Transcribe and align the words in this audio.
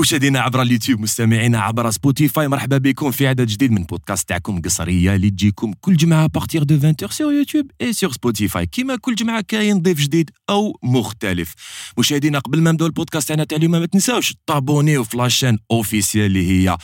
مشاهدينا 0.00 0.40
عبر 0.40 0.62
اليوتيوب 0.62 1.00
مستمعينا 1.00 1.60
عبر 1.60 1.90
سبوتيفاي 1.90 2.48
مرحبا 2.48 2.78
بكم 2.78 3.10
في 3.10 3.26
عدد 3.26 3.46
جديد 3.46 3.70
من 3.72 3.84
بودكاست 3.84 4.28
تاعكم 4.28 4.60
قسريا 4.60 5.14
اللي 5.14 5.30
تجيكم 5.30 5.72
كل 5.80 5.96
جمعة 5.96 6.26
à 6.26 6.31
partir 6.31 6.62
de 6.62 6.74
20 6.74 6.94
sur 7.10 7.32
يوتيوب 7.32 7.70
et 7.80 7.92
sur 7.92 8.12
سبوتيفاي. 8.12 8.66
كيما 8.66 8.96
كل 8.96 9.14
جمعة 9.14 9.40
كاين 9.40 9.82
ضيف 9.82 10.00
جديد 10.00 10.30
أو 10.50 10.78
مختلف. 10.82 11.54
مشاهدينا 11.98 12.38
قبل 12.38 12.60
ما 12.60 12.72
نبداو 12.72 12.86
البودكاست 12.86 13.28
تاعنا 13.28 13.44
تاع 13.44 13.58
اليوم 13.58 13.72
ما 13.72 13.86
تنساوش 13.86 14.34
تابونيو 14.46 15.04
في 15.04 15.16
la 15.16 15.26
chaîne 15.26 15.58
officielle 15.70 16.26
اللي 16.26 16.50
هي 16.50 16.78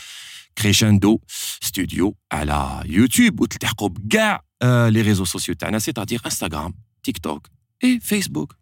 Crescendo 0.58 1.20
Studio 1.60 2.16
على 2.32 2.82
يوتيوب 2.84 3.40
وتلتحقوا 3.40 3.88
بكاع 3.88 4.40
les 4.62 5.02
réseaux 5.02 5.24
sociaux 5.24 5.54
تاعنا 5.54 5.78
c'est-à-dire 5.78 6.20
انستغرام 6.26 6.74
تيك 7.02 7.18
توك 7.18 7.48
اي 7.84 8.00
فيسبوك 8.00 8.56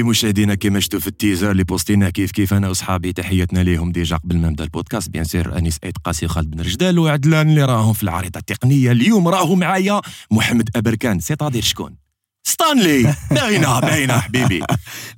ايوي 0.00 0.10
مشاهدينا 0.10 0.54
كما 0.54 0.80
شفتوا 0.80 1.00
في 1.00 1.06
ال 1.06 1.12
teaser 1.12 1.50
اللي 1.50 1.64
بوستينا 1.64 2.10
كيف 2.10 2.30
كيف 2.30 2.54
أنا 2.54 2.68
وصحابي 2.68 3.12
تحياتنا 3.12 3.60
ليهم 3.60 3.92
déjà 3.92 4.16
قبل 4.16 4.36
ما 4.38 4.48
نبدأ 4.48 4.64
البودكاست. 4.64 5.10
bien 5.10 5.24
sûr 5.24 5.58
أنيس 5.58 5.78
ايد 5.84 5.96
قاسي 6.04 6.28
خالد 6.28 6.50
بن 6.50 6.60
رجدال 6.60 6.98
وعدلان 6.98 7.50
اللي 7.50 7.64
راهم 7.64 7.92
في 7.92 8.02
العريضة 8.02 8.40
التقنية. 8.40 8.92
اليوم 8.92 9.28
راهو 9.28 9.54
معايا 9.54 10.00
محمد 10.30 10.70
أبركان. 10.76 11.20
c'est-à-dire 11.20 11.62
شكون؟ 11.62 11.96
ستانلي 12.42 13.14
باينه 13.30 13.80
باينه 13.80 14.18
حبيبي. 14.18 14.62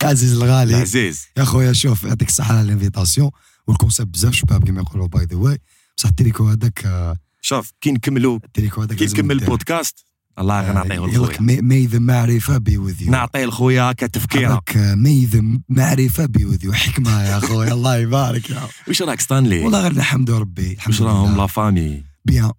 عزيز 0.02 0.32
الغالي. 0.32 0.74
عزيز. 0.74 1.26
يا 1.36 1.44
خويا 1.44 1.72
شوف 1.72 2.04
يعطيك 2.04 2.28
الصحة 2.28 2.54
على 2.54 2.62
ال 2.62 2.68
invitation. 2.68 3.30
وال 3.66 3.77
concept 3.77 4.14
بزاف 4.14 4.34
شباب 4.34 4.64
كيما 4.64 4.80
يقولوا 4.80 5.08
by 5.08 5.24
the 5.24 5.36
way 5.36 5.58
بصح 5.96 6.08
التريكو 6.08 6.48
هذاك 6.48 6.86
آه، 6.86 7.16
شوف 7.40 7.72
كي 7.80 7.90
نكملوا 7.90 8.38
كي 8.54 8.70
نكمل. 9.06 9.42
البودكاست 9.42 10.06
الله 10.38 10.60
غير 10.60 10.72
نعطيه 10.72 10.94
يقول 10.94 11.10
لخويا 11.10 11.26
لك 11.28 11.40
مي 11.40 11.86
ذا 11.86 11.98
معرفة 11.98 12.58
بي 12.58 12.76
وذ 12.78 13.02
يو 13.02 13.10
نعطيه 13.10 13.44
لخويا 13.44 13.92
كتفكيره. 13.92 14.52
هذاك 14.52 14.76
مي 14.76 15.24
ذا 15.24 15.42
معرفة 15.68 16.26
بي 16.26 16.44
وذ 16.44 16.64
يو 16.64 16.72
حكمة 16.82 17.22
يا 17.22 17.38
خويا 17.40 17.72
الله 17.72 17.96
يبارك 17.96 18.50
يا 18.50 18.60
واش 18.88 19.02
راك 19.02 19.20
ستانلي؟ 19.20 19.60
والله 19.64 19.80
غير 19.80 19.94
نحمد 19.94 20.30
ربي 20.30 20.72
الحمد 20.72 20.94
واش 20.94 21.02
راهم؟ 21.02 21.36
لا 21.36 21.46
فامي. 21.46 22.04
بيان 22.24 22.48
تو 22.48 22.54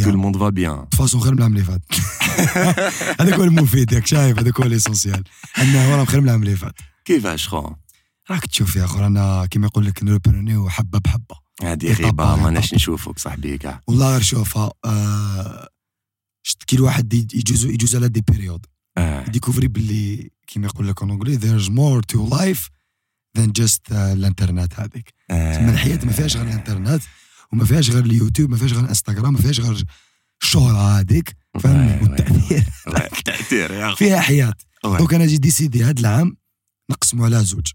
بيان 0.00 0.08
الموند 0.08 0.36
فا 0.36 0.48
بيان 0.48 0.86
فاسون 0.98 1.20
خير 1.20 1.32
من 1.32 1.38
العام 1.38 1.52
اللي 1.52 1.64
فات. 1.64 1.80
هذاك 3.20 3.34
هو 3.34 3.44
المفيد 3.44 3.92
ياك 3.92 4.06
شايف 4.06 4.38
هذاك 4.38 4.60
هو 4.60 4.66
الاسونسيال. 4.66 5.24
انه 5.58 5.96
راهم 5.96 6.06
خير 6.06 6.20
من 6.20 6.26
العام 6.28 6.42
اللي 6.42 6.56
فات. 6.56 6.74
كيفاش 7.04 7.48
خو؟ 7.48 7.70
راك 8.30 8.46
تشوف 8.46 8.76
يا 8.76 8.84
أخو 8.84 8.98
رانا 8.98 9.46
كيما 9.46 9.66
يقول 9.66 9.86
لك 9.86 10.02
نربرونيو 10.02 10.68
حبة 10.68 10.98
بحبة. 10.98 11.36
إيطابة، 11.62 11.92
غيبه 12.04 12.36
ما 12.36 12.50
ناش 12.50 12.64
إيطابة. 12.64 12.76
نشوفك 12.76 13.18
صاحبي 13.18 13.58
كاع. 13.58 13.80
والله 13.86 14.12
غير 14.12 14.20
شوفها 14.20 14.70
آه 14.84 15.68
شت 16.46 16.64
كي 16.64 16.76
الواحد 16.76 17.14
يج- 17.14 17.34
يجوز 17.34 17.64
يجوز 17.64 17.96
على 17.96 18.08
des 18.08 18.20
périodes. 18.20 18.66
آه. 18.98 19.24
découvrir 19.30 19.68
باللي 19.68 20.30
كيما 20.46 20.66
يقول 20.66 20.88
لك 20.88 21.00
there's 21.40 21.68
more 21.68 22.02
to 22.14 22.30
life 22.34 22.68
than 23.38 23.50
just 23.62 23.92
آه، 23.92 24.12
الانترنت 24.12 24.80
هذيك. 24.80 25.14
تما 25.28 25.70
الحياة 25.72 26.04
ما 26.04 26.12
فيهاش 26.12 26.36
غير 26.36 26.46
الانترنت 26.46 27.02
وما 27.52 27.64
فيهاش 27.64 27.90
غير 27.90 28.04
اليوتيوب 28.04 28.50
ما 28.50 28.56
فيهاش 28.56 28.72
غير 28.72 28.84
الانستغرام 28.84 29.32
ما 29.32 29.38
فيهاش 29.38 29.60
غير 29.60 29.84
الشهرة 30.42 30.98
هذيك. 31.00 31.36
والتأثير. 31.64 32.64
oui، 32.86 33.06
التأثير 33.18 33.70
يا 33.72 33.86
أخو 33.88 33.96
فيها 33.96 34.20
حياة. 34.20 34.54
oui. 34.84 34.98
donc 34.98 35.14
أنا 35.14 35.26
j'ai 35.26 35.38
décidé 35.38 35.84
هذا 35.84 36.00
العام 36.00 36.36
نقسموا 36.90 37.24
على 37.26 37.44
زوج. 37.44 37.66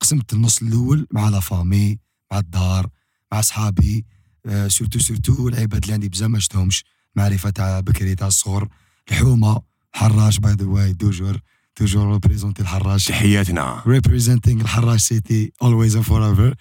قسمت 0.00 0.32
النص 0.32 0.62
الأول 0.62 1.06
مع 1.12 1.28
la 1.28 1.40
famille 1.40 1.98
مع 2.32 2.38
الدار 2.38 2.88
مع 3.32 3.40
صحابي 3.40 4.06
آه 4.46 4.68
surtout 4.68 4.98
surtout 4.98 5.48
العباد 5.48 5.82
اللي 5.82 5.94
عندي 5.94 6.08
بزاف 6.08 6.28
ما 6.30 6.38
شفتهمش 6.38 6.84
معرفة 7.16 7.50
تاع 7.50 7.80
بكري 7.80 8.14
تاع 8.14 8.26
الصغر. 8.26 8.68
الحومة 9.10 9.62
حراش 9.92 10.38
by 10.38 10.52
the 10.52 10.66
way 10.66 10.94
toujours 10.94 11.40
toujours 11.74 12.12
représenter 12.12 12.62
الحراش. 12.62 13.04
تحياتنا. 13.04 13.82
representing 13.86 14.60
الحراش 14.60 15.00
city 15.02 15.52
always 15.62 15.96
and 15.96 16.04
forever 16.04 16.54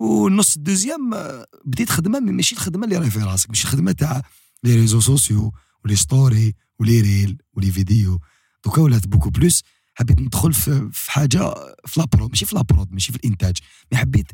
والنص 0.00 0.56
ال 0.56 0.62
deuxième 0.62 1.14
آه، 1.14 1.46
بديت 1.64 1.90
خدمة 1.90 2.20
ماشي 2.20 2.54
الخدمة 2.54 2.84
اللي 2.84 2.96
راهي 2.96 3.10
في 3.10 3.18
راسك 3.18 3.48
ماشي 3.50 3.64
الخدمة 3.64 3.92
تاع 3.92 4.22
les 4.64 4.74
réseaux 4.76 5.00
sociaux 5.00 5.52
و 5.84 5.87
les 5.87 5.96
stories 5.96 6.54
ولي 6.78 7.00
ريل 7.00 7.42
و 7.54 7.58
les 7.58 7.70
vidéos 7.70 8.20
دوكا 8.64 8.82
ولات 8.82 9.06
beaucoup 9.06 9.30
plus 9.30 9.62
حبيت 9.94 10.20
ندخل 10.20 10.52
في, 10.52 10.88
في 10.92 11.12
حاجة 11.12 11.54
في 11.86 12.00
la 12.00 12.10
prod 12.10 12.30
ماشي 12.30 12.46
في 12.46 12.54
la 12.54 12.67
prod 12.67 12.92
ماشي 12.92 13.12
في 13.12 13.18
الإنتاج. 13.18 13.56
mais 13.92 13.98
حبيت 13.98 14.26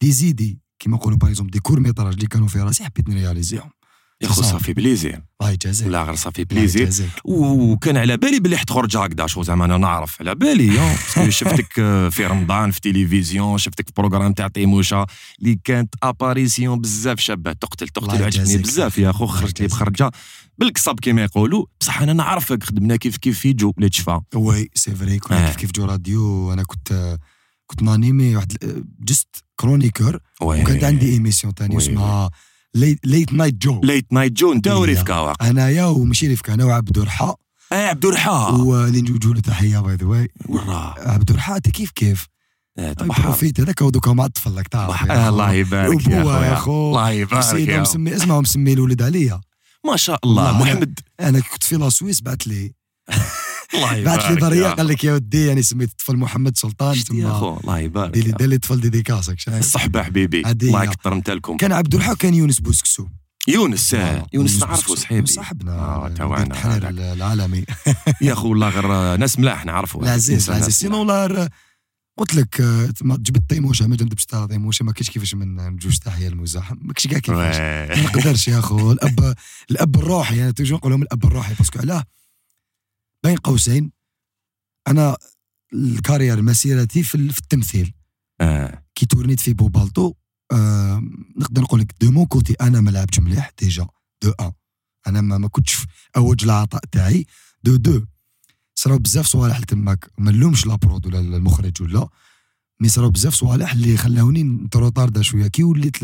des 0.00 0.12
idées 0.12 0.60
كيما 0.78 0.96
نقولوا 0.96 1.18
par 1.18 1.30
exemple 1.30 1.50
des 1.52 1.60
courts 1.60 1.80
métrages 1.80 2.14
اللي 2.14 2.26
كانوا 2.26 2.48
في 2.48 2.60
راسي 2.60 2.84
حبيت 2.84 3.08
نرياليزيهم. 3.08 3.70
يا 4.22 4.28
خو 4.28 4.42
ça 4.42 4.52
fait 4.52 4.72
plaisir 4.72 5.22
الله 5.40 5.52
يجازيك 5.52 5.88
لا 5.88 6.02
غير 6.02 6.14
ça 6.14 6.24
fait 6.24 6.44
plaisir. 6.44 6.90
وكان 7.24 7.96
على 7.96 8.16
بالي 8.16 8.40
باللي 8.40 8.56
حتخرج 8.56 8.96
هكذا 8.96 9.26
شو 9.26 9.42
زعما 9.42 9.64
أنا 9.64 9.76
نعرف. 9.78 10.20
على 10.20 10.34
بالي 10.34 10.80
آه، 10.80 11.28
شفتك 11.28 11.78
آه، 11.78 12.08
في 12.08 12.26
رمضان 12.26 12.70
في 12.70 12.80
تلفزيون 12.80 13.58
شفتك 13.58 13.86
في 13.86 13.92
programme 13.96 14.32
تاع 14.32 14.48
تيموشا 14.48 15.06
اللي 15.38 15.58
كانت 15.64 15.94
apparition 16.02 16.80
بزاف 16.80 17.20
شابه 17.20 17.52
تقتل 17.52 17.88
تقتل 17.88 18.24
عجبني. 18.24 18.56
بزاف 18.58 18.98
يا 18.98 19.12
خو 19.12 19.26
خرجت 19.26 19.60
لي. 19.60 19.66
بخرجة. 19.66 20.10
بالقصب 20.58 21.00
كيما 21.00 21.22
يقولوا. 21.24 21.64
بصح 21.80 22.02
أنا 22.02 22.12
نعرفك 22.12 22.64
خدمنا 22.64 22.96
كيف 22.96 23.16
كيف 23.16 23.38
في 23.38 23.52
جو 23.52 23.72
لا 23.78 23.88
تشفى 23.88 24.20
وي 24.34 24.70
سي 24.74 24.94
فري 24.94 25.18
كنا 25.18 25.44
آه. 25.44 25.46
كيف 25.46 25.56
كيف 25.56 25.72
جو 25.72 25.84
راديو. 25.84 26.52
أنا 26.52 26.62
كنت 26.62 27.18
كنت 27.66 27.82
نانيمي 27.82 28.36
واحد 28.36 28.52
جست 29.00 29.44
كرونيكور. 29.56 30.18
وكانت 30.40 30.84
عندي 30.84 31.12
ايميسيون 31.12 31.54
تاني 31.54 31.76
وي، 31.76 31.82
اسمها 31.82 32.30
ليت 33.04 33.32
نايت 33.32 33.54
جو 33.54 33.80
ليت 33.84 34.12
نايت 34.12 34.32
جو 34.32 34.52
انت 34.52 34.66
إيه. 34.66 34.74
ورفقا 34.74 35.18
واقع. 35.18 35.50
انايا 35.50 35.84
وماشي 35.84 36.32
رفكا 36.32 36.54
أنا 36.54 36.64
وعبد 36.64 36.98
الرحا. 36.98 37.34
آه 37.72 37.86
عبد 37.86 38.04
الرحا. 38.04 38.50
نوجهوا 38.50 39.34
له 39.34 39.40
تحية 39.40 39.78
باي 39.78 39.94
ذا 39.94 40.06
واي 40.06 40.28
عبد 40.98 41.30
الرحا 41.30 41.56
أنت 41.56 41.70
كيف 41.70 41.90
كيف؟ 41.90 42.26
بحر 42.78 43.22
بروفيت 43.22 43.60
هذاك 43.60 43.82
هو 43.82 43.90
دوكا 43.90 44.12
مع 44.12 44.24
الطفل 44.24 44.56
لك 44.56 44.68
تعرف. 44.68 45.10
الله 45.10 45.52
يبارك 45.52 46.06
يا 46.06 46.22
خويا 46.22 46.54
خو 46.54 46.88
الله 46.88 47.10
يبارك 47.10 47.68
يا 47.68 47.80
مسمي 47.80 48.16
اسمه 48.16 48.40
مسمي 48.40 48.72
الولد 48.72 49.02
عليا. 49.02 49.40
ما 49.86 49.96
شاء 49.96 50.18
الله. 50.24 50.62
محمد. 50.62 50.98
أنا 51.20 51.40
كنت 51.40 51.64
في 51.64 51.76
لا 51.76 51.88
سويس 51.88 52.20
بعث 52.20 52.42
لي. 52.46 52.72
الله 53.76 54.04
بعث 54.04 54.24
لي 54.30 54.36
يبارك 54.36 54.56
يا 54.56 54.70
قال 54.70 54.86
لك 54.88 55.04
يا 55.04 55.12
ودي 55.14 55.46
يعني 55.46 55.62
سميت 55.62 55.90
الطفل 55.90 56.16
محمد 56.16 56.58
سلطان 56.58 56.96
يا 56.96 57.02
تما 57.02 57.32
خو 57.32 57.56
الله 57.56 57.78
يبارك. 57.78 58.10
دير 58.12 58.24
لي 58.24 58.32
دير 58.32 58.48
لي 58.48 58.58
طفل 58.58 58.80
ديديكاسك 58.80 59.38
شايف 59.38 59.58
الصحبة 59.58 60.02
حبيبي. 60.02 60.42
الله 60.46 60.84
يكثر 60.84 61.14
متالكم 61.14 61.56
كان 61.56 61.72
عبد 61.72 61.94
الرحا 61.94 62.14
كان 62.14 62.34
يونس 62.34 62.60
بوسكسو. 62.60 63.06
يونس 63.48 63.94
آه، 63.94 63.98
آه، 64.00 64.26
يونس 64.32 64.62
نعرفه. 64.62 64.94
صحيبي 64.94 65.26
صاحبنا 65.26 65.72
آه، 65.72 66.08
هذاك. 66.54 66.84
العالمي. 66.98 67.64
يا 68.22 68.34
خو 68.34 68.48
والله 68.48 68.68
غير 68.68 68.92
آه، 68.94 69.16
ناس 69.16 69.38
ملاح 69.38 69.64
نعرفه. 69.64 70.00
العزيز 70.02 70.50
العزيز 70.50 70.74
سينو 70.74 70.98
والله 70.98 71.48
قلت 72.18 72.34
لك 72.34 72.60
آه، 72.60 72.88
جبت 73.02 73.42
تيموشا 73.48 73.84
ما 73.84 73.96
جبتش 73.96 74.26
تاع 74.26 74.46
تيموشا 74.46 74.84
ما 74.84 74.92
كاينش 74.92 75.10
كيفاش 75.10 75.34
من 75.34 75.56
نجوج 75.56 75.96
تحيه 75.98 76.28
المزاح. 76.28 76.72
ما 76.72 76.92
كاينش 76.92 77.06
كاع. 77.06 77.18
كيفاش. 77.18 77.56
ما 77.98 78.02
نقدرش 78.04 78.48
يا 78.48 78.58
أخو 78.58 78.92
الاب 78.92 79.34
الأب 79.70 79.96
الروحي 79.96 80.42
أنا 80.42 80.50
toujours 80.50 80.78
نقول 80.78 80.92
لهم 80.92 81.02
الأب 81.02 81.24
الروحي 81.24 81.54
parce 81.54 81.69
que 81.69 81.78
علاه 81.78 82.04
بين 83.26 83.36
قوسين. 83.36 83.92
أنا 84.88 85.16
ال 85.74 85.82
carrière 85.82 86.42
مسيرتي 86.42 87.02
في 87.02 87.14
ال- 87.14 87.32
في 87.32 87.38
التمثيل. 87.38 87.94
آه، 88.40 88.82
كي 88.94 89.06
تورنيت 89.06 89.40
في 89.40 89.52
بوبالتو 89.54 90.14
آه 90.52 91.02
نقدر 91.36 91.62
نقول 91.62 91.80
لك 91.80 91.94
de 92.00 92.10
mon 92.10 92.26
côté 92.26 92.52
أنا 92.60 92.80
ما 92.80 92.90
لعبتش 92.90 93.18
مليح 93.20 93.50
déjà 93.58 93.86
de 94.22 94.30
un. 94.30 94.52
أنا 95.06 95.20
ما, 95.20 95.38
ما 95.38 95.48
كنتش 95.48 95.72
في 95.74 95.86
أوج 96.16 96.44
العطاء 96.44 96.80
تاعي. 96.92 97.26
de 97.62 97.76
deux 97.76 98.04
صراو 98.74 98.98
بزاف 98.98 99.26
صوالح 99.26 99.58
تماك. 99.58 100.10
ما 100.18 100.30
نلومش 100.30 100.66
la 100.66 100.79
prod 100.79 101.06
ولا 101.06 101.18
المخرج 101.20 101.82
ولا 101.82 102.08
mais 102.80 102.88
صراو 102.88 103.10
بزاف 103.10 103.34
صوالح 103.34 103.72
اللي 103.72 103.96
خلاوني 103.96 104.42
نتروطاردا 104.42 105.22
شوية. 105.22 105.46
كي 105.46 105.62
وليت 105.62 105.96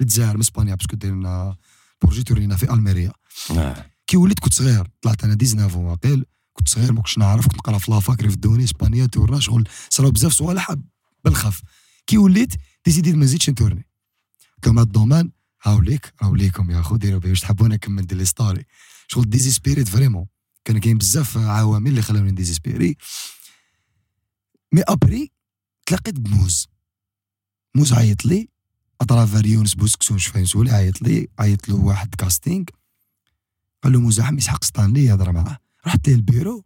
للجزائر 0.00 0.34
من 0.34 0.40
إسبانيا 0.40 0.74
parce 0.74 0.88
que 0.88 0.96
دايرنا 0.96 1.56
projet 2.02 2.22
تورينا 2.22 2.56
في 2.56 2.72
ألميريا. 2.72 3.12
آه. 3.50 3.86
كي 4.06 4.16
وليت 4.16 4.38
كنت 4.38 4.54
صغير 4.54 4.88
طلعت 5.02 5.24
أنا 5.24 5.34
19 5.34 5.78
واقيل 5.78 6.24
كنت 6.52 6.68
صغير 6.68 6.92
ما 6.92 6.98
كنتش 6.98 7.18
نعرف 7.18 7.46
كنت 7.46 7.56
نقرا 7.56 7.78
في 7.78 7.90
la 7.90 8.03
fac 8.03 8.22
رفدوني 8.22 8.64
اسبانيا 8.64 9.06
تورنا 9.06 9.40
شغل 9.40 9.68
صراو 9.90 10.10
بزاف 10.10 10.32
صوالح 10.32 10.74
بالخف. 11.24 11.62
كي 12.06 12.18
وليت 12.18 12.54
décidé 12.84 13.12
ما 13.12 13.24
نزيدش 13.24 13.50
نتورني. 13.50 13.86
قلت 14.56 14.66
لهم 14.66 14.78
هاد 14.78 14.86
ال 14.86 14.91
domaine 14.91 15.30
هاوليك 15.62 16.14
هاوليكم 16.20 16.70
يا 16.70 16.82
خو 16.82 16.96
ديروا 16.96 17.20
واش 17.26 17.40
تحبونا 17.40 17.74
نكمل 17.74 18.02
ندير 18.02 18.18
les 18.18 18.24
stories. 18.24 18.64
شغل 19.08 19.30
ديزيسبيريت 19.30 19.88
vraiment. 19.88 20.26
كان 20.64 20.78
كاين 20.80 20.98
بزاف 20.98 21.38
عوامل 21.38 21.90
اللي 21.90 22.02
خلاوني 22.02 22.32
désespérer 22.32 22.96
mais 24.72 24.82
après 24.88 25.32
تلاقيت 25.86 26.20
بموز. 26.20 26.68
موز 27.74 27.92
عيط 27.92 28.24
لي 28.24 28.48
اترافير 29.00 29.46
يونس 29.46 29.74
بوسكسون 29.74 30.18
شفاين 30.18 30.46
سولي 30.46 30.70
عيط 30.70 31.02
لي 31.02 31.28
عيط 31.38 31.68
له 31.68 31.74
واحد 31.74 32.14
كاستينغ 32.14 32.64
قال 33.82 33.92
له 33.92 34.00
مزاحم 34.00 34.36
إسحاق 34.36 34.64
ستانلي 34.64 35.04
يهضر 35.04 35.32
معاه. 35.32 35.58
رحت 35.86 36.08
ليه 36.08 36.14
البيرو 36.14 36.64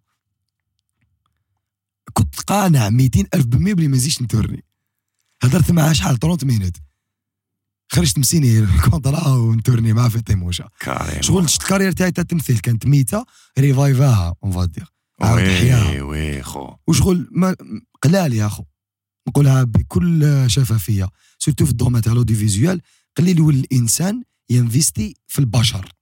كنت 2.12 2.40
قانع 2.40 2.90
200 2.90 3.24
ألف 3.34 3.46
بالمية 3.46 3.74
بلي 3.74 3.88
ما 3.88 3.96
نزيدش 3.96 4.22
نتورني 4.22 4.64
هضرت 5.42 5.70
معاه 5.70 5.92
شحال 5.92 6.18
30 6.18 6.48
مينوت 6.48 6.76
خرجت 7.92 8.18
مسيني 8.18 8.58
الكونترا 8.58 9.28
ونتورني 9.28 9.92
معاه 9.92 10.08
في 10.08 10.22
تيموشا 10.22 10.68
شغل 11.22 11.50
شفت 11.50 11.62
الكارير 11.62 11.92
تاعي 11.92 12.10
تاع 12.10 12.22
التمثيل 12.22 12.58
كانت 12.58 12.86
ميتة 12.86 13.24
ريفايفاها 13.58 14.34
اون 14.44 14.52
فادير 14.52 14.92
وي 15.22 16.00
وي 16.00 16.42
خو. 16.42 16.74
وشغل 16.86 17.28
ما 17.30 17.56
قلال 18.02 18.32
يا 18.32 18.46
اخو 18.46 18.64
نقولها 19.28 19.62
بكل 19.62 20.44
شفافية. 20.46 21.08
surtout 21.38 21.64
في 21.64 21.70
ال 21.70 21.74
domaine 21.74 22.02
تاع 22.02 22.12
l'audiovisuel 22.12 22.80
قليل 23.16 23.38
يولي 23.38 23.60
الإنسان 23.60 24.22
ينفيستي 24.50 25.14
في 25.26 25.38
البشر. 25.38 25.92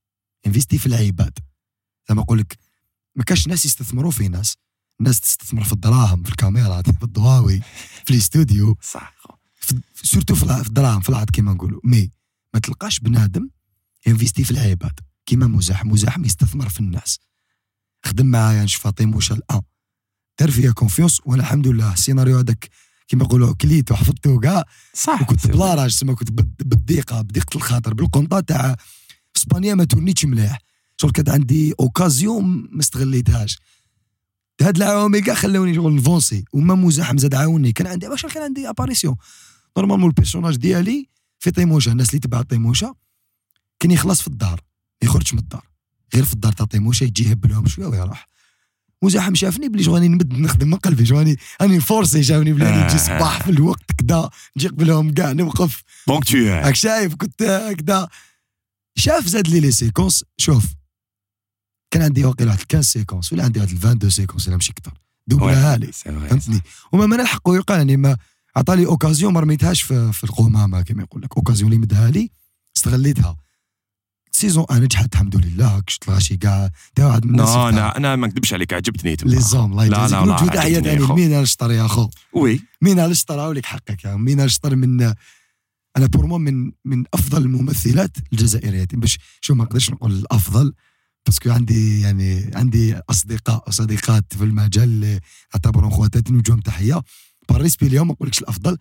ينفيستي 0.46 0.78
في 0.78 0.87
العباد. 0.87 1.38
زعما 2.08 2.22
نقول 2.22 2.38
لك 2.38 2.58
ما 3.16 3.25
كاش 3.25 3.49
ناس 3.49 3.64
يستثمروا 3.64 4.11
في 4.11 4.28
ناس 4.28 4.56
الناس 5.00 5.20
تستثمر 5.20 5.64
في 5.64 5.72
الدراهم 5.72 6.22
في 6.22 6.31
الكاميرات 6.31 6.90
في 6.90 7.02
الضواوي 7.02 7.61
في 8.05 8.11
الاستوديو. 8.11 8.76
صح. 8.82 9.14
surtout 9.94 10.35
في 10.34 10.66
الدراهم 10.66 11.00
في 11.00 11.08
العاد 11.08 11.31
كيما 11.31 11.52
نقولوا. 11.52 11.81
mais 11.85 12.11
ما 12.55 12.61
تلقاش 12.61 13.00
بنادم 13.00 13.49
ينفيستي 14.06 14.44
في 14.44 14.50
العباد. 14.50 15.00
كيما 15.26 15.46
مزاحم 15.46 15.88
مزاحم 15.88 16.25
يستثمر 16.25 16.69
في 16.69 16.81
الناس. 16.81 17.19
خدم 18.05 18.26
معايا 18.26 18.64
نشوف 18.64 18.87
طيموشا 18.87 19.34
الان 19.34 19.62
دار 20.40 20.50
فيا 20.50 20.70
confiance 20.71 21.21
وأنا 21.25 21.43
الحمد 21.43 21.69
لله. 21.69 21.93
السيناريو 21.93 22.38
هذاك 22.38 22.70
كيما 23.08 23.25
يقولوا 23.25 23.55
كليت 23.55 23.93
وحفظته 23.93 24.40
كاع. 24.40 24.64
صح. 24.94 25.22
وكنت 25.22 25.40
c'est 25.41 25.49
la 25.49 25.75
rage 25.75 25.97
تسمى 25.96 26.14
كنت 26.14 26.31
بالضيقه 26.62 27.20
بضيقه 27.22 27.56
الخاطر 27.56 27.94
بالقنطة 27.94 28.40
تاع 28.40 28.76
اسبانيا 29.37 29.75
ما 29.75 29.84
تورنيتش 29.84 30.25
مليح. 30.25 30.58
شغل 30.96 31.11
كانت 31.11 31.29
عندي 31.29 31.75
occasion 31.81 32.69
ما 32.73 32.81
استغليتهاش 32.81 33.58
هاد 34.62 34.76
العوامل 34.76 35.20
كاع 35.20 35.35
خلوني 35.35 35.75
شغل 35.75 35.94
نفونسي 35.94 36.44
وما 36.52 36.75
مزاحم 36.75 37.19
زاد 37.19 37.35
عاوني. 37.35 37.73
كان 37.73 37.87
عندي 37.87 38.08
واش 38.08 38.26
كان 38.26 38.43
عندي 38.43 38.69
apparition 38.69 39.17
normalement 39.79 40.09
ال 40.09 40.13
personnage 40.13 40.56
ديالي 40.56 41.08
في 41.38 41.50
طيموشا 41.50 41.93
الناس 41.93 42.11
اللي 42.11 42.20
تبع 42.20 42.43
طيموشا 42.43 42.94
كان 43.81 43.91
يخلص 43.91 44.20
في 44.20 44.29
الدار 44.29 44.61
ما 45.02 45.08
يخرجش 45.08 45.32
من 45.35 45.38
الدار 45.38 45.67
غير 46.14 46.25
في 46.25 46.32
الدار 46.32 46.52
تاع 46.52 46.67
طيموشا 46.67 47.05
يجي 47.05 47.29
يهب 47.29 47.47
لهم 47.47 47.67
شوية 47.67 47.87
ويروح 47.87 48.29
مزاحم 49.02 49.35
شافني 49.35 49.69
بلي 49.69 49.85
راني 49.85 50.08
نمد 50.08 50.32
نخدم 50.32 50.70
من 50.70 50.76
قلبي 50.76 51.06
شغل 51.06 51.37
راني 51.61 51.81
forcé 51.81 52.23
شافني 52.23 52.52
بلي 52.52 52.64
راني 52.64 52.85
نجي 52.85 52.99
صباح 52.99 53.43
في 53.43 53.50
الوقت 53.50 53.93
كدا 53.99 54.31
نجي 54.56 54.69
قبلهم 54.69 55.14
كاع 55.14 55.32
نوقف 55.32 55.82
ponctuel 56.06 56.53
راك 56.52 56.75
شايف 56.75 57.14
كنت 57.14 57.43
هكذا 57.43 58.08
شاف 58.97 59.26
زاد 59.26 59.49
les 59.49 59.61
les 59.61 59.71
séquences 59.71 60.25
شوف 60.37 60.64
كان 61.91 62.03
عندي 62.03 62.25
واقيلا 62.25 62.51
واحد 62.51 62.61
15 62.61 62.83
séquences 62.82 63.32
ولا 63.33 63.45
عندي 63.45 63.61
واحد 63.61 63.73
22 63.73 64.11
séquences 64.11 64.47
ولا 64.49 64.57
ماشي 64.57 64.73
أكثر. 64.73 64.93
دوبلها 65.27 65.77
لي 65.77 65.93
فهمتني؟ 65.93 66.61
وما 66.93 67.07
من 67.07 67.21
الحق 67.21 67.49
يقال 67.49 67.79
يعني 67.79 67.97
ما 67.97 68.17
عطاني 68.57 68.87
أوكازيون 68.87 69.33
ما 69.33 69.41
رميتهاش 69.41 69.83
في, 69.83 70.13
في 70.13 70.25
القمامه 70.25 70.83
كما 70.83 71.03
يقول 71.03 71.23
لك. 71.23 71.37
أوكازيون 71.37 71.73
اللي 71.73 71.83
مدها 71.83 72.11
لي 72.11 72.31
استغليتها. 72.77 73.37
سيزون 74.33 74.67
أنا 74.71 74.81
نجحت 74.81 75.15
الحمد 75.15 75.37
لله 75.37 75.81
كشت 75.81 76.09
الغاشي 76.09 76.37
كاع. 76.37 76.71
تا 76.95 77.07
واحد 77.07 77.27
من 77.27 77.41
يفتح. 77.41 77.57
أنا 77.57 77.97
أنا 77.97 78.17
ما 78.17 78.27
نكذبش 78.27 78.55
عليك 78.55 78.73
عجبتني 78.73 79.17
تما. 79.17 79.31
لي 79.31 79.41
زوم 79.41 79.73
الله 79.73 79.85
لا، 79.89 80.09
لا، 80.09 80.25
لا، 80.25 81.07
خو. 81.07 81.15
مين 81.15 81.33
على 81.35 81.43
الشطر 81.43 81.73
يا 81.73 81.87
أخو. 81.87 82.09
وي. 82.33 82.61
مين 82.83 83.01
على 83.01 83.11
الشطر 83.11 83.41
هاوليك 83.41 83.67
حقك 83.67 84.05
يا 84.05 84.15
مين 84.15 84.41
على 84.41 84.47
الشطر 84.47 84.77
من 84.77 85.03
أنا 85.97 86.07
بور 86.07 86.27
من 86.27 86.73
من 86.85 87.05
أفضل 87.15 87.43
الممثلات 87.43 88.17
الجزائريات 88.33 88.95
باش 88.95 89.19
شو 89.41 89.55
ما 89.55 89.65
نقدرش 89.65 89.91
نقول 89.91 90.13
الأفضل 90.13 90.75
باسكو 91.26 91.50
عندي 91.50 92.00
يعني 92.00 92.50
عندي 92.55 92.97
اصدقاء 92.97 93.69
وصديقات 93.69 94.35
في 94.35 94.44
المجال 94.44 94.85
اللي 94.85 95.21
أعتبرهم 95.55 95.91
خواتاتي 95.91 96.32
نوجههم 96.32 96.61
تحية. 96.61 97.03
par 97.49 97.60
respect 97.60 97.87
اليوم 97.87 98.09
ما 98.09 98.12
نقولكش 98.12 98.38
الأفضل 98.38 98.79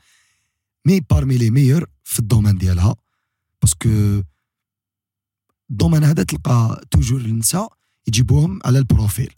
mais 0.86 1.00
parmi 1.00 1.38
les 1.38 1.50
meilleurs 1.50 1.86
في 2.04 2.20
ال 2.20 2.25
domaine 2.25 2.58
ديالها. 2.58 2.96
parce 3.62 4.00
que 4.01 4.24
ال 5.70 5.74
domaine 5.74 6.04
هذا 6.04 6.24
تلقى 6.24 6.86
toujours 6.92 7.22
النساء 7.22 7.74
يجيبوهم 8.08 8.60
على 8.66 8.80
ال 8.80 8.87
profil. 8.87 9.34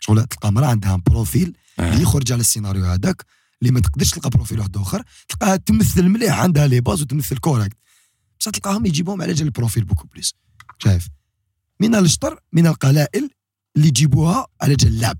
شغل 0.00 0.26
تلقى 0.26 0.52
مرأة 0.52 0.66
عندها 0.66 0.96
profil 0.96 1.56
اللي 1.78 2.02
يخرج 2.02 2.32
على 2.32 2.40
السيناريو 2.40 2.84
هذاك 2.84 3.24
اللي 3.62 3.72
ما 3.72 3.80
تقدرش 3.80 4.10
تلقى 4.10 4.30
profil 4.30 4.58
واحد 4.58 4.76
آخر 4.76 5.02
تلقاها 5.28 5.56
تمثل 5.56 6.08
مليح 6.08 6.38
عندها 6.38 6.66
les 6.66 6.80
bases 6.80 7.02
وتمثل 7.02 7.38
correct 7.38 7.76
بصح 8.40 8.50
تلقاهم 8.50 8.86
يجيبوهم 8.86 9.22
على 9.22 9.32
جال 9.32 9.46
ال 9.46 9.51
profil 9.51 9.84
beaucoup 9.84 10.06
plus 10.06 10.34
شايف؟ 10.78 11.08
من 11.80 11.94
الشطر 11.94 12.40
من 12.52 12.66
القلائل 12.66 13.30
اللي 13.76 13.88
يجيبوها 13.88 14.46
على 14.62 14.74
جال 14.74 14.88
اللعب 14.92 15.16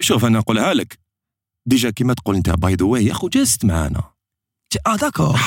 شوف 0.00 0.24
أنا 0.24 0.38
نقولها 0.38 0.74
لك. 0.74 0.98
déjà 1.66 1.90
كيما 1.90 2.14
تقول 2.14 2.36
أنت 2.36 2.50
by 2.50 2.74
the 2.74 2.84
way 2.84 3.06
يا 3.06 3.12
أخو 3.12 3.28
جازت 3.28 3.64
معانا. 3.64 4.02
آه 4.86 4.96
d'accord. 4.96 5.40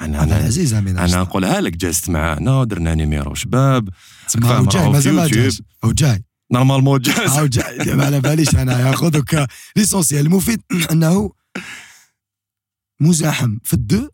أنا 0.00 0.22
أنا 0.22 0.36
أنا 0.36 0.46
عزيز 0.46 0.74
من 0.74 0.98
أنا 0.98 1.20
نقولها 1.20 1.60
لك 1.60 1.76
جازت 1.76 2.10
معانا 2.10 2.64
درنا 2.64 2.94
numéro 2.94 3.34
شباب 3.34 3.88
هو 4.44 4.64
جاي 4.64 4.88
مازال 4.88 5.14
ما 5.14 5.28
جاي. 5.92 6.24
normalement 6.52 7.00
جاز 7.00 7.38
هو 7.38 7.46
جاي. 7.46 7.94
ما 7.94 8.04
على 8.04 8.20
باليش 8.20 8.54
أنا 8.54 8.88
ياخذك 8.88 9.48
l'essentiel 9.76 10.26
المفيد 10.26 10.62
أنه 10.92 11.30
مزاحم 13.00 13.58
في 13.64 13.74
ال 13.74 13.80
deux. 13.80 14.08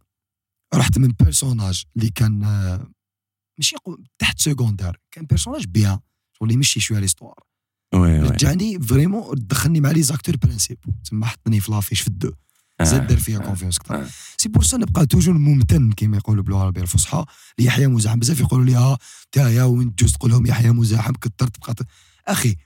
رحت 0.75 0.99
من 0.99 1.09
personnage 1.09 1.85
اللي 1.97 2.11
كان 2.11 2.45
آه، 2.45 2.87
ماشي 3.59 3.77
تحت 4.19 4.39
secondaire 4.41 5.01
كان 5.11 5.25
personnage 5.25 5.67
bien 5.67 5.99
شغل 6.33 6.53
يمشي 6.53 6.81
شوية 6.81 6.99
l'histoire 6.99 7.35
رجعني 7.95 8.81
vraiment 8.81 9.35
دخلني 9.37 9.81
مع 9.81 9.91
les 9.91 10.03
acteurs 10.03 10.37
principaux 10.37 10.79
تسمى 11.05 11.27
حطني 11.27 11.61
في 11.61 11.73
l'affiche 11.73 12.01
في 12.01 12.09
ال 12.09 12.13
deux. 12.13 12.33
زاد 12.83 13.07
دار 13.07 13.19
فيها 13.19 13.39
آه. 13.39 13.43
confiance 13.43 13.79
أكثر. 13.79 13.95
آه. 13.95 14.09
c'est 14.37 14.49
pour 14.49 14.63
ça 14.63 14.77
نبقى 14.77 15.07
toujours 15.07 15.35
ممتن 15.35 15.93
كيما 15.93 16.17
يقولوا 16.17 16.43
باللغة 16.43 16.59
العربية 16.59 16.83
الفصحى. 16.83 17.25
ليحيى 17.59 17.87
مزاحم. 17.87 18.19
بزاف 18.19 18.41
يقولوا 18.41 18.65
لي 18.65 18.75
ها 18.75 18.99
تا 19.33 19.49
يا 19.49 19.65
وين 19.65 19.95
تجوز 19.95 20.13
تقول 20.13 20.31
لهم 20.31 20.47
يحيى 20.47 20.71
مزاحم 20.71 21.13
كثر 21.13 21.49
تبقى 21.49 21.75
أخي 22.27 22.57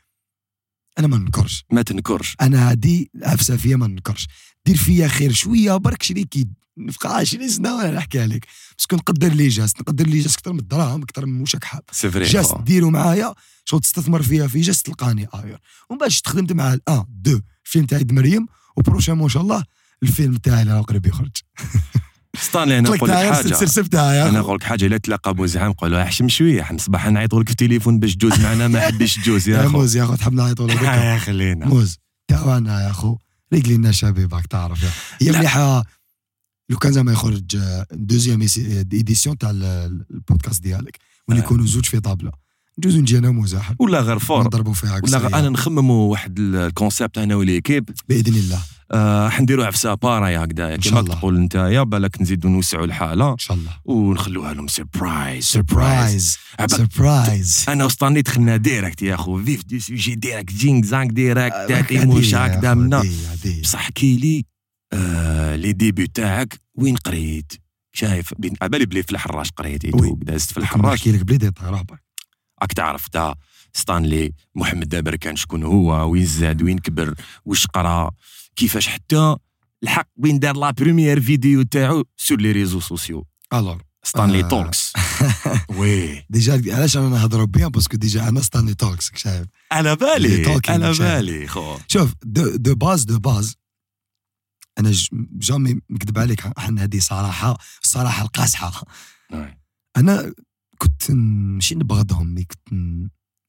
أنا 0.99 1.07
ما 1.07 1.19
ننكرش. 1.19 1.65
ما 1.73 1.83
تنكرش. 1.83 2.37
أنا 2.41 2.71
هادي 2.71 3.11
عفسه 3.23 3.57
فيا 3.57 3.77
ما 3.77 3.87
ننكرش. 3.87 4.27
دير 4.67 4.77
فيا 4.77 5.09
خير 5.09 5.33
شوية 5.33 5.77
برك 5.77 6.03
شريكي 6.03 6.49
نبقى 6.79 7.17
20 7.17 7.49
سنة 7.49 7.77
وأنا 7.77 7.91
نحكي 7.91 8.21
عليك. 8.21 8.47
باسكو 8.79 8.97
نقدر 8.97 9.29
لي 9.29 9.49
جاس 9.49 9.81
نقدر 9.81 10.07
لي 10.07 10.21
جاس 10.21 10.35
أكثر 10.35 10.53
من 10.53 10.59
الدراهم 10.59 11.03
أكثر 11.03 11.27
من 11.27 11.39
موشك 11.39 11.65
حاب. 11.65 11.83
سي 11.93 12.11
فري 12.11 12.25
جاس 12.25 12.47
خو. 12.47 12.61
ديروا 12.63 12.91
معايا 12.91 13.35
شغل 13.65 13.81
تستثمر 13.81 14.23
فيها 14.23 14.47
في 14.47 14.61
جاس 14.61 14.83
تلقاني 14.83 15.29
آير. 15.35 15.59
ومن 15.91 15.99
بعد 15.99 16.11
خدمت 16.27 16.53
مع 16.53 16.75
الان 16.75 17.05
دو 17.09 17.41
الفيلم 17.67 17.87
تاع 17.87 17.99
عيد 17.99 18.13
مريم 18.13 18.47
وبروشامون 18.77 19.23
إن 19.23 19.29
شاء 19.29 19.43
الله 19.43 19.65
الفيلم 20.03 20.37
تاعي 20.37 20.63
اللي 20.63 20.73
راه 20.75 20.81
قريب 20.81 21.07
يخرج. 21.07 21.31
ستانلي 22.39 22.75
أنا 22.79 22.91
نقول 22.91 23.09
لك 23.11 23.17
حاجة. 23.17 24.29
أنا. 24.29 24.39
نقول 24.39 24.55
لك 24.57 24.63
حاجة 24.63 24.87
الا 24.87 24.97
تلاقى 24.97 25.35
مزعم 25.35 25.71
نقول 25.71 25.93
له 25.93 26.03
احشم 26.03 26.29
شوية. 26.29 26.69
صباح 26.77 27.07
نعيطوا 27.07 27.41
لك 27.41 27.47
في 27.49 27.53
التليفون 27.53 27.99
باش 27.99 28.17
تجوز 28.17 28.41
معنا 28.41 28.69
ما 28.69 28.81
حبيش 28.81 29.15
تجوز 29.17 29.49
يا 29.49 29.61
أخو. 29.67 29.69
موز 29.69 29.97
يا 29.97 30.05
أخو 30.05 30.15
تحب 30.15 30.33
نعيطوا. 30.33 30.71
آه، 30.89 31.19
خلينا. 31.19 31.67
موز 31.67 31.97
تاعنا 32.29 32.83
يا 32.85 32.91
أخو. 32.91 33.17
رجلي 33.53 33.77
لنا 33.77 33.93
شبيبك 33.93 34.47
تعرف 34.47 34.83
يا. 34.83 34.91
هي. 35.21 35.39
مليحة. 35.39 35.85
لو 36.71 36.77
كان 36.77 36.93
زعما 36.93 37.13
يخرج 37.13 37.59
دوزيام 37.93 38.47
إيديسيون 38.93 39.39
تاع 39.39 39.51
ال- 39.51 39.65
ال- 39.65 40.05
البودكاست 40.11 40.63
ديالك 40.63 40.99
وين 41.29 41.39
آه. 41.39 41.65
زوج 41.67 41.85
في 41.87 42.01
طابلة. 42.01 42.33
نجوز 42.79 42.97
نجي 42.97 43.19
أنا 43.19 43.31
مزاحم 43.31 43.75
ولا 43.79 44.01
غير 44.01 44.19
فور. 44.19 44.45
نضربوا 44.45 44.73
فيها 44.75 45.01
ولا. 45.05 45.19
غير 45.19 45.35
أنا 45.35 45.49
نخمموا 45.49 46.11
واحد 46.11 46.39
الكونسيبت 46.39 47.19
أنا 47.19 47.35
وليكيب 47.35 47.91
بإذن 48.09 48.35
الله. 48.35 48.59
آه 48.93 49.31
عفسة 49.51 49.95
بارايا 49.95 50.45
هكذايا 50.45 50.75
إن 50.75 50.81
شاء 50.83 50.91
كيما 50.93 51.01
الله. 51.01 51.15
تقول 51.15 51.37
أنت 51.37 51.55
يا 51.55 51.83
بالك 51.83 52.23
نزيدوا 52.23 52.51
نوسعوا 52.51 52.85
الحالة. 52.85 53.33
إن 53.33 53.39
شاء 53.39 53.57
الله. 53.57 53.71
ونخلوها 53.85 54.55
لهم 54.55 54.67
سربرايز 54.69 55.45
سربرايز 55.45 56.39
surprise 56.67 57.65
أنا 57.69 57.85
وسطاني 57.85 58.23
دخلنا 58.23 58.57
direct 58.57 59.03
يا 59.03 59.15
أخو. 59.15 59.45
vif 59.45 59.65
du 59.65 59.81
sujet 59.81 60.15
direct 60.15 60.53
جينغ 60.53 60.85
زانغ 60.85 61.11
direct 61.11 61.55
آه، 61.55 61.67
تاتي 61.67 62.05
موشاك 62.05 62.51
دامنا 62.51 62.97
عادية 63.31 63.63
بصح 63.63 63.79
احكي 63.79 64.17
لي 64.17 64.45
آه 64.93 65.57
les 65.57 65.73
débuts 65.73 66.07
تاعك 66.07 66.61
وين 66.75 66.97
قريت؟ 66.97 67.53
شايف 67.93 68.35
بين- 68.39 68.55
على 68.63 68.69
بالي 68.71 68.87
بلي 68.87 69.03
في 69.03 69.13
الحراش 69.13 69.51
قريت. 69.51 69.83
دازت 70.25 70.51
في 70.51 70.57
الحراش. 70.59 70.95
نحكي 70.99 71.13
لك 71.13 71.21
بلي 71.23 71.37
détail 71.37 71.67
راه 71.71 71.83
برك 71.83 72.03
راك 72.63 72.73
تعرف 72.73 73.09
تا 73.09 73.35
ستانلي 73.73 74.33
محمد 74.55 74.89
d'abord 74.89 75.17
كان 75.17 75.37
شكون 75.37 75.63
هو 75.63 76.11
وين 76.11 76.27
زاد 76.27 76.63
وين 76.63 76.79
كبر 76.79 77.15
واش 77.45 77.67
قرا 77.67 78.11
كيفاش 78.57 78.89
حتى 78.89 79.37
الحق 79.83 80.09
وين 80.17 80.39
دار 80.39 80.57
la 80.57 80.71
première 80.71 81.21
vidéo 81.21 81.63
تاعو 81.63 82.05
sur 82.17 82.41
les 82.41 82.53
réseaux 82.53 82.81
sociaux 82.81 83.27
alors 83.55 83.83
ستانلي 84.03 84.45
آه. 84.45 84.49
توكس 84.49 84.93
وي 85.69 86.25
déjà 86.31 86.75
علاش 86.77 86.97
أنا 86.97 87.09
نهضروا 87.09 87.47
bien؟ 87.47 87.69
parce 87.69 87.86
que 87.86 87.97
déjà 87.97 88.29
أنا 88.29 88.41
ستانلي 88.41 88.75
توكس 88.75 89.11
شايف. 89.17 89.47
على 89.73 89.91
لي 89.91 89.97
بالي 89.97 90.45
على. 90.69 90.93
بالي 90.99 91.47
خو 91.47 91.79
شوف 91.89 92.15
de, 92.25 92.57
de 92.57 92.75
base 92.75 93.05
de 93.05 93.19
base 93.19 93.57
أنا 94.79 94.93
jamais 95.33 95.81
نكذب 95.91 96.19
عليك 96.19 96.59
حنا 96.59 96.83
هذه 96.83 96.99
صراحة 96.99 97.59
الصراحه 97.83 98.23
القاصحه 98.23 98.85
أنا 99.97 100.35
كنت 100.79 101.11
ماشي 101.11 101.75
نبغضهم 101.75 102.27
mais 102.27 102.45
كنت 102.45 102.69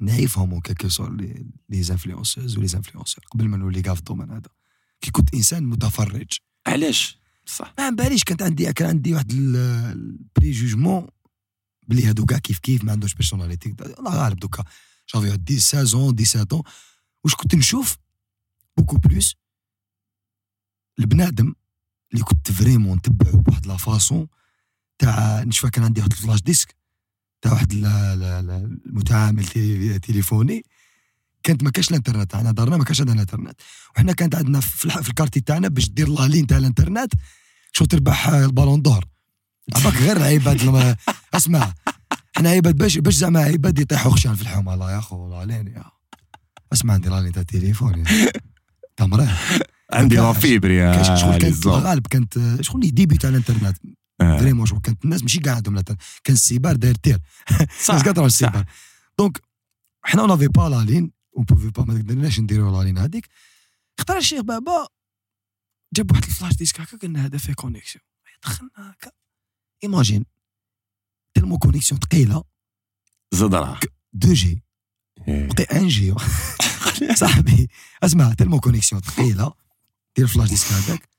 نعيفهم 0.02 0.52
اون 0.52 0.62
كيكو 0.62 0.90
sur 0.90 1.84
les 1.84 1.98
influenceuses 1.98 2.58
و 2.58 2.68
les 2.68 2.79
influenceurs 2.79 3.26
قبل 3.32 3.48
ما 3.48 3.58
نولي 3.58 3.82
كاع 3.82 3.94
في 3.94 4.00
ال 4.00 4.04
domaine 4.04 4.32
هذا. 4.32 4.50
كي 5.02 5.12
كنت 5.12 5.34
إنسان 5.34 5.64
متفرج. 5.64 6.38
علاش؟ 6.68 7.20
صح. 7.46 7.74
ما 7.80 7.90
باليش 7.90 8.24
كانت 8.24 8.42
عندي 8.42 8.74
كان 8.74 8.88
عندي 8.88 9.14
واحد 9.14 9.32
ال 9.32 10.52
préjugement 10.52 11.08
بلي 11.88 12.06
هادو 12.06 12.26
كاع 12.26 12.38
كيف 12.38 12.60
كيف 12.60 12.84
ما 12.84 12.92
عندوش 12.92 13.14
personnalité 13.14 13.76
الله 14.00 14.24
غالب 14.24 14.40
دوكا. 14.40 14.64
j'avais 15.14 15.32
10 15.32 15.58
16 15.58 16.24
17 16.24 16.64
واش 17.24 17.36
كنت 17.36 17.56
نشوف؟ 17.56 17.98
beaucoup 18.78 18.98
plus 18.98 19.36
البنادم 21.00 21.54
اللي 22.14 22.24
كنت 22.24 22.52
vraiment 22.52 22.98
نتبعو 22.98 23.42
بواحد 23.42 23.68
la 23.68 23.78
façon 23.78 24.28
تاع 25.00 25.44
نشوف 25.44 25.70
كان 25.70 25.84
عندي 25.84 26.02
واحد 26.02 26.12
ال 26.12 26.17
flash 26.17 26.42
disque 26.42 26.76
تاع 27.42 27.52
واحد 27.52 27.74
المتعامل 27.74 29.46
تليفوني. 30.00 30.66
كانت 31.44 31.64
ما 31.64 31.72
كاش 31.72 31.90
الانترنت 31.90 32.36
انا 32.36 32.52
دارنا 32.52 32.78
ما 32.78 32.84
كاش 32.84 33.00
عندنا 33.00 33.16
الانترنت. 33.16 33.62
وحنا 33.96 34.14
كانت 34.14 34.36
عندنا 34.36 34.60
في, 34.60 34.90
في 34.90 35.10
الكارتي 35.10 35.42
تاعنا 35.42 35.68
باش 35.68 35.90
دير 35.90 36.10
لا 36.10 36.28
لين 36.28 36.48
تاع 36.48 36.58
الانترنت 36.58 37.14
شو 37.72 37.86
تربح 37.86 38.28
البالون 38.28 38.82
دور. 38.82 39.06
عباك 39.76 39.94
غير 39.94 40.18
العباد 40.18 40.64
لما 40.64 40.96
اسمع 41.34 41.74
إحنا 42.38 42.50
عباد 42.50 42.78
باش 42.78 42.98
باش 42.98 43.14
زعما 43.14 43.40
عباد 43.40 43.80
يطيحوا 43.80 44.12
خشان 44.12 44.36
في 44.36 44.42
الحومه 44.42 44.74
الله 44.74 44.92
يا 44.92 45.00
خو 45.00 45.26
الله 45.26 45.38
علينا 45.38 45.92
اسمع 46.74 46.94
عندي 46.94 47.10
لين 47.10 47.32
تاع 47.32 47.42
التليفون 47.42 48.04
تا 48.98 49.06
مراه 49.06 49.38
عندي 49.94 50.16
لا 50.16 50.34
فيبر 50.34 50.72
يا 50.72 50.96
كاش 50.96 51.22
شغل 51.22 51.38
كانت. 51.38 51.66
الغالب 51.66 52.08
كانت 52.08 52.62
شغل 52.62 52.82
لي 52.82 52.92
ديبي 52.92 53.18
تاع 53.18 53.30
الانترنت. 53.30 53.78
آه. 54.22 54.38
فريمون 54.38 54.66
شغل 54.66 54.80
كانت 54.80 55.06
الناس 55.06 55.22
ماشي 55.22 55.40
كاع 55.40 55.56
عندهم 55.56 55.82
كان 55.82 55.96
السيبار 56.30 56.76
داير 56.76 56.96
تير. 56.96 57.20
صح 57.86 57.98
صح. 57.98 58.18
ال 58.18 58.25
cyber. 58.25 58.66
donc 59.18 59.42
حنا 60.06 60.22
on 60.22 60.32
avait 60.32 60.48
pas 60.48 60.70
la 60.70 60.84
ligne 60.92 61.12
on 61.38 61.46
pouvait 61.46 61.70
pas 61.70 61.84
ما 61.84 61.94
قدرناش 61.94 62.40
نديرو 62.40 62.78
la 62.78 62.84
ligne 62.84 62.98
هذيك. 62.98 63.28
اختار 64.00 64.18
الشيخ 64.18 64.42
بابا 64.42 64.88
جاب 65.94 66.12
واحد 66.12 66.24
ال 66.24 66.29
flash 66.29 66.56
disque 66.56 66.82
هكا 66.82 66.98
قلنا 66.98 67.26
هذا 67.26 67.38
فيه 67.38 67.54
connexion 67.54 68.04
دخلنا 68.44 68.72
هكا. 68.76 69.12
imagine 69.84 70.26
tellement 71.34 71.58
connexion 71.58 72.00
ثقيلة. 72.00 72.44
زاد 73.34 73.56
راه 73.56 73.80
2 74.16 74.34
G. 74.34 74.64
بقي 75.28 75.66
1 75.72 75.86
G 75.88 76.14
صاحبي 77.16 77.70
اسمع 78.04 78.34
tellement 78.34 78.60
connexion 78.60 79.02
ثقيلة. 79.02 79.61
دير 80.18 80.26
ال 80.26 80.30
flash 80.30 80.50
disque 80.50 80.72
هذاك 80.72 81.10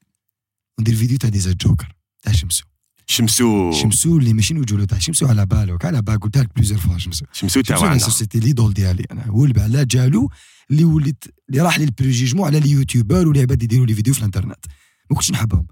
وندير 0.79 0.95
فيديو 0.95 1.19
تاع 1.19 1.31
DZ 1.31 1.53
Joker 1.53 1.95
تاع 2.23 2.33
شمسو. 2.33 2.65
شمسو. 3.07 3.73
شمسو 3.73 4.19
اللي 4.19 4.33
ماشي 4.33 4.55
وجوله 4.55 4.85
تاع 4.85 4.99
شمسو 4.99 5.27
على 5.27 5.47
بالو 5.47 5.79
على 5.85 6.03
بالك 6.03 6.23
قلتها 6.23 6.43
لك 6.43 6.55
plusieurs 6.55 6.81
fois 6.81 6.99
شمسو. 6.99 7.27
شمسو 7.33 7.61
تاعنا 7.61 7.99
c'était 7.99 8.41
l'idole 8.41 8.75
ديالي 8.75 9.05
أنا. 9.11 9.27
هو 9.27 9.45
اللي 9.45 9.63
على 9.63 9.85
جالو 9.85 10.31
اللي 10.71 10.85
وليت 10.85 11.25
اللي 11.49 11.61
راح 11.61 11.79
لي 11.79 11.85
ال 11.85 11.90
préjugement 11.90 12.47
على 12.47 12.59
اليوتيوبر 12.59 13.29
واللي 13.29 13.41
عباد 13.41 13.63
يديروا 13.63 13.87
les 13.87 13.95
vidéos 13.95 14.15
في 14.15 14.21
الانترنت. 14.21 14.67
ما 15.11 15.17
كنتش 15.17 15.31
نحبهم. 15.31 15.67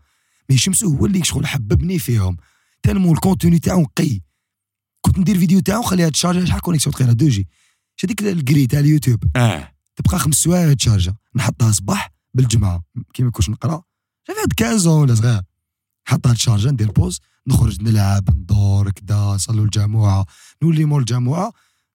mais 0.51 0.57
شمسو 0.59 0.97
هو 0.97 1.07
اللي 1.07 1.25
شغل 1.25 1.47
حببني 1.47 1.99
فيهم. 1.99 2.37
tellement 2.83 3.13
ال 3.13 3.18
contenu 3.18 3.59
تاعو 3.59 3.81
نقي. 3.81 4.21
كنت 5.01 5.19
ندير 5.19 5.39
فيديو 5.39 5.61
تاعو 5.61 5.83
خليها 5.83 6.09
تشارجا 6.09 6.45
شحال 6.45 6.61
connexion 6.61 6.95
ثقيله 6.95 7.13
2 7.13 7.31
جي 7.31 7.49
شي 7.97 8.07
هذيك 8.07 8.23
ال 8.23 8.30
carré 8.30 8.67
تاع 8.67 8.81
اليوتيوب. 8.81 9.25
آه. 9.37 9.73
تبقى 9.97 10.19
خمس 10.19 10.35
سوايع 10.35 10.73
تشارجا 10.73 11.15
نحطها 11.35 11.73
صباح 11.73 12.10
بالجمعة 12.35 12.85
كي 13.15 13.23
ما 13.23 13.31
كنتش 13.31 13.51
نقرأ. 13.51 13.83
j'avais 14.29 14.41
عاد 14.41 14.53
15 14.61 14.89
ولا 14.89 15.15
صغير. 15.15 15.43
نحطها 16.09 16.35
تشارجا 16.35 16.71
ندير 16.71 16.91
pause 16.91 17.21
نخرج 17.47 17.83
نلعب 17.83 18.31
ندور 18.31 18.91
كدا 18.91 19.17
نصلوا 19.17 19.65
الجمعه 19.65 20.27
نولي 20.63 20.85
مول 20.85 21.01
الجمعه 21.01 21.53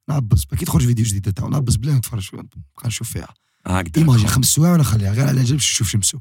نعبس 0.10 0.46
كي 0.46 0.65
تخرج 0.65 0.86
فيديو 0.86 1.06
جديد 1.06 1.34
تاعو 1.34 1.50
نعبس 1.50 1.75
بلا 1.75 1.94
نتفرج 1.94 2.30
نبقى 2.34 2.51
نشوف 2.86 3.12
فيها. 3.12 3.34
هكذا. 3.68 3.92
imagine 3.98 4.27
خمس 4.27 4.46
سوايع 4.46 4.74
ونخليها 4.74 5.12
غير 5.12 5.27
على 5.27 5.44
جنب 5.44 5.56
نشوف 5.56 5.89
شمسو. 5.89 6.20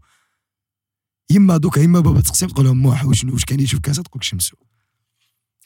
يما 1.31 1.57
دوكا 1.57 1.81
يما 1.81 2.01
بابا 2.01 2.21
تقسم 2.21 2.47
تقول 2.47 2.67
لهم 2.67 2.79
موح 2.83 3.05
واش 3.05 3.25
واش 3.25 3.45
كان 3.45 3.61
يشوف 3.61 3.81
كاسه 3.81 4.03
تقول 4.03 4.25
شمسو. 4.25 4.57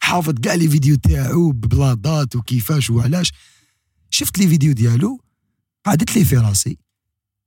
حافظ 0.00 0.34
كاع 0.42 0.54
les 0.54 0.68
vidéos 0.68 0.96
تاعو 0.96 1.52
ببلاطات 1.52 2.36
وكيفاش 2.36 2.90
وعلاش. 2.90 3.32
شفت 4.10 4.38
les 4.38 4.48
vidéos 4.48 4.72
ديالو؟ 4.72 5.20
قعدت 5.86 6.16
لي 6.16 6.24
في 6.24 6.36
راسي. 6.36 6.78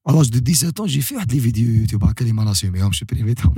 الاج 0.10 0.29
دو 0.29 0.53
17 0.53 0.86
جي 0.93 1.01
في 1.01 1.15
واحد 1.15 1.31
لي 1.34 1.39
فيديو 1.39 1.74
يوتيوب 1.74 2.03
هكا 2.03 2.22
اللي 2.22 2.34
ما 2.34 2.43
ناسيوميهمش 2.43 3.03
بريفيتهم 3.03 3.55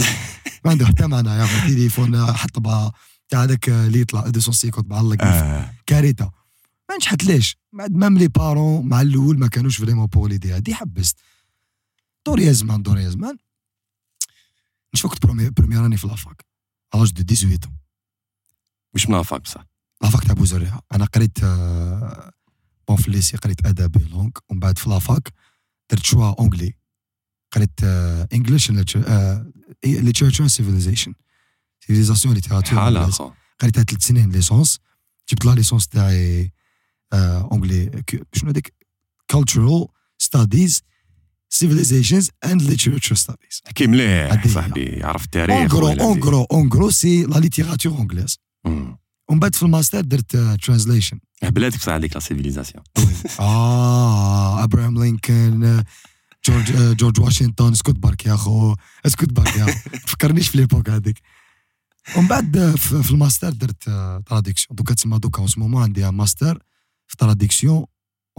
ما 0.65 0.71
عنده 0.71 0.85
حتى 0.85 1.07
معنى 1.07 1.29
يا 1.29 1.43
أخي، 1.43 1.67
تليفون 1.73 2.25
حطبه 2.33 2.91
تاع 3.29 3.43
هذاك 3.43 3.69
اللي 3.69 3.99
يطلع 3.99 4.25
250 4.25 4.71
معلق 4.87 5.15
كارثه 5.85 6.31
ما 6.89 6.95
نجحت 6.95 7.23
ليش 7.23 7.57
مام 7.73 8.17
لي 8.17 8.27
بارون 8.27 8.87
مع 8.87 9.01
الأول 9.01 9.39
ما 9.39 9.47
كانوش 9.47 9.77
فريمون 9.77 10.05
بور 10.05 10.29
ليدي 10.29 10.53
هادي 10.53 10.75
حبست 10.75 11.17
دور 12.25 12.39
يا 12.39 12.51
زمان 12.51 12.81
دور 12.81 12.99
يا 12.99 13.09
زمان 13.09 13.37
نشوف 14.93 15.11
كنت 15.11 15.25
برومي 15.25 15.49
بروميير 15.49 15.85
اني 15.85 15.97
في 15.97 16.07
لافاك 16.07 16.45
الاج 16.95 17.11
دو 17.11 17.35
18 17.35 17.69
واش 18.93 19.09
من 19.09 19.15
افاك 19.15 19.41
بصح 19.41 19.65
la 20.01 20.10
fac 20.10 20.23
تاع 20.23 20.33
بوزريعه 20.33 20.81
أنا 20.93 21.05
قريت 21.05 21.39
bon 22.87 22.97
في 22.97 23.07
ال 23.07 23.12
lycée 23.12 23.37
قريت 23.37 23.65
ادبي 23.65 24.03
langues 24.03 24.31
ومن 24.49 24.59
بعد 24.59 24.77
في 24.77 24.89
la 24.89 25.07
fac 25.07 25.33
درت 25.93 26.05
choix 26.05 26.29
anglais 26.39 26.73
قريت 27.51 27.83
English 28.33 28.71
literature 29.85 30.47
civilization 30.47 31.13
civilisation 31.79 32.37
اخو 32.51 33.31
قريتها 33.59 33.83
ثلاث 33.83 34.01
سنين 34.05 34.31
licence. 34.31 34.79
جبت 35.31 35.45
la 35.45 35.51
licence 35.51 35.87
تاعي 35.87 36.51
آه، 37.13 37.49
anglais 37.51 37.85
ك- 37.85 38.27
شنو 38.33 38.49
هذيك 38.49 38.73
cultural 39.33 39.87
studies 40.23 40.73
civilizations 41.63 42.27
and 42.45 42.61
literature 42.61 43.17
studies. 43.25 43.61
حكي 43.67 43.87
مليح. 43.87 44.47
صاحبي 44.47 44.83
يعرف 44.83 45.25
التاريخ 45.25 45.73
gros 45.75 45.87
ولا 45.87 46.03
en 46.03 46.17
هذه. 46.17 46.23
gros 46.25 46.43
en 46.43 46.69
gros 46.73 46.89
c'est 46.89 47.23
la 47.23 47.37
littérature 47.39 47.97
anglaise. 47.97 48.37
ومن 49.29 49.39
بعد 49.39 49.55
في 49.55 49.63
الماستر 49.63 50.01
درت 50.01 50.37
translation 50.37 51.19
بلادك 51.49 51.77
بصح 51.77 51.91
هذيك 51.91 52.13
la 52.13 52.19
civilisation 52.19 52.83
آه 53.39 54.63
ابراهام 54.63 55.03
لينكولن 55.03 55.83
جورج 56.45 56.95
جورج 56.97 57.19
واشنطن 57.19 57.71
اسكت 57.71 57.95
برك 57.95 58.25
يا 58.25 58.33
اخو 58.33 58.75
اسكت 59.05 59.29
برك 59.33 59.55
يا 59.55 59.63
اخو 59.63 59.89
تفكرنيش 60.05 60.49
في 60.49 60.57
l'époque 60.57 60.89
هذيك 60.89 61.21
ومن 62.17 62.27
بعد 62.27 62.75
في 62.75 63.11
الماستر 63.11 63.49
درت 63.49 63.83
traduction 64.25 64.75
دوكا 64.75 64.93
تسمى 64.93 65.19
دوكا 65.19 65.39
un 65.41 65.49
moment 65.57 65.83
عندي 65.83 66.11
ماستر 66.11 66.63
في 67.07 67.17
traduction 67.17 67.85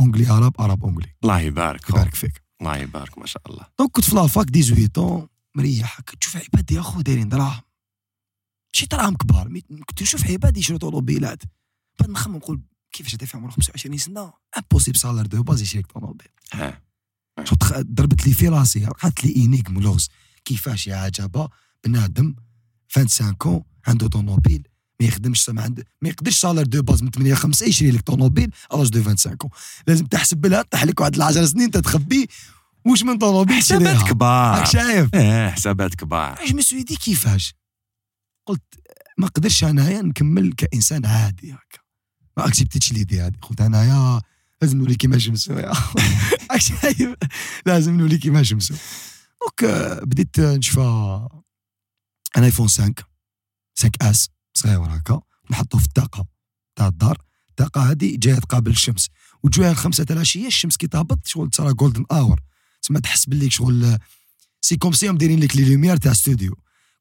anglais 0.00 0.26
arabe 0.26 0.61
arabe 0.61 0.85
anglais 0.85 1.14
الله 1.23 1.41
يبارك 1.41 1.85
خو. 1.85 1.97
يبارك 1.97 2.15
فيك 2.15 2.43
الله 2.61 2.77
يبارك 2.77 3.19
ما 3.19 3.27
شاء 3.27 3.43
الله 3.51 3.67
donc 3.79 3.91
كنت 3.91 4.05
في 4.05 4.15
la 4.17 4.30
fac 4.30 4.50
18 4.51 4.87
ans 4.87 5.29
مريح 5.57 6.01
هكا 6.01 6.17
تشوف 6.17 6.37
عباد 6.37 6.71
يا 6.71 6.81
اخو 6.81 7.01
دايرين 7.01 7.29
دراهم 7.29 7.63
ماشي 8.75 8.87
دراهم 8.87 9.17
كبار 9.17 9.61
كنت 9.89 10.03
نشوف 10.03 10.31
عباد 10.31 10.57
يشرو 10.57 10.77
طوموبيلات 10.77 11.43
بعد 12.01 12.11
نخمم 12.11 12.37
نقول 12.37 12.61
كيفاش 12.95 13.15
هذا 13.15 13.27
في 13.27 13.37
عمره 13.37 13.51
25 13.51 13.99
سنة؟ 13.99 14.33
impossible 14.59 14.99
salaire 14.99 15.26
de 15.26 15.43
base 15.43 15.62
يشري 15.63 15.81
لك 15.81 15.87
طوموبيل. 15.93 16.29
ضربت 17.75 18.27
لي 18.27 18.35
في 18.35 18.49
راسي 18.49 18.87
قالت 18.87 19.25
لي 19.25 19.45
énigme 19.45 19.81
لغز 19.81 20.09
كيفاش 20.45 20.87
يا 20.87 20.97
عجبة؟ 20.97 21.49
بنادم 21.85 22.35
25 22.93 23.35
كون 23.35 23.63
عنده 23.87 24.09
طوموبيل. 24.09 24.69
ما 25.01 25.07
يخدمش 25.07 25.49
ما 25.49 25.63
عنده 25.63 25.85
ما 26.03 26.09
يقدرش 26.09 26.41
salaire 26.41 26.64
de 26.64 26.83
base 26.83 27.03
من 27.03 27.11
8 27.11 27.35
5 27.35 27.67
يشري 27.67 27.91
لك 27.91 28.01
طوموبيل 28.01 28.51
à 28.73 28.75
l'âge 28.75 28.88
de 28.88 29.03
25 29.03 29.37
كون 29.37 29.51
لازم 29.87 30.07
تحسب 30.07 30.47
لها 30.47 30.63
طيح 30.63 30.85
لك 30.85 31.01
واحد 31.01 31.21
10 31.21 31.45
سنين 31.45 31.71
تتخبي 31.71 32.29
واش 32.87 33.03
من 33.03 33.19
طوموبيل 33.19 33.57
حسابات 33.57 34.09
كبار. 34.09 34.59
راك 34.59 34.67
شايف؟ 34.67 35.15
آه 35.15 35.51
حسابات 35.51 35.95
كبار. 35.95 36.41
je 36.41 36.53
me 36.53 36.62
suis 36.62 36.82
dit 36.82 36.97
كيفاش؟ 36.97 37.55
قلت 38.47 38.63
ما 39.19 39.27
قدرش 39.27 39.65
أنايا 39.65 40.03
نكمل 40.03 40.53
كإنسان 40.53 41.07
عادي 41.07 41.53
هكا. 41.53 41.84
ما 42.37 42.49
اكسبتيتش 42.49 42.93
l'idée 42.93 43.21
هادي 43.21 43.38
قلت 43.43 43.61
انايا 43.61 44.21
لازم 44.62 44.79
نولي 44.79 44.95
كيما 44.95 45.19
شمسو 45.19 45.53
يا. 45.53 45.73
راك 46.50 46.61
شايف 46.61 47.14
لازم 47.67 47.97
نولي 47.97 48.19
كيما 48.19 48.43
شمسو 48.43 48.75
donc 49.41 49.73
آه، 49.73 50.05
بديت 50.05 50.41
نشفى 50.41 50.81
un 52.37 52.45
iPhone 52.45 52.69
5 52.69 52.95
5S 53.79 54.29
صغير 54.55 54.81
هكا. 54.81 55.21
نحطو 55.50 55.79
في 55.79 55.87
الطاقة 55.87 56.26
تاع 56.76 56.87
الدار. 56.87 57.23
الطاقة 57.50 57.91
هذه 57.91 58.17
جاية 58.17 58.35
تقابل 58.35 58.71
الشمس. 58.71 59.09
وجوها 59.43 59.71
الخمسة 59.71 60.05
تاع 60.05 60.17
العشيه 60.17 60.47
الشمس 60.47 60.76
كي 60.76 60.87
تهبط 60.87 61.26
شغل 61.26 61.50
تصرا 61.50 61.73
golden 61.73 62.05
hour 62.12 62.41
تسمى 62.83 63.00
تحس 63.00 63.25
باللي 63.25 63.50
شغل 63.50 63.99
c'est 64.61 64.76
comme 64.76 64.93
si 64.93 65.09
هم 65.09 65.17
دايرين 65.17 65.41
لك 65.41 65.57
les 65.57 65.75
lumières 65.75 65.97
تاع 65.97 66.12
ستوديو 66.12 66.55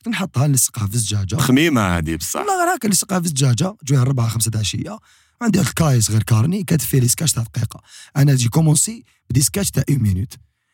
نحطها 0.07 0.47
نلصقها 0.47 0.87
في 0.87 0.93
الزجاجة. 0.93 1.35
خميمه 1.35 1.97
هذه 1.97 2.15
بصح. 2.15 2.39
والله 2.39 2.65
غير 2.65 2.75
هكا 2.75 2.87
نلصقها 2.87 3.19
في 3.19 3.25
الزجاجة. 3.25 3.75
جوها 3.83 4.03
ربعه 4.03 4.27
خمسة 4.27 4.51
تاع 4.51 4.59
العشيه 4.59 4.99
عندي 5.41 5.59
واحد 5.59 5.69
الكايس 5.69 6.11
غير 6.11 6.23
carnet 6.23 6.63
كاتب 6.63 6.85
فيه 6.85 6.99
les 6.99 7.07
sketchs 7.07 7.33
تاع 7.33 7.43
دقيقة. 7.43 7.81
أنا 8.17 8.35
j'ai 8.35 8.49
commencé 8.49 9.03
par 9.29 9.41
des 9.41 9.50
sketchs 9.50 9.71
تاع 9.71 9.83
une 9.89 9.99
minute 9.99 10.33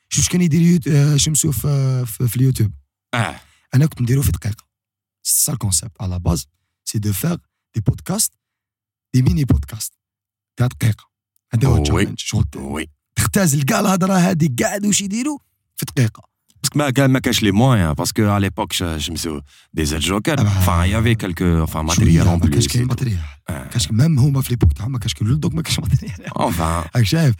شوف 0.10 0.28
كان 0.28 0.42
يدير 0.42 0.82
آه، 0.88 1.18
شمسو 1.18 1.52
في, 1.52 2.06
في, 2.06 2.28
في 2.28 2.36
اليوتيوب. 2.36 2.72
آه. 3.14 3.40
أنا 3.76 3.86
كنت 3.86 4.02
نديرو 4.02 4.22
في 4.22 4.32
دقيقة. 4.32 4.66
c'est 5.24 5.44
ça 5.44 5.54
ال 5.54 5.60
concept 5.60 6.02
à 6.02 6.08
la 6.08 6.20
base 6.20 6.48
c'est 6.86 7.00
de 7.00 7.14
faire 7.14 7.38
des 7.76 7.82
podcasts 7.82 8.34
des 9.14 9.22
mini 9.22 9.46
podcasts 9.46 9.94
تاع 10.58 10.68
دقيقة. 10.68 11.10
هذا 11.54 11.68
هو 11.68 11.74
oui. 11.74 11.80
ال 11.80 11.84
challenge 11.84 12.20
شغل 12.20 12.46
oui 12.56 12.90
تختازل 13.16 13.64
كاع 13.64 13.80
الهضره 13.80 14.14
هذه 14.14 14.50
قاعد 14.62 14.86
واش 14.86 15.02
يديروا 15.02 15.40
في 15.76 15.86
دقيقة. 15.86 16.29
parce 16.64 16.74
que 16.74 16.80
ما 16.80 16.90
كان 16.90 17.12
ما 17.12 17.20
كانش 17.20 17.44
les 17.44 17.52
moyens 17.52 17.94
parce 17.94 18.12
que 18.12 18.24
على 18.30 18.42
l'époque 18.42 18.84
شمسو 18.84 19.42
دي 19.74 19.86
زاد 19.86 20.00
جوكر 20.02 20.38
Ah 20.38 20.44
bah, 20.44 20.48
enfin 20.60 20.86
il 20.86 20.92
y 20.92 20.94
avait 20.94 21.16
quelques 21.16 21.64
enfin 21.68 21.84
matériel 21.84 22.28
en 22.28 22.40
plus 22.40 22.68
كاين 22.68 22.86
tout. 22.86 22.88
matériel 22.90 23.20
آه. 23.50 23.68
quand 23.68 23.92
même 23.92 24.20
هما 24.20 24.42
في 24.42 24.50
l'époque 24.50 24.74
تاعهم 24.74 24.92
ما 24.92 25.00
كانش 25.00 25.14
كاين 25.14 25.40
donc 25.40 25.54
ما 25.54 25.62
كانش 25.62 25.80
matériel 25.80 26.30
enfin 26.38 26.62
راك 26.96 27.04
شايف 27.04 27.36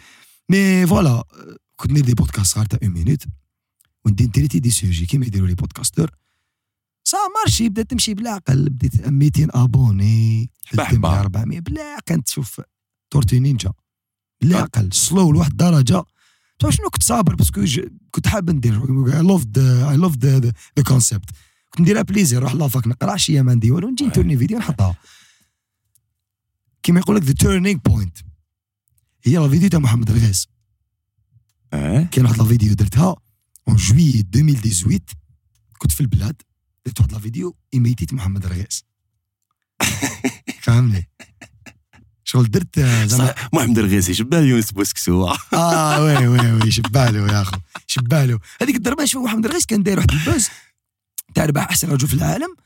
mais 0.48 0.86
voilà 0.86 1.24
كنت 1.76 1.90
ندير 1.90 2.04
des 2.04 2.14
podcasts 2.14 2.54
صغار 2.54 2.66
تاع 2.66 2.78
une 2.82 2.90
minute 2.92 3.22
وندير 4.04 4.28
traiter 4.28 4.58
des 4.60 4.70
sujets 4.70 5.06
كيما 5.06 5.26
يديروا 5.26 5.48
les 5.48 5.54
podcasteurs 5.54 6.10
ça 7.04 7.18
marchait 7.38 7.68
بدات 7.68 7.90
تمشي 7.90 8.14
بالعقل 8.14 8.68
بديت 8.70 9.08
200 9.08 9.48
abonnés 9.54 10.50
حبة 10.66 10.82
بديت 10.84 10.94
حبة. 10.96 11.20
400 11.20 11.60
بالعقل 11.60 12.22
تشوف 12.22 12.60
tortue 13.10 13.40
ninja 13.40 13.72
بالعقل 14.40 14.88
slow 14.92 15.32
لواحد 15.32 15.50
الدرجه 15.50 16.04
تعرف 16.60 16.74
شنو 16.74 16.90
كنت 16.90 17.02
صابر؟ 17.02 17.34
parce 17.34 17.53
que 17.53 17.64
كنت 18.10 18.28
حاب 18.28 18.50
ندير 18.50 18.74
I 19.16 19.22
love 19.22 19.44
I 19.56 19.96
love 19.96 20.16
the 20.16 20.52
concept 20.86 21.30
كنت 21.70 21.80
نديرها 21.80 22.02
plaisir 22.02 22.40
نروح 22.40 22.54
la 22.54 22.67
fac 22.67 22.86
نقرا 22.86 23.16
شي 23.16 23.42
ما 23.42 23.54
ندير 23.54 23.72
والو 23.74 23.88
نجي 23.88 24.04
نتورني 24.04 24.36
فيديو 24.36 24.58
نحطها. 24.58 24.96
كيما 26.82 27.00
يقول 27.00 27.16
لك 27.16 27.22
the 27.22 27.32
turning 27.32 27.80
point 27.84 28.18
هي 29.22 29.36
la 29.36 29.48
vidéo 29.48 29.68
تاع 29.68 29.78
محمد 29.78 30.10
رغيس 30.10 30.44
آه 31.72 32.02
كاين 32.02 32.26
واحد 32.26 32.38
la 32.38 32.44
vidéo 32.44 32.74
درتها 32.74 33.16
en 33.68 33.76
juillet 33.76 34.24
2018 34.34 35.00
كنت 35.78 35.92
في 35.92 36.00
البلاد 36.00 36.42
درت 36.86 37.00
واحد 37.00 37.12
la 37.12 37.18
vidéo 37.18 37.56
ايميتيت 37.74 38.12
محمد 38.12 38.44
رغيس 38.44 38.84
فهمني؟ 40.62 41.08
شغل 42.24 42.50
درت 42.50 42.80
زعما 42.80 43.34
محمد 43.52 43.78
رغيس 43.78 44.14
شبه 44.14 44.38
يونس 44.40 44.72
بوسكسو. 44.72 45.28
آه 45.52 46.02
oui 46.04 46.26
oui 46.28 46.52
oui 46.52 46.70
شبالو 46.70 47.26
يا 47.26 47.42
اخو 47.42 47.56
شبالو 47.86 48.38
هذيك 48.62 48.76
الضربة 48.76 49.04
شوف 49.04 49.24
محمد 49.24 49.44
رغيس 49.44 49.66
كان 49.66 49.82
داير 49.82 49.96
واحد 49.98 50.10
ال 50.12 50.18
buzz. 50.18 50.48
تاع 51.34 51.44
ربح 51.44 51.62
أحسن 51.62 51.90
رجل 51.90 52.08
في 52.08 52.14
العالم. 52.14 52.56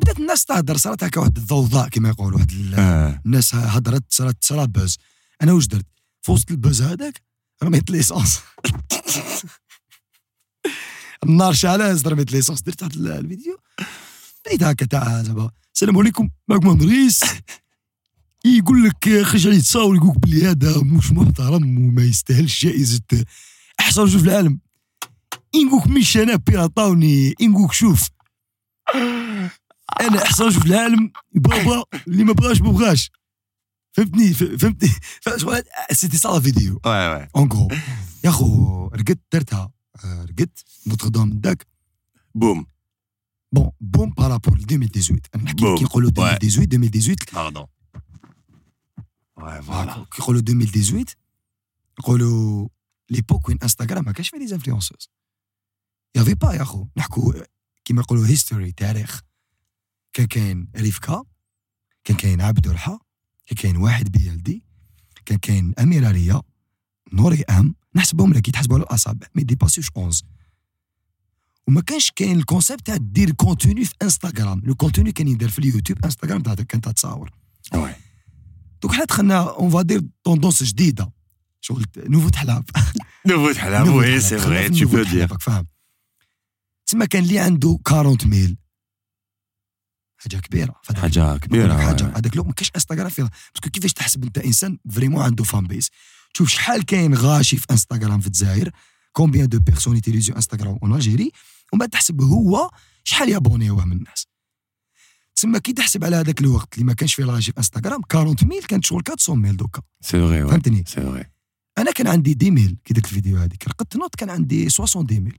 بدات 0.00 0.20
الناس 0.20 0.44
تهدر 0.44 0.76
صارت 0.76 1.04
هكا 1.04 1.20
واحد 1.20 1.36
الضوضاء 1.38 1.88
كما 1.88 2.08
يقولوا 2.08 2.38
واحد 2.38 2.74
آه. 2.78 3.20
الناس 3.26 3.54
هضرت 3.54 4.04
صارت 4.08 4.44
صار 4.44 4.66
buzz. 4.66 4.96
أنا 5.42 5.52
واش 5.52 5.66
درت؟ 5.66 5.86
في 6.22 6.32
وسط 6.32 6.50
ال 6.50 6.56
buzz 6.56 6.82
هذاك 6.82 7.22
رميت 7.62 7.90
l'essence 7.90 8.40
النار 11.24 11.52
شعلة 11.52 12.02
رميت 12.06 12.32
l'essence 12.32 12.62
درت 12.62 12.82
واحد 12.82 12.94
ال- 12.96 13.12
الفيديو. 13.12 13.58
بديت 14.46 14.62
هكا 14.62 14.86
تاع 14.86 15.22
زعما 15.22 15.50
السلام 15.74 15.98
عليكم 15.98 16.28
معكم 16.48 16.68
مدريس 16.68 17.20
يقول 18.46 18.84
لك 18.84 19.22
خرج 19.22 19.46
عليه 19.46 19.58
تصاور 19.60 19.96
يقول 19.96 20.08
لك 20.08 20.18
بلي 20.18 20.46
هذا 20.46 20.82
مش 20.82 21.12
محترم 21.12 21.78
وما 21.78 22.02
يستاهلش 22.02 22.64
جائزة 22.64 23.24
أحسن 23.80 24.02
رجل 24.02 24.18
في 24.20 24.24
العالم. 24.24 24.60
إنقوك 25.54 25.86
مش 25.86 26.16
أنا 26.16 26.36
بيعطاوني 26.36 27.34
إنقوك 27.40 27.72
شوف. 27.72 28.08
أنا 30.00 30.22
أحسن 30.22 30.44
رجل 30.44 30.60
في 30.60 30.66
العالم 30.66 31.12
بابا 31.34 31.84
اللي 32.08 32.24
ما 32.24 32.32
بغاش 32.32 32.60
ما 32.60 32.70
بغاش. 32.70 33.10
فهمتني؟ 33.92 34.34
فهمتني؟ 34.34 34.90
سيتي 35.92 36.28
لا 36.28 36.40
فيديو. 36.40 36.80
اون 37.36 37.48
جو 37.48 37.68
يا 38.24 38.30
خو 38.30 38.86
رقدت 38.86 39.20
درتها. 39.32 39.72
رقدت 40.04 40.64
نوتردام 40.86 41.30
داك. 41.30 41.66
boum 42.38 42.64
بون 43.52 43.70
بوم 43.80 44.10
بارابور 44.10 44.56
2018 44.56 45.18
أنا 45.34 45.42
نحكي 45.42 45.64
بوم. 45.64 45.76
كي 45.76 45.84
Ouais. 45.84 45.96
2018 45.96 46.44
2018 46.44 47.16
pardon. 47.32 47.75
Ouais 49.40 49.60
voilà. 49.60 50.06
يقولوا 50.18 50.40
2018 50.40 51.14
يقولوا 51.98 52.68
l'époque 53.10 53.48
وين 53.48 53.58
انستغرام 53.62 54.04
ما 54.04 54.12
كانش 54.12 54.28
فيه 54.28 54.38
il 54.38 54.60
y 56.16 56.19
avait 56.19 56.34
pas 56.34 56.54
يا 56.54 56.64
خو 56.64 56.86
نحكوا 56.96 57.32
كيما 57.84 58.02
يقولوا 58.02 58.26
history 58.26 58.72
تاريخ 58.72 59.22
كان 60.12 60.26
كاين 60.26 60.68
ريفكا 60.76 61.24
كان 62.04 62.16
كاين 62.16 62.40
عبد 62.40 62.66
الرحا 62.66 62.98
كان 63.46 63.56
كاين 63.56 63.76
واحد 63.76 64.12
بيالدي 64.12 64.62
كان 65.26 65.38
كاين 65.38 65.74
اميره 65.78 66.10
ريا 66.10 66.42
نوري 67.12 67.42
ام 67.42 67.74
نحسبهم 67.94 68.32
لك 68.32 68.48
يتحسبوا 68.48 68.76
على 68.76 68.84
الاصابع 68.84 69.26
ما 69.34 69.40
يديباسيوش 69.40 69.90
11 69.90 70.24
وما 71.68 71.80
كانش 71.80 72.10
كاين 72.10 72.38
ال 72.38 72.44
concept 72.44 72.86
تاع 72.86 72.96
دير 72.96 73.30
contenu 73.30 73.84
في 73.84 73.94
انستغرام 74.02 74.62
le 74.64 74.74
contenu 74.74 75.12
كان 75.12 75.28
يدير 75.28 75.48
في 75.48 75.58
اليوتيوب 75.58 76.04
انستغرام 76.04 76.42
كان 76.42 76.80
تاع 76.80 76.92
تصاور 76.92 77.30
ouais. 77.74 78.05
دوك 78.86 78.94
حنا 78.94 79.04
دخلنا 79.04 79.40
on 79.40 79.70
va 79.70 79.81
dire 79.81 80.02
tendance 80.24 80.62
جديدة. 80.62 81.12
شغل 81.60 81.84
nouveau 81.96 82.28
تحلاب. 82.28 82.64
nouveau 83.26 83.52
تحلاب. 83.52 83.86
tu 83.86 83.88
nouveau 83.88 84.02
peux 84.02 85.04
تحلاب، 85.04 85.28
dire. 85.28 85.32
راك 85.32 85.42
فاهم؟ 85.42 85.66
تسمى 86.86 87.06
كان 87.06 87.22
اللي 87.22 87.38
عنده 87.38 87.78
40 87.90 88.16
mille. 88.24 88.56
حاجة 90.18 90.36
كبيرة 90.36 90.74
حاجة 90.96 91.36
كبيرة 91.36 91.76
حاجة. 91.76 92.02
ouais. 92.02 92.16
هذاك 92.16 92.34
الوقت 92.34 92.46
ما 92.48 92.52
كاش 92.52 92.70
انستغرام 92.76 93.08
فيها 93.08 93.30
parce 93.54 93.64
que 93.64 93.70
كيفاش 93.70 93.92
تحسب 93.92 94.24
أنت 94.24 94.38
إنسان 94.38 94.78
vraiment 94.90 95.22
عنده 95.22 95.44
fan 95.44 95.66
base 95.66 95.90
تشوف 96.34 96.48
شحال 96.48 96.84
كاين 96.84 97.14
غاشي 97.14 97.56
في 97.56 97.66
انستغرام 97.70 98.20
في 98.20 98.26
الجزائر 98.26 98.70
combien 99.12 99.48
de 99.48 99.58
personnes 99.58 99.96
يتيليزيو 99.96 100.36
انستغرام؟ 100.36 100.78
en 100.82 100.94
Algérie 100.94 101.32
ومن 101.72 101.78
بعد 101.80 101.88
تحسب 101.88 102.20
هو 102.20 102.70
شحال 103.04 103.28
يابونيوه 103.28 103.84
من 103.84 103.92
الناس. 103.96 104.26
تسمى 105.36 105.60
كي 105.60 105.72
تحسب 105.72 106.04
على 106.04 106.16
هذاك 106.16 106.40
الوقت 106.40 106.74
اللي 106.74 106.84
ما 106.84 106.92
كانش 106.94 107.14
فيه 107.14 107.24
غاشي 107.24 107.52
في 107.52 107.58
انستغرام 107.58 108.02
40 108.14 108.36
mille 108.42 108.62
كانت 108.62 108.84
شغل 108.84 109.02
400 109.08 109.42
mille 109.42 109.56
دوكا. 109.56 109.82
Vrai 110.04 110.10
ouais. 110.10 110.50
فهمتني؟ 110.50 110.84
C'est 110.88 111.00
vrai. 111.00 111.26
أنا 111.78 111.92
كان 111.92 112.06
عندي 112.06 112.36
10 112.40 112.50
mille 112.50 112.78
كي 112.84 112.94
درت 112.94 113.04
الفيديو 113.04 113.36
هذيك 113.36 113.68
رقدت 113.68 113.96
نوضت 113.96 114.14
كان 114.14 114.30
عندي 114.30 114.68
60 114.68 115.06
mille. 115.10 115.38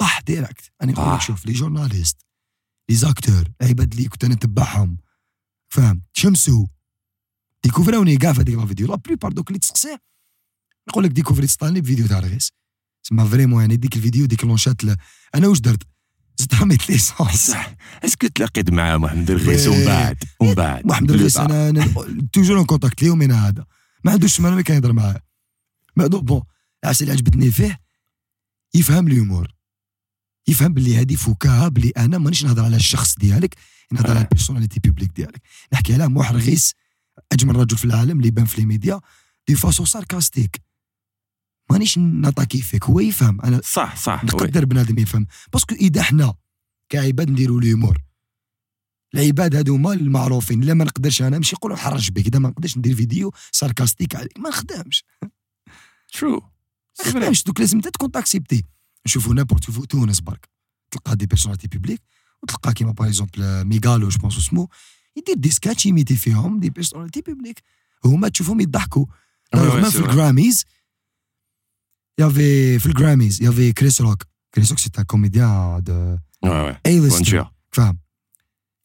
طاح 0.00 0.20
direct. 0.20 0.72
أنا 0.82 0.92
نقول. 0.92 1.22
شوف 1.22 1.46
les 1.46 1.52
journalistes 1.52 2.26
les 2.90 2.96
acteurs 2.96 3.52
العباد 3.62 3.92
اللي 3.92 4.08
كنت 4.08 4.24
أنا 4.24 4.34
نتبعهم. 4.34 4.96
فاهم؟ 5.68 6.02
شمسو. 6.12 6.66
ديكوفراوني 7.64 8.16
كاع 8.16 8.32
في 8.32 8.40
هذيك 8.40 8.54
la 8.54 8.66
vidéo. 8.66 8.86
la 8.86 8.94
plupart 8.94 9.32
دوك 9.32 9.48
اللي 9.48 9.58
تسقسيه 9.58 10.00
نقول 10.88 11.04
لك 11.04 11.10
ديكوفريت 11.10 11.50
ستانلي 11.50 11.82
فيديو 11.82 12.06
تاع 12.06 12.18
رغيس 12.18 12.52
تسمى 13.04 13.28
vraiment 13.28 13.60
يعني 13.60 13.76
ديك 13.76 13.96
الفيديو 13.96 14.26
ديكلونشات 14.26 14.84
أنا 15.34 15.48
واش 15.48 15.60
درت؟ 15.60 15.82
رميت 16.60 16.90
l'essence 16.90 17.52
est-ce 18.04 18.19
que 18.19 18.26
تلاقيت 18.26 18.70
مع 18.70 18.96
محمد 18.96 19.30
رغيس 19.30 19.66
إيه. 19.66 19.76
ومن 19.76 19.84
بعد 19.86 20.24
ومن 20.40 20.54
بعد. 20.54 20.86
محمد 20.86 21.10
رغيس 21.10 21.36
أنا 21.36 21.94
toujours 22.32 22.58
en 22.58 22.64
contact 22.66 23.02
ليه 23.02 23.14
من 23.14 23.32
هذا. 23.32 23.66
ما 24.04 24.12
عندوش 24.12 24.40
ما 24.40 24.62
كان 24.62 24.76
يهضر 24.76 24.92
معاه. 24.92 25.20
mais 25.96 26.06
bon 26.06 26.42
العفسة 26.84 27.04
اللي 27.04 27.12
عجبتني 27.12 27.50
فيه 27.50 27.80
يفهم 28.74 29.06
ال 29.06 29.13
humour 29.13 29.54
يفهم 30.48 30.74
باللي 30.74 30.96
هذه 30.96 31.14
فكاهه 31.14 31.68
باللي 31.68 31.90
أنا 31.96 32.18
مانيش 32.18 32.44
نهضر 32.44 32.64
على 32.64 32.76
الشخص 32.76 33.14
ديالك 33.18 33.54
نهضر 33.92 34.10
على 34.10 34.18
آه. 34.18 34.22
ال 34.22 34.27
personnalité 34.27 34.80
publique 34.80 35.10
ديالك. 35.16 35.42
نحكي 35.72 35.94
على 35.94 36.08
محمد 36.08 36.36
رغيس 36.36 36.74
أجمل 37.32 37.56
رجل 37.56 37.76
في 37.76 37.84
العالم 37.84 38.18
اللي 38.18 38.30
بان 38.30 38.44
في 38.44 38.60
les 38.60 38.66
médias 38.66 39.00
de 39.48 39.54
façon 39.54 39.86
sarcastique. 39.86 40.62
مانيش 41.70 41.98
نطاكي 41.98 42.62
فيك 42.62 42.84
هو 42.84 43.00
يفهم. 43.00 43.40
أنا 43.40 43.60
صح 43.64 43.96
صح. 43.96 44.24
نقدر 44.24 44.64
بنادم 44.64 44.98
يفهم. 44.98 45.26
parce 45.52 45.66
que 45.66 45.74
إذا 45.74 46.02
حنا 46.02 46.34
كعباد 46.88 47.30
نديروا 47.30 47.60
l'humour 47.60 47.98
العباد 49.14 49.56
هذوما 49.56 49.92
المعروفين. 49.92 50.60
لا 50.60 50.74
ما 50.74 50.84
نقدرش 50.84 51.22
أنا 51.22 51.36
نمشي 51.36 51.56
نقول 51.56 51.72
نحرج 51.72 52.10
بك 52.10 52.26
إذا 52.26 52.38
ما 52.38 52.48
نقدرش 52.48 52.78
ندير 52.78 52.96
فيديو 52.96 53.32
sarcastique 53.52 54.16
عليك 54.16 54.38
ما 54.38 54.48
نخدمش. 54.48 55.04
True. 56.16 56.42
ما 57.04 57.06
نخدمش 57.06 57.44
دوك 57.44 57.60
لازم 57.60 57.76
انت 57.76 57.88
تكون 57.88 58.10
تاكسبتي 58.10 58.64
نشوفوا 59.06 59.34
n'importe 59.34 59.70
في 59.70 59.86
تونس 59.86 60.20
برك. 60.20 60.48
تلقى 60.90 61.16
des 61.16 61.26
personnalités 61.26 61.68
publiques 61.68 62.02
وتلقى 62.42 62.72
كيما 62.72 62.92
par 62.92 63.08
exemple 63.08 63.64
ميغالو 63.64 64.08
je 64.08 64.18
pense 64.18 64.38
اسمو 64.38 64.68
يدير 65.16 65.34
des 65.34 65.50
sketchs 65.50 65.86
يميتي 65.86 66.16
فيهم 66.16 66.60
des 66.60 66.70
personnalités 66.70 67.20
publiques 67.20 67.62
هما 68.04 68.28
تشوفهم 68.28 68.60
يضحكوا 68.60 69.06
Ouais, 69.56 69.58
ouais, 72.20 72.24
même 72.24 72.30
c'est 72.30 72.80
في. 72.80 72.80
الجراميز 72.80 72.80
في 72.82 72.86
ال 72.86 72.93
Grammys 72.93 73.42
y 73.42 73.47
avait 73.47 73.72
كريس 73.72 74.00
روك 74.00 74.22
كريس 74.54 74.70
روك 74.70 74.78
c'est 74.78 74.90
un 74.98 75.04
comédien 75.04 75.82
de 75.82 76.16
ouais 76.46 76.48
ouais. 76.48 77.10
Bonjour. 77.10 77.46
فاهم 77.72 77.98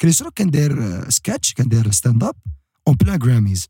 كريس 0.01 0.21
روك 0.21 0.33
كان 0.33 0.49
داير 0.51 1.09
سكتش 1.09 1.53
كان 1.53 1.67
داير 1.67 1.91
stand-up 1.91 2.35
en 2.87 2.95
plein 2.95 3.19
Grammys 3.19 3.67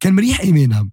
كان 0.00 0.14
مريح 0.14 0.40
ايمينام 0.40 0.90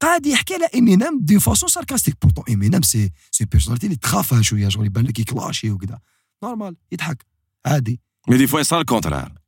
قاعد 0.00 0.26
يحكي 0.26 0.54
على 0.54 0.68
ايمينام 0.74 1.18
de 1.22 1.40
façon 1.40 1.68
sarcastique 1.68 2.16
pourtant 2.22 2.44
ايمينام 2.48 2.82
c'est 2.82 3.12
c'est 3.30 3.44
personnalité 3.44 3.86
اللي 3.86 3.96
تخافها 3.96 4.42
شوية 4.42 4.68
شغل 4.68 4.86
يبان 4.86 5.06
لك 5.06 5.18
يكلاشي 5.18 5.70
وكذا 5.70 6.00
normal 6.42 6.76
يضحك 6.92 7.26
عادي 7.66 8.00
mais 8.28 8.36
des 8.38 8.46
fois 8.46 8.60
يصير 8.60 8.80
ال 8.80 8.86
contraire 8.86 9.39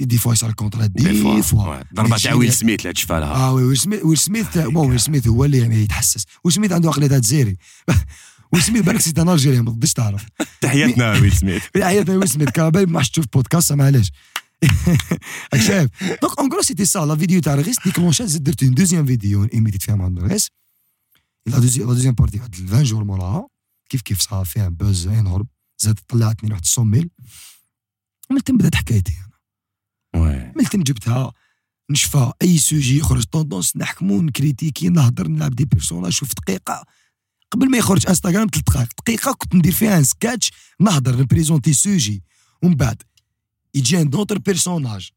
des 0.00 0.18
fois 0.18 0.32
يصير 0.32 0.48
ال 0.48 0.52
contraire 0.52 0.86
des 0.86 1.02
fois. 1.22 1.40
ضربة 1.94 2.16
تاع 2.16 2.34
ويل 2.34 2.52
سميث 2.52 2.80
اللي 2.80 2.92
تشفى 2.92 3.12
لها 3.12 3.34
آه 3.34 3.52
oui 3.52 3.64
ويل 3.64 3.76
سميث 3.78 4.04
ويل 4.04 4.18
سميث 4.18 4.58
bon 4.58 4.90
ويل 4.90 5.00
سميث 5.00 5.28
هو 5.28 5.44
اللي 5.44 5.58
يعني 5.58 5.82
يتحسس 5.82 6.24
ويل 6.44 6.54
سميث 6.54 6.72
عنده 6.72 6.88
عقليه 6.88 7.06
تاع 7.06 7.16
الجزائري 7.16 7.56
ويل 8.52 8.62
سميث 8.62 8.82
بالك 8.82 9.00
c'est 9.00 9.18
un 9.18 9.28
Algérien 9.28 9.64
ما 9.64 9.70
تقدرش 9.70 9.92
تعرف 9.92 10.26
تحياتنا 10.60 11.12
ويل 11.12 11.32
سميث 11.32 11.62
في 11.72 11.84
حياتنا 11.84 12.16
ويل 12.16 12.28
سميث 12.28 12.48
كان 12.48 12.70
بالي 12.70 12.86
ما 12.86 13.00
حش 13.00 13.10
تشوف 13.10 13.24
بودكاست 13.32 13.72
معليش 13.72 14.10
شايف 15.66 15.90
donc 16.22 16.38
en 16.38 16.52
gros 16.52 16.62
c'était 16.62 16.84
ça 16.84 16.98
la 16.98 17.16
vidéo 17.16 17.40
تاع 17.40 17.54
رغيس 17.54 17.76
ديكلونشات 17.84 18.28
زدت 18.28 18.42
درت 18.42 18.62
une 18.62 18.74
deuxième 18.74 19.06
vidéo 19.06 19.44
ايميتيت 19.54 19.82
فيها 19.82 19.94
مع 19.94 20.08
رغيس 20.22 20.50
la 21.46 21.58
deuxième 21.58 22.14
partie 22.14 22.38
واحد 22.38 22.54
20 22.68 22.82
jours 22.82 23.04
موراها 23.04 23.48
كيف 23.88 24.02
كيف 24.02 24.20
صار 24.20 24.44
فيها 24.44 24.68
buzz 24.68 25.06
énorme 25.06 25.46
زاد 25.78 25.98
طلعتني 26.08 26.52
واحد 26.52 26.62
100 26.78 26.86
mille 26.86 27.10
من 28.30 28.42
تم 28.42 28.56
بدات 28.56 28.74
حكايتي 28.74 29.12
تم 30.70 30.82
جبتها 30.82 31.32
نشفى 31.90 32.32
أي 32.42 32.58
sujet 32.58 32.98
يخرج. 32.98 33.24
tendance 33.24 33.76
نحكمو 33.76 34.22
نكريتيكي 34.22 34.88
نهضر 34.88 35.28
نلعب 35.28 35.54
des 35.54 35.64
personnages 35.64 36.12
شوف 36.12 36.34
دقيقة. 36.34 36.84
قبل 37.50 37.70
ما 37.70 37.78
يخرج 37.78 38.06
انستغرام 38.08 38.48
ثلاث 38.52 38.64
دقائق. 38.64 38.88
دقيقة 38.98 39.32
كنت 39.32 39.54
ندير 39.54 39.72
فيها 39.72 39.98
un 39.98 40.04
sketch 40.04 40.52
نهضر 40.80 41.20
نبريزونتي 41.20 41.72
sujet. 41.72 42.22
ومن 42.62 42.74
بعد 42.74 43.02
يجي 43.74 43.96
عند 43.96 44.16
un 44.16 44.22
autre 44.22 44.38
personnage 44.38 45.10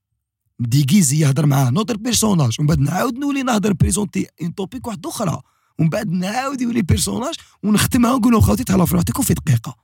déguisé 0.59 1.19
يهضر 1.19 1.45
معاه 1.45 1.69
un 1.69 1.77
autre 1.77 1.97
personnage 1.97 2.55
ومن 2.59 2.67
بعد 2.67 2.79
نعاود 2.79 3.17
نولي 3.17 3.43
نهضر 3.43 3.73
بريزونتي 3.73 4.27
un 4.41 4.55
topic 4.55 4.87
واحدة 4.87 5.09
أخرى. 5.09 5.41
ومن 5.79 5.89
بعد 5.89 6.09
نعاود 6.09 6.61
يولي 6.61 6.81
personnage 6.81 7.35
ونختمها 7.63 8.13
ونقول 8.13 8.43
خوتي 8.43 8.63
تهلاو 8.63 8.85
في 8.85 8.95
روحكم 8.95 9.23
في 9.23 9.33
دقيقة. 9.33 9.75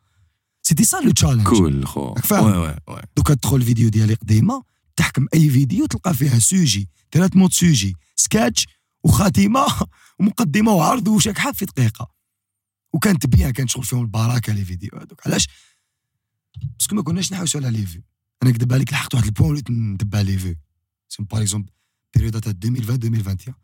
c'était 0.61 0.83
ça 0.83 0.97
le 0.97 1.11
challenge 1.11 1.47
cool 1.47 1.87
خو. 1.87 2.07
راك 2.07 2.25
فاهم؟ 2.25 2.45
oui 2.45 2.57
oui 2.57 2.75
وي 2.87 3.01
دوكا 3.17 3.33
تدخل 3.33 3.55
الفيديو 3.55 3.89
ديالي 3.89 4.13
قديمة. 4.13 4.63
تحكم 4.95 5.27
أي 5.33 5.49
فيديو 5.49 5.85
تلقى 5.85 6.13
فيها 6.13 6.39
sujet 6.39 6.89
ثلاث 7.11 7.35
modes 7.35 7.53
sujet 7.53 7.95
sketch 8.15 8.67
وخاتمة 9.03 9.65
ومقدمة 10.19 10.71
وعرض 10.71 11.07
وشكحه 11.07 11.51
في 11.51 11.65
دقيقة. 11.65 12.15
وكانت 12.93 13.27
bien 13.27 13.51
كان 13.51 13.67
شغل 13.67 13.83
فيهم 13.83 14.01
البركة 14.01 14.53
les 14.53 14.65
vidéos 14.65 14.89
هذوك 14.93 15.27
علاش؟ 15.27 15.47
parce 16.79 16.89
que 16.89 16.95
ما 16.95 17.03
كناش 17.03 17.33
نحوسوا 17.33 17.61
على 17.61 17.77
les 17.77 17.85
vues. 17.85 18.01
أنا 18.43 18.51
نكذب 18.51 18.73
عليك 18.73 18.93
لحقت 18.93 19.13
واحد 19.15 19.25
ال 19.25 19.29
point 19.29 19.49
وليت 19.49 19.71
ندب 19.71 20.15
على 20.15 20.31
les 20.31 20.37
vues. 20.37 20.55
par 21.19 21.41
exemple 21.41 21.71
période 22.15 22.41
تاع 22.41 22.51
2020 22.51 22.95
2021 22.95 23.55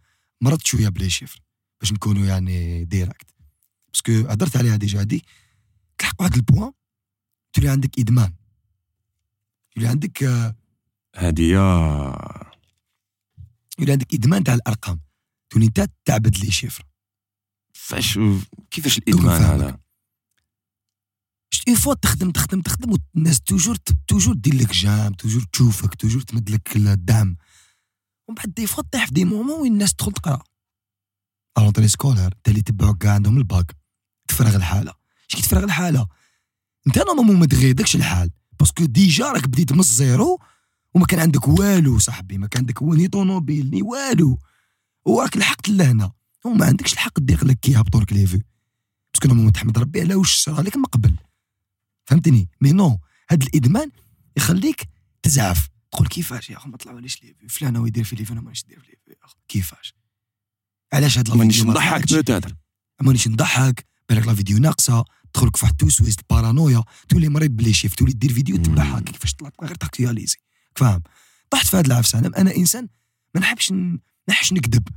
مرضت 0.42 0.66
شوية 0.66 0.90
ب 0.90 0.95
les 0.95 1.10
chiffres 1.10 1.42
باش 1.82 1.94
نكونوا 1.94 2.26
يعني 2.26 2.86
direct 2.86 3.28
parce 3.94 4.05
que 4.05 4.12
هضرت 4.12 4.58
عليها 4.58 4.76
déjà 4.76 5.00
هادي 5.00 5.26
تلحق 5.98 6.22
واحد 6.22 6.36
ال 6.36 6.42
point 6.42 6.72
تولي 7.54 7.70
عندك 7.70 8.00
إدمان. 8.00 8.34
يولي 9.78 9.90
عندك 9.90 10.24
هادي 11.16 11.50
يولي 11.50 12.18
عندك 13.80 14.14
إدمان 14.14 14.44
تاع 14.44 14.54
الأرقام. 14.54 15.02
تولي 15.50 15.66
انت 15.66 15.90
تعبد 16.06 16.38
les 16.38 16.52
chiffres 16.52 16.86
فاش 17.74 18.20
كيفاش 18.72 18.98
الإدمان. 18.98 19.42
هذا؟ 19.42 19.80
une 21.68 21.76
fois 21.76 21.94
تخدم 21.94 22.32
تخدم 22.32 22.62
تخدم 22.62 22.98
والناس 23.16 23.42
toujours 23.42 23.76
toujours 24.08 24.36
دير 24.36 24.56
لك 24.56 24.72
j'aime 24.72 25.14
toujours 25.14 25.44
تشوفك 25.54 25.96
toujours 25.96 26.22
تمد 26.22 26.50
لك 26.50 26.76
الدعم. 26.76 27.38
ومن 28.28 28.36
بعد 28.36 28.54
des 28.54 28.68
fois 28.68 28.84
طيح 28.92 29.06
في 29.06 29.12
des 29.12 29.26
moments 29.26 29.62
وين 29.62 29.74
الناس 29.74 29.94
تدخل 29.94 30.12
تقرا. 30.12 30.44
l'entrée 31.58 31.88
scolaire 31.88 32.34
تا 32.44 32.52
اللي 32.52 32.60
يتبعوك 32.60 32.98
كاع 32.98 33.14
عندهم 33.14 33.38
الباك. 33.38 33.76
تفرغ 34.28 34.56
الحالة. 34.56 34.94
اش 35.30 35.36
كي 35.36 35.42
تفرغ 35.42 35.64
الحالة؟ 35.64 36.08
أنت 36.88 36.98
normalement 36.98 37.40
ما 37.40 37.46
تغيضكش 37.46 37.96
الحال. 37.96 38.32
parce 38.60 38.76
que 38.76 38.86
déjà 38.86 39.32
راك 39.32 39.48
بديت 39.48 39.74
من 39.74 39.80
ال 39.80 39.92
zéro 39.92 40.40
وما 40.94 41.06
كان 41.06 41.20
عندك 41.20 41.48
والو 41.48 42.00
صاحبي 42.00 42.38
ما 42.38 42.48
كان 42.48 42.60
عندك 42.62 42.84
ni 42.84 43.08
طوموبيل 43.08 43.70
ni 43.70 43.82
والو. 43.82 44.40
وراك 45.06 45.38
لحقت 45.38 45.70
لهنا 45.70 46.12
وما 46.46 46.66
عندكش 46.66 46.94
الحق 46.94 47.20
دير 47.20 47.46
لك 47.46 47.60
كي 47.60 47.72
يهبطوا 47.72 48.02
لك 48.02 48.14
les 48.14 48.28
vues. 48.28 48.42
parce 49.14 49.23
que 49.23 49.28
normalement 49.28 49.54
تحمد 49.54 49.78
ربي 49.78 50.02
على 50.02 50.16
واش 50.16 50.36
صرا 50.36 50.62
لك 50.62 50.78
من 50.78 50.84
قبل؟ 50.84 51.16
فهمتني؟ 52.06 52.50
mais 52.62 52.72
non 52.72 53.00
هاد 53.30 53.44
الإدمان 53.44 53.92
يخليك 54.38 54.90
تزعف. 55.24 55.70
تقول 55.92 56.08
كيفاش 56.08 56.50
يا 56.50 56.58
اخو 56.58 56.70
ما 56.70 56.78
طلعوليش 56.78 57.24
les 57.24 57.34
vues؟ 57.40 57.50
فلان 57.50 57.76
هو 57.76 57.86
يدير 57.86 58.04
في 58.04 58.16
les 58.16 58.26
vues 58.26 58.34
أنا 58.34 58.42
مانيش 58.42 58.66
ندير 58.66 58.80
في 58.80 58.88
les 58.92 58.98
vues. 59.06 59.14
يا 59.14 59.26
اخو 59.26 59.36
كيفاش؟ 59.48 59.96
علاش 60.94 61.18
هاد 61.18 61.36
مانيش 61.36 61.64
نضحك؟ 61.64 62.14
peut-être 62.14 62.56
مانيش 63.02 63.28
نضحك 63.28 63.86
بالك 64.10 64.28
la 64.28 64.36
vidéo 64.36 64.58
ناقصة 64.58 65.06
تدخلك 65.34 65.56
في 65.56 65.66
واحد 65.66 65.74
التوسويس 65.74 66.18
ال 66.20 66.27
paranoïa 66.27 66.84
تولي 67.10 67.30
مريض 67.30 67.52
ب 67.52 67.57
les 67.57 67.74
chiffres 67.74 67.96
تولي 67.96 68.14
دير 68.14 68.34
فيديو. 68.34 68.58
تبعها 68.58 69.00
كيفاش 69.00 69.34
طلعت 69.34 69.54
غير 69.64 69.76
تاكتواليزي 69.76 70.38
فاهم؟ 70.76 71.02
طحت 71.50 71.68
في 71.68 71.78
هاد 71.78 71.86
العفسة. 71.86 72.20
أنا 72.20 72.56
إنسان 72.56 72.88
ما 73.36 73.42
نحبش 73.42 73.72
ما 73.72 74.00
نحبش 74.30 74.54
نكذب. 74.54 74.88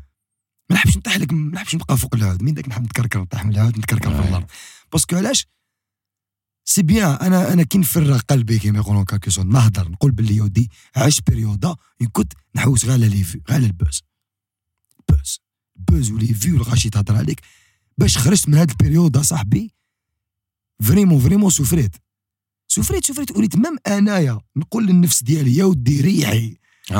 ما 0.70 0.76
نحبش 0.76 0.96
نطيح 0.96 1.16
لك 1.16 1.32
ما 1.32 1.50
نحبش 1.50 1.74
نبقى 1.74 1.96
فوق 1.96 2.14
العود 2.14 2.42
من 2.42 2.54
داك 2.54 2.68
نحب 2.68 2.84
نتكركر 2.84 3.20
نطيح 3.20 3.44
من 3.44 3.54
العود 3.54 3.78
نتكركر 3.78 4.22
في. 4.22 4.28
الأرض؟ 4.28 4.46
parce 4.92 5.07
que 5.07 5.16
علاش؟ 5.16 5.46
c'est 6.64 6.82
bien 6.82 7.10
أنا 7.10 7.52
أنا 7.52 7.62
كي 7.62 7.78
نفرغ 7.78 8.18
قلبي 8.18 8.58
كيما 8.58 8.78
يقولون 8.78 9.04
quelque 9.04 9.30
sorte. 9.30 9.48
نهضر 9.48 9.88
نقول 9.88 10.10
باللي 10.12 10.36
يودي. 10.36 10.70
عشت 10.96 11.30
بيريودا. 11.30 11.76
كنت 12.12 12.32
نحوس 12.54 12.84
غير 12.84 12.92
على 12.92 13.08
les 13.08 13.24
vues 13.24 13.40
غير 13.48 13.58
على 13.58 13.66
ال 13.66 13.72
buzz. 13.72 14.02
buzz. 15.08 15.40
buzz 15.76 16.10
و 16.10 16.16
les 16.16 16.34
vues 16.34 16.56
الغاشي 16.56 16.90
تهضر 16.90 17.16
عليك. 17.16 17.40
باش 17.98 18.18
خرجت 18.18 18.48
من 18.48 18.54
هاد 18.54 18.70
ال 18.70 18.76
période 18.76 19.18
صاحبي 19.18 19.74
vraiment 20.82 21.20
vraiment 21.20 21.50
سوفريت. 21.50 21.96
سوفريت 22.74 23.04
سوفريت 23.04 23.30
وليت 23.36 23.56
même 23.56 23.76
انايا 23.86 24.40
نقول 24.56 24.86
للنفس 24.86 25.22
ديالي 25.22 25.56
يا 25.56 25.64
ودي 25.64 26.00
ريحي 26.00 26.56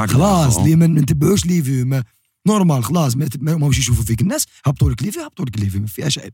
خلاص. 0.07 0.57
اللي 0.59 0.77
ما 0.77 0.87
نتبعوش 0.87 1.47
les 1.47 1.63
vues 1.63 1.87
ما 1.87 2.05
normal 2.47 2.85
خلاص 2.85 3.17
ما 3.17 3.29
ما 3.39 3.57
ماهوش 3.57 3.79
يشوفوا 3.79 4.05
فيك 4.05 4.21
الناس 4.21 4.47
هبطوا 4.65 4.91
لك 4.91 5.03
les 5.03 5.13
vues 5.13 5.23
هبطوا 5.23 5.45
لك 5.45 5.59
les 5.59 5.71
vues 5.71 5.81
ما 5.81 5.87
فيهاش 5.87 6.19
عيب 6.19 6.33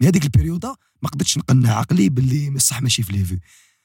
من 0.00 0.06
هذيك 0.06 0.24
البيريودا 0.24 0.74
ما 1.02 1.08
قدرتش 1.08 1.38
نقنع 1.38 1.72
عقلي 1.78 2.08
باللي 2.08 2.48
الصح 2.48 2.82
ماشي 2.82 3.02
في 3.02 3.12
les 3.12 3.24
vues 3.24 3.38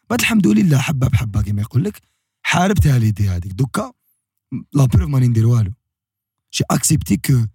بعد 0.10 0.20
الحمد 0.20 0.48
لله 0.48 0.78
حبه 0.78 1.08
بحبه 1.08 1.42
كما 1.42 1.62
يقول 1.62 1.84
لك 1.84 2.02
حاربتها 2.44 3.00
l'idée 3.00 3.30
هذيك 3.30 3.52
دوكا 3.52 3.94
la 4.74 4.86
preuve 4.86 5.10
ماني 5.10 5.28
ندير 5.28 5.46
والو 5.48 5.74
j'ai 6.54 6.64
accepté 6.72 7.18
que 7.18 7.46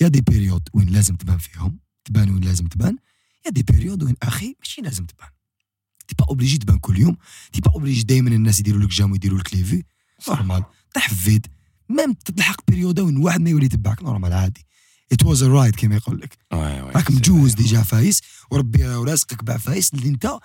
y 0.00 0.08
a 0.08 0.11
des 0.11 0.20
périodes 0.20 0.68
وين 0.74 0.88
لازم 0.88 1.14
تبان 1.16 1.38
فيهم 1.38 1.78
تبان 2.04 2.30
وين 2.30 2.44
لازم 2.44 2.66
تبان 2.66 2.96
y 3.46 3.50
a 3.50 3.53
des 3.53 3.62
périodes 3.62 4.02
وين 4.02 4.14
أخي 4.22 4.56
ماشي 4.60 4.80
لازم 4.80 5.04
تبان 5.06 5.28
t'es 6.08 6.14
pas 6.18 6.24
obligé 6.28 6.58
تبان 6.58 6.78
كل 6.78 6.98
يوم 6.98 7.16
t'es 7.52 7.60
pas 7.60 7.70
obligé 7.72 8.02
دائما 8.02 8.30
الناس 8.30 8.60
يديروا 8.60 8.80
لك 8.82 8.88
j'aime 8.88 9.12
ويديروا 9.12 9.38
لك 9.38 9.54
les 9.54 9.64
vues 9.64 9.82
normal 10.28 10.64
طيح 10.94 11.08
في 11.08 11.14
vide 11.14 11.46
même 11.88 12.12
تلحق 12.12 12.70
بيريودا 12.70 13.02
وين 13.02 13.16
واحد 13.16 13.40
ما 13.40 13.50
يولي 13.50 13.66
يتبعك 13.66 14.02
normal 14.02 14.32
عادي 14.32 14.66
it 15.12 15.22
was 15.22 15.44
right 15.44 15.76
كما 15.76 15.96
يقول 15.96 16.20
لك 16.20 16.38
راك 16.96 17.10
مجوز 17.10 17.54
déjà 17.54 17.82
عفايس 17.82 18.20
وربي 18.50 18.86
ورازقك 18.88 19.44
بعفايس 19.44 19.94
اللي 19.94 20.08
انت 20.08 20.38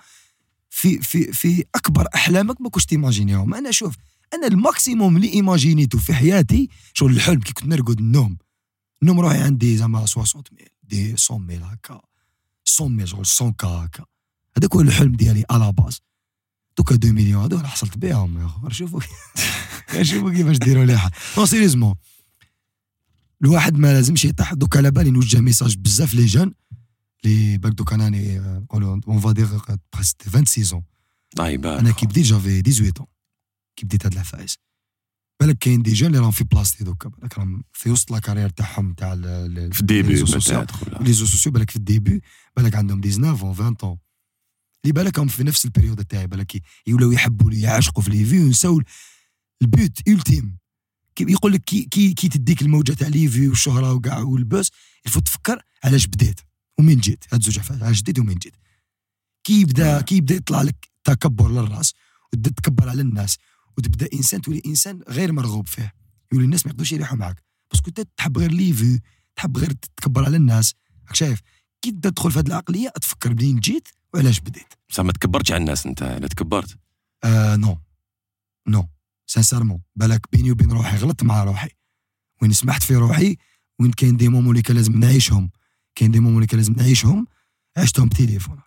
في 0.70 0.98
في 0.98 1.32
في 1.32 1.64
اكبر 1.74 2.06
احلامك 2.14 2.60
ما 2.60 2.68
كنتش 2.70 2.86
تيماجينيهم 2.86 3.54
أنا 3.54 3.70
شوف 3.70 3.94
أنا 4.34 4.46
ال 4.46 4.55
maximum 4.55 5.16
اللي 5.16 5.32
ايماجينيتو 5.32 5.98
في 5.98 6.14
حياتي 6.14 6.68
شغل 6.94 7.12
الحلم 7.12 7.40
كي 7.40 7.52
كنت 7.52 7.66
نرقد 7.66 7.98
النوم 7.98 8.36
النوم 9.02 9.20
روحي 9.20 9.38
عندي 9.38 9.76
زعما 9.76 10.06
60 10.06 10.42
mille 10.52 10.68
des 10.82 11.14
100 11.30 11.38
mille 11.38 11.62
هكا 11.62 12.00
100 12.80 12.88
mille 12.88 13.08
شغل 13.08 13.24
100 13.40 13.52
K 13.52 13.66
هكا 13.68 14.04
هذاك 14.58 14.74
هو 14.74 14.80
الحلم 14.80 15.12
ديالي 15.12 15.44
على 15.50 15.72
باز 15.72 16.00
دوكا 16.78 16.94
2 16.94 17.14
مليون 17.14 17.42
هذو 17.44 17.58
أنا 17.60 17.68
حصلت 17.68 17.98
بهم 17.98 18.38
يا 18.40 18.46
اخو 18.46 18.68
شوفوا 18.68 19.00
شوفوا 20.02 20.30
كيفاش 20.30 20.58
ديروا 20.58 20.84
لي 20.84 21.10
non 21.38 21.46
sérieusement 21.46 21.94
الواحد 23.44 23.74
ما 23.78 23.92
لازمش 23.92 24.24
يطيح. 24.24 24.54
دوكا 24.54 24.78
على 24.78 24.90
بالي 24.90 25.10
نوجه 25.10 25.40
message 25.40 25.76
بزاف 25.76 26.14
les 26.14 26.26
jeunes. 26.26 26.54
اللي 27.24 27.58
بالك 27.58 27.72
دوكا 27.72 27.96
راني 27.96 28.38
نقولوا 28.38 29.00
on 29.08 29.20
va 29.20 29.32
dire 29.32 29.46
presque 29.46 29.80
26 30.34 30.82
طيب 31.36 31.66
أنا 31.66 31.90
كي 31.90 32.06
بديت 32.06 32.24
j'avais 32.26 32.62
18 32.62 33.04
كي 33.76 33.86
بديت 33.86 34.06
هاد 34.06 34.12
العفايس. 34.12 34.58
بالك 35.40 35.58
كاين 35.58 35.82
des 35.82 35.92
jeunes 35.92 36.06
اللي 36.08 36.18
راهم 36.18 36.30
في 36.30 36.44
بلاصتي 36.44 36.84
دوكا 36.84 37.08
بالك 37.08 37.38
راهم 37.38 37.64
في 37.72 37.90
وسط 37.90 38.10
la 38.10 38.18
carrière 38.18 38.48
تاعهم 38.48 38.94
تاع 38.94 39.12
ال- 39.12 39.26
ال- 39.26 39.72
في 39.72 39.80
ال 39.80 39.85
début 39.85 40.08
les 40.08 40.14
réseaux 40.14 40.26
sociaux. 40.26 40.64
بتاعت 40.64 40.88
les 40.88 41.06
réseaux 41.06 41.26
sociaux 41.26 41.52
بالك 41.52 41.70
في 41.70 41.76
ال 41.76 41.84
début 41.84 42.22
بالك 42.56 42.74
عندهم 42.74 43.00
19 43.00 43.46
20 43.50 43.74
طون 43.74 43.98
اللي 44.84 44.92
بالك 44.92 45.18
هم 45.18 45.28
في 45.28 45.44
نفس 45.44 45.64
ال 45.64 45.69
période 45.69 46.04
تاعي 46.04 46.26
بالك 46.26 46.62
يولاو 46.86 47.12
يحبوا 47.12 47.50
لي 47.50 47.60
يعشقوا 47.60 48.02
في 48.02 48.10
les 48.10 48.24
vues 48.24 48.38
ونساو 48.38 48.82
ال 49.62 49.73
but 49.73 50.08
ultime 50.08 50.56
كي 51.14 51.24
يقول 51.28 51.52
لك 51.52 51.64
كي 51.64 51.82
كي, 51.82 52.14
كي 52.14 52.28
تديك 52.28 52.62
الموجة 52.62 52.92
تاع 52.92 53.08
les 53.08 53.28
vues 53.28 53.48
والشهرة 53.48 53.92
وكاع 53.92 54.18
وال 54.18 54.35
buzz 54.35 54.70
faut 55.06 55.20
تفكر 55.20 55.62
علاش 55.84 56.06
بديت 56.06 56.40
ومين 56.78 56.98
جيت؟ 56.98 57.24
هاد 57.32 57.42
زوج 57.42 57.58
علاش 57.70 58.00
بديت 58.00 58.18
ومين 58.18 58.38
جيت؟ 58.38 58.56
كي 59.44 59.60
يبدا 59.60 60.00
كي 60.00 60.16
يبدا 60.16 60.34
يطلع 60.34 60.62
لك 60.62 60.90
تكبر 61.04 61.50
للراس 61.50 61.94
وتبدا 62.32 62.50
تكبر 62.50 62.88
على 62.88 63.02
الناس 63.02 63.38
وتبدا 63.78 64.08
إنسان 64.14 64.42
تولي 64.42 64.62
إنسان 64.66 65.00
غير 65.08 65.32
مرغوب 65.32 65.66
فيه. 65.66 65.94
يولي 66.32 66.44
الناس 66.44 66.66
ما 66.66 66.70
يقدروش 66.70 66.92
يريحوا 66.92 67.16
معاك. 67.16 67.42
parce 67.70 67.81
que 67.81 67.88
انت 67.88 68.08
تحب 68.16 68.38
غير 68.38 68.52
les 68.52 68.72
vues 68.72 69.00
تحب 69.36 69.58
غير 69.58 69.72
تتكبر 69.72 70.24
على 70.24 70.36
الناس. 70.36 70.74
راك 71.06 71.14
شايف؟ 71.14 71.40
كي 71.82 71.90
تبدا 71.90 72.10
تدخل 72.10 72.32
في 72.32 72.38
هذه 72.38 72.46
العقلية 72.46 72.88
تفكر 72.88 73.34
منين 73.34 73.60
جيت؟ 73.60 73.88
وعلاش 74.14 74.40
بديت؟ 74.40 74.74
بصح 74.88 75.02
ما 75.02 75.12
تكبرتش 75.12 75.52
على 75.52 75.60
الناس 75.60 75.86
انت 75.86 76.02
لا 76.02 76.28
تكبرت. 76.28 76.78
آه 77.24 77.56
non 77.56 77.78
non 78.68 78.88
sincèrement 79.26 79.82
بالك 79.96 80.26
بيني 80.32 80.50
وبين 80.50 80.72
روحي 80.72 80.96
غلطت 80.96 81.22
مع 81.22 81.44
روحي. 81.44 81.68
وين 82.42 82.52
سمحت 82.52 82.82
في 82.82 82.96
روحي 82.96 83.36
وين 83.80 83.92
كاين 83.92 84.16
des 84.16 84.28
moments 84.28 84.50
اللي 84.50 84.62
كان 84.62 84.76
لازم 84.76 84.98
نعيشهم. 84.98 85.50
كاين 85.94 86.10
des 86.10 86.20
moments 86.20 86.36
اللي 86.36 86.46
كان 86.46 86.58
لازم 86.58 86.72
نعيشهم 86.72 87.26
عشتهم 87.76 88.08
بتليفونك. 88.08 88.62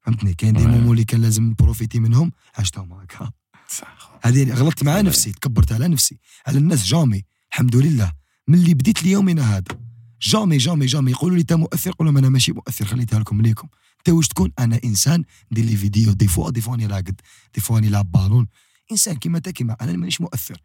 فهمتني؟ 0.00 0.34
كاين 0.34 0.54
des. 0.54 0.66
moments 0.66 0.90
اللي 0.92 1.04
كان 1.04 1.22
لازم 1.22 1.42
نبروفيتي 1.42 2.00
منهم 2.00 2.32
عشتهم 2.54 2.92
هكا. 2.92 3.32
صح. 3.68 4.18
هذه 4.22 4.54
غلطت 4.54 4.82
مع. 4.82 5.00
نفسي 5.00 5.32
تكبرت 5.32 5.72
على 5.72 5.88
نفسي 5.88 6.18
على 6.46 6.58
الناس 6.58 6.84
jamais. 6.84 7.24
الحمد 7.50 7.76
لله. 7.76 8.12
من 8.48 8.54
اللي 8.58 8.74
بديت 8.74 9.02
ليومنا 9.02 9.56
هذا. 9.56 9.85
jamais 10.22 10.56
jamais 10.56 10.86
jamais 10.86 11.10
يقولوا 11.10 11.36
لي 11.36 11.40
انت 11.40 11.52
مؤثر 11.52 11.90
قول 11.90 12.06
لهم 12.06 12.18
أنا 12.18 12.28
ماشي 12.28 12.52
مؤثر 12.52 12.84
خليتها 12.84 13.18
لكم 13.18 13.42
ليكم 13.42 13.68
انت 13.98 14.08
واش 14.08 14.28
تكون 14.28 14.52
أنا 14.58 14.80
انسان 14.84 15.24
ندير 15.52 15.64
les 15.64 15.76
vidéos 15.76 16.12
des 16.12 16.28
fois 16.28 16.50
des 16.50 16.60
fois 16.60 16.72
راني 16.72 16.86
راقد 16.86 17.20
des 17.54 17.60
fois 17.60 17.76
راني 17.76 17.88
لعب 17.88 18.12
بالون 18.12 18.46
انسان 18.92 19.16
كيما 19.16 19.36
انت 19.38 19.48
كيما 19.48 19.76
أنا 19.80 19.92
مانيش 19.92 20.20
مؤثر 20.20 20.62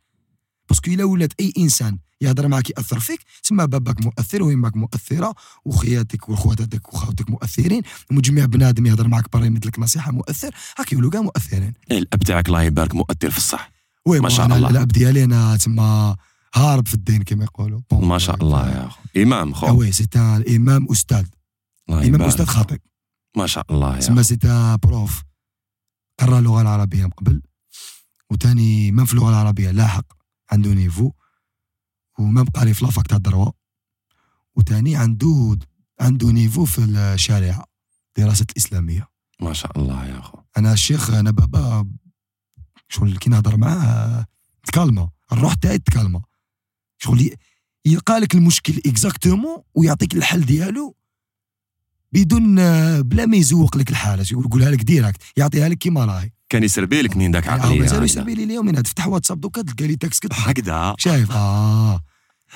parce 0.70 0.84
que 0.84 0.92
الا 0.92 1.04
ولات 1.04 1.34
اي 1.40 1.54
انسان 1.58 1.98
يهضر 2.22 2.48
معك 2.48 2.70
ياثر 2.70 3.00
فيك 3.00 3.20
تسمى 3.44 3.68
باباك 3.68 4.06
مؤثر 4.06 4.44
ويماك 4.44 4.78
مؤثره 4.78 5.36
وخياتك 5.66 6.30
وخواتك 6.30 6.94
وخواتك 6.94 7.30
مؤثرين 7.30 7.82
ومجمع 8.12 8.46
بنادم 8.46 8.86
يهضر 8.86 9.08
معك 9.08 9.32
برا 9.34 9.46
يمد 9.46 9.66
لك 9.66 9.80
نصيحه 9.80 10.12
مؤثر 10.12 10.56
هاك 10.78 10.94
يولوا 10.94 11.12
كاع 11.12 11.22
مؤثرين 11.22 11.74
الاب 11.92 12.20
تاعك 12.20 12.48
الله 12.48 12.64
يبارك 12.64 12.96
مؤثر 12.96 13.30
في 13.32 13.38
الصح 13.38 13.72
oui 14.06 14.20
ما 14.20 14.30
شاء 14.30 14.46
الله. 14.46 14.70
الاب 14.70 14.88
ديالي 14.88 15.24
أنا 15.24 15.58
تما 15.58 16.16
هارب 16.56 16.88
في 16.88 16.94
الدين 16.94 17.24
كما 17.24 17.44
يقولوا. 17.44 17.82
ما 17.92 18.18
شاء 18.18 18.44
الله 18.44 18.70
يا 18.70 18.88
خو 18.88 19.02
إمام 19.18 19.54
خو 19.54 19.80
oui 19.80 19.92
c'est 19.92 20.08
un 20.16 20.44
إمام 20.56 20.88
أستاذ. 20.92 21.26
إمام 21.90 22.22
أستاذ 22.22 22.46
خطيب 22.46 22.82
ما 23.38 23.48
شاء 23.48 23.66
الله 23.72 23.96
يا 23.96 24.00
تسمى 24.00 24.24
c'est 24.24 24.38
un 24.44 24.78
prof. 24.84 25.24
قرأ 26.20 26.40
اللغة 26.40 26.62
العربية 26.62 27.04
من 27.04 27.10
قبل. 27.10 27.42
وتاني 28.30 28.92
même 28.92 29.06
في 29.06 29.14
اللغة 29.14 29.30
العربية؟ 29.30 29.72
لاحق. 29.72 30.06
عنده 30.52 30.74
niveau. 30.74 31.12
و 32.20 32.25
même 32.25 32.46
قاري 32.46 32.74
في 32.74 32.86
la 32.86 32.95
fac 32.95 33.08
تاع 33.08 33.18
ال 33.18 33.24
droit 33.24 33.54
وتاني 34.56 34.96
عنده 34.96 35.60
عنده 36.00 36.32
niveau 36.32 36.66
في 36.66 36.84
الشريعه 36.84 37.66
دراسة 38.18 38.46
الإسلامية. 38.52 39.08
ما 39.42 39.54
شاء 39.54 39.80
الله 39.80 40.06
يا 40.06 40.22
خو 40.22 40.38
أنا 40.58 40.74
الشيخ 40.74 41.10
أنا 41.10 41.32
بابا 41.32 41.90
شغل 42.90 43.18
كي 43.18 43.30
نهضر 43.30 43.58
معاه 43.58 44.26
تكالما. 44.64 45.10
الروح 45.32 45.54
تاعي 45.54 45.80
تكالما. 45.80 46.22
شغل 47.04 47.36
يلقى 47.86 48.20
لك 48.20 48.36
المشكل 48.36 48.82
exactement 48.86 49.58
ويعطيك 49.76 50.16
الحل 50.16 50.42
ديالو 50.46 50.96
بدون 52.14 52.56
بلا 53.02 53.26
ما 53.26 53.38
يزوق 53.38 53.78
لك 53.78 53.90
الحاله 53.90 54.26
يقول 54.32 54.46
يقولها 54.46 54.72
لك 54.72 54.84
direct 54.84 55.22
يعطيها 55.38 55.70
لك 55.70 55.78
كيما 55.78 56.06
راهي. 56.06 56.32
كان 56.50 56.64
يسربي 56.64 57.02
لك 57.02 57.16
منين 57.16 57.32
ذاك 57.32 57.46
يعني 57.46 57.62
عقليه 57.62 57.80
مازال 57.80 57.96
هكذا. 57.96 58.06
يسربي 58.06 58.36
لي 58.36 58.44
اليوم 58.44 58.72
تفتح 58.72 59.08
واتساب 59.08 59.42
دوكا 59.42 59.62
تلقى 59.62 59.88
لي 59.88 59.96
كتب 59.96 60.30
هكذا. 60.34 60.96
شايف؟ 60.98 61.32
آه. 61.32 62.02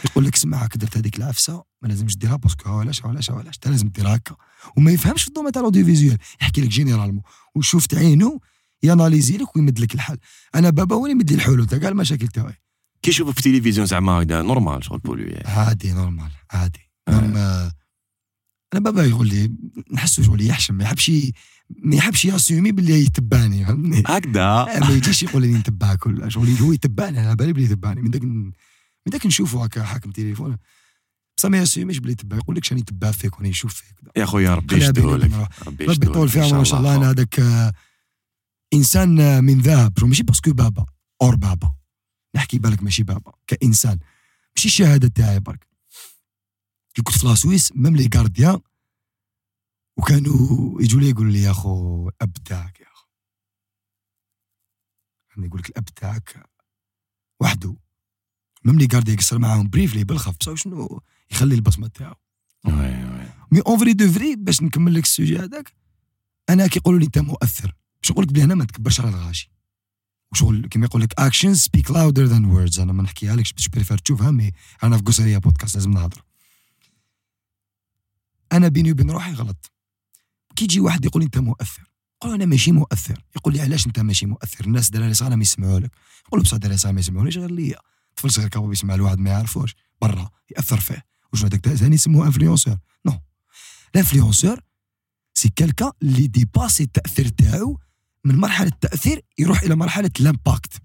يقول 0.05 0.25
لك 0.25 0.35
اسمع 0.35 0.63
هاك 0.63 0.77
درت 0.77 0.97
هذيك 0.97 1.17
العفسة 1.17 1.63
ما 1.81 1.87
لازمش 1.87 2.17
ديرها 2.17 2.35
parce 2.35 2.56
que 2.57 2.69
علاش 2.69 3.05
علاش 3.05 3.31
علاش 3.31 3.55
انت 3.55 3.67
لازم 3.67 3.87
ديرها 3.87 4.15
هكا. 4.15 4.35
وما 4.77 4.91
يفهمش 4.91 5.21
في 5.21 5.27
ال 5.27 5.30
domaine 5.30 5.51
تاع 5.51 5.59
ال 5.59 5.85
audiovisuel 5.85 6.17
يحكي 6.41 6.61
لك 6.61 6.67
généralement 6.67 7.21
وشوف 7.55 7.93
عينه 7.93 8.39
ياناليزي 8.83 9.37
لك 9.37 9.55
ويمد 9.55 9.79
لك 9.79 9.95
الحل. 9.95 10.17
أنا 10.55 10.69
بابا 10.69 10.95
هو 10.95 11.05
اللي 11.05 11.11
يمد 11.11 11.29
لي 11.31 11.35
الحلول 11.35 11.67
تاع 11.67 11.77
كاع 11.77 11.89
المشاكل 11.89 12.27
تاعي. 12.27 12.53
كي 13.05 13.11
يشوفك 13.11 13.39
في 13.39 13.47
التلفزيون 13.47 13.85
زعما 13.85 14.11
هكذا 14.11 14.41
normal 14.41 14.83
شغل 14.83 14.99
pour 14.99 15.20
lui 15.20 15.35
عادي 15.45 15.93
normal 15.93 16.31
عادي. 16.51 16.91
آه. 17.07 17.71
أنا 18.73 18.81
بابا 18.83 19.03
يقول 19.03 19.27
لي 19.27 19.51
نحسه 19.93 20.23
شغل 20.23 20.47
يحشم 20.47 20.75
ما 20.75 20.83
يحبش 20.83 21.11
ما 21.69 21.95
يحبش 21.95 22.25
ياسومي 22.25 22.71
باللي 22.71 23.05
يتبعني 23.05 23.65
فهمتني؟ 23.65 24.03
هكذا. 24.07 24.43
آه، 24.43 24.79
ما 24.79 24.89
يجيش 24.89 25.23
يقول 25.23 25.41
لي 25.41 25.53
نتبعك 25.53 26.05
ولا 26.05 26.29
شغل 26.29 26.49
هو 26.49 26.71
يتبعني 26.71 27.21
أنا 27.21 27.33
بالي 27.33 27.53
بلي 27.53 27.63
يتبعني. 27.63 28.01
من 28.01 28.11
ذاك 28.11 28.23
من 28.23 28.51
ذاك 29.11 29.25
نشوفه 29.25 29.63
هكا 29.63 29.83
حاكم 29.83 30.11
تليفون. 30.11 30.57
بصح 31.37 31.49
ما 31.49 31.57
ياسوميش 31.57 31.97
بلي 31.97 32.11
يتبع 32.11 32.37
يقول 32.37 32.55
لك 32.55 32.63
شاني 32.63 32.81
يتبع 32.81 33.11
فيك 33.11 33.37
وأنا 33.37 33.47
يشوف 33.47 33.73
فيك. 33.73 33.95
يا 34.17 34.25
خويا 34.25 34.55
ربي 34.55 34.75
يشدهولك. 34.75 35.49
ربي 35.67 35.83
يطول 35.83 36.29
في 36.29 36.41
عمره 36.41 36.57
ما 36.57 36.63
شاء 36.63 36.79
الله. 36.79 36.95
أنا 36.95 37.09
هذاك 37.11 37.39
آه، 37.39 37.73
إنسان 38.73 39.19
آه، 39.19 39.39
من 39.39 39.59
ذهب 39.61 40.05
ماشي 40.05 40.23
parce 40.23 40.42
que 40.42 40.53
بابا 40.53 40.85
hors 41.21 41.35
بابا. 41.35 41.74
نحكي 42.35 42.59
بالك 42.59 42.83
ماشي 42.83 43.03
بابا 43.03 43.33
كإنسان. 43.47 43.99
ماشي 44.55 44.67
الشهادة 44.67 45.07
تاعي 45.07 45.39
برك. 45.39 45.67
كي 46.93 47.01
كنت 47.01 47.17
في 47.17 47.27
لاسويس 47.27 47.71
même 47.75 47.95
les 47.95 48.09
gardiens 48.15 48.59
وكانوا 49.97 50.81
يجوا 50.81 51.01
لي 51.01 51.09
يقولوا 51.09 51.31
لي 51.31 51.41
يا 51.41 51.53
خو 51.53 52.09
الاب 52.09 52.33
تاعك 52.33 52.79
يا 52.79 52.89
خو. 52.93 53.07
يعني 55.29 55.47
يقول 55.47 55.59
لك 55.59 55.69
الأب 55.69 55.85
تاعك 55.85 56.49
وحده. 57.39 57.75
même 58.65 58.79
les 58.79 58.87
gardiens 58.93 59.17
يقصر 59.17 59.39
معاهم 59.39 59.69
briefly 59.69 60.03
بالخف 60.03 60.37
بصح 60.37 60.53
شنو؟ 60.53 61.01
يخلي 61.31 61.55
البصمة 61.55 61.87
تاعو. 61.87 62.15
mais 63.51 63.61
en 63.67 63.79
vrai 63.79 63.93
de 63.93 64.11
vrai 64.11 64.35
باش 64.35 64.61
نكمل 64.61 64.93
لك 64.93 65.03
ال 65.03 65.09
sujet 65.09 65.39
هذاك 65.39 65.73
أنا 66.49 66.67
كيقولوا 66.67 66.99
لي 66.99 67.05
أنت 67.05 67.17
مؤثر. 67.17 67.75
باش 68.01 68.11
نقول 68.11 68.25
لك 68.25 68.31
بلي 68.31 68.43
أنا 68.43 68.55
ما 68.55 68.65
تكبرش 68.65 69.01
على 69.01 69.09
الغاشي. 69.09 69.54
وشغل 70.35 70.67
كيما 70.67 70.85
يقول 70.85 71.01
لك 71.01 71.13
action 71.19 71.53
speak 71.53 71.91
louder 71.91 72.23
than 72.23 72.45
words 72.45 72.79
أنا 72.79 72.93
ما 72.93 73.03
نحكيها 73.03 73.35
لكش 73.35 73.53
باش 73.53 73.67
préfère 73.67 73.97
تشوفها 73.97 74.31
mais 74.31 74.51
أنا 74.83 74.97
في 74.97 75.03
قصرية 75.03 75.37
بودكاست 75.37 75.75
لازم 75.75 75.91
نهضر. 75.91 76.23
أنا 78.51 78.67
بيني 78.67 78.91
وبين 78.91 79.11
روحي 79.11 79.33
غلط. 79.33 79.71
كي 80.55 80.63
يجي 80.63 80.79
واحد 80.79 81.05
يقول 81.05 81.21
لي 81.21 81.25
أنت 81.25 81.37
مؤثر 81.37 81.83
قول 82.21 82.33
أنا 82.33 82.45
ماشي 82.45 82.71
مؤثر. 82.71 83.23
يقول 83.35 83.53
لي 83.53 83.61
علاش 83.61 83.87
أنت 83.87 83.99
ماشي 83.99 84.25
مؤثر؟ 84.25 84.65
الناس 84.65 84.89
دراري 84.89 85.13
صغار 85.13 85.35
ما 85.35 85.41
يسمعوا 85.41 85.79
لك. 85.79 85.91
نقول 86.27 86.41
بصح 86.41 86.57
دراري 86.57 86.77
صغار 86.77 86.93
ما 86.93 86.99
يسمعونيش 86.99 87.37
غير 87.37 87.51
ليا. 87.51 87.79
طفل 88.15 88.31
صغير 88.31 88.47
capable 88.47 88.71
يسمع 88.71 88.95
لواحد 88.95 89.19
ما 89.19 89.29
يعرفوش. 89.29 89.75
برا 90.01 90.29
يأثر 90.55 90.79
فيه. 90.79 91.05
وش 91.33 91.45
هذاك 91.45 91.69
ثاني 91.69 91.95
يسموه 91.95 92.25
influenceur 92.25 92.77
non. 93.05 93.19
ال 93.95 94.00
influenceur 94.00 94.59
c'est 95.33 95.49
quelqu'un 95.49 95.91
اللي 96.01 96.27
dépasse 96.27 96.83
التاثير 96.83 97.27
تاعو 97.27 97.79
من 98.25 98.35
مرحلة 98.35 98.67
التأثير 98.67 99.21
يروح 99.39 99.61
إلى 99.63 99.75
مرحلة 99.75 100.11
ال 100.19 100.27
impact. 100.27 100.81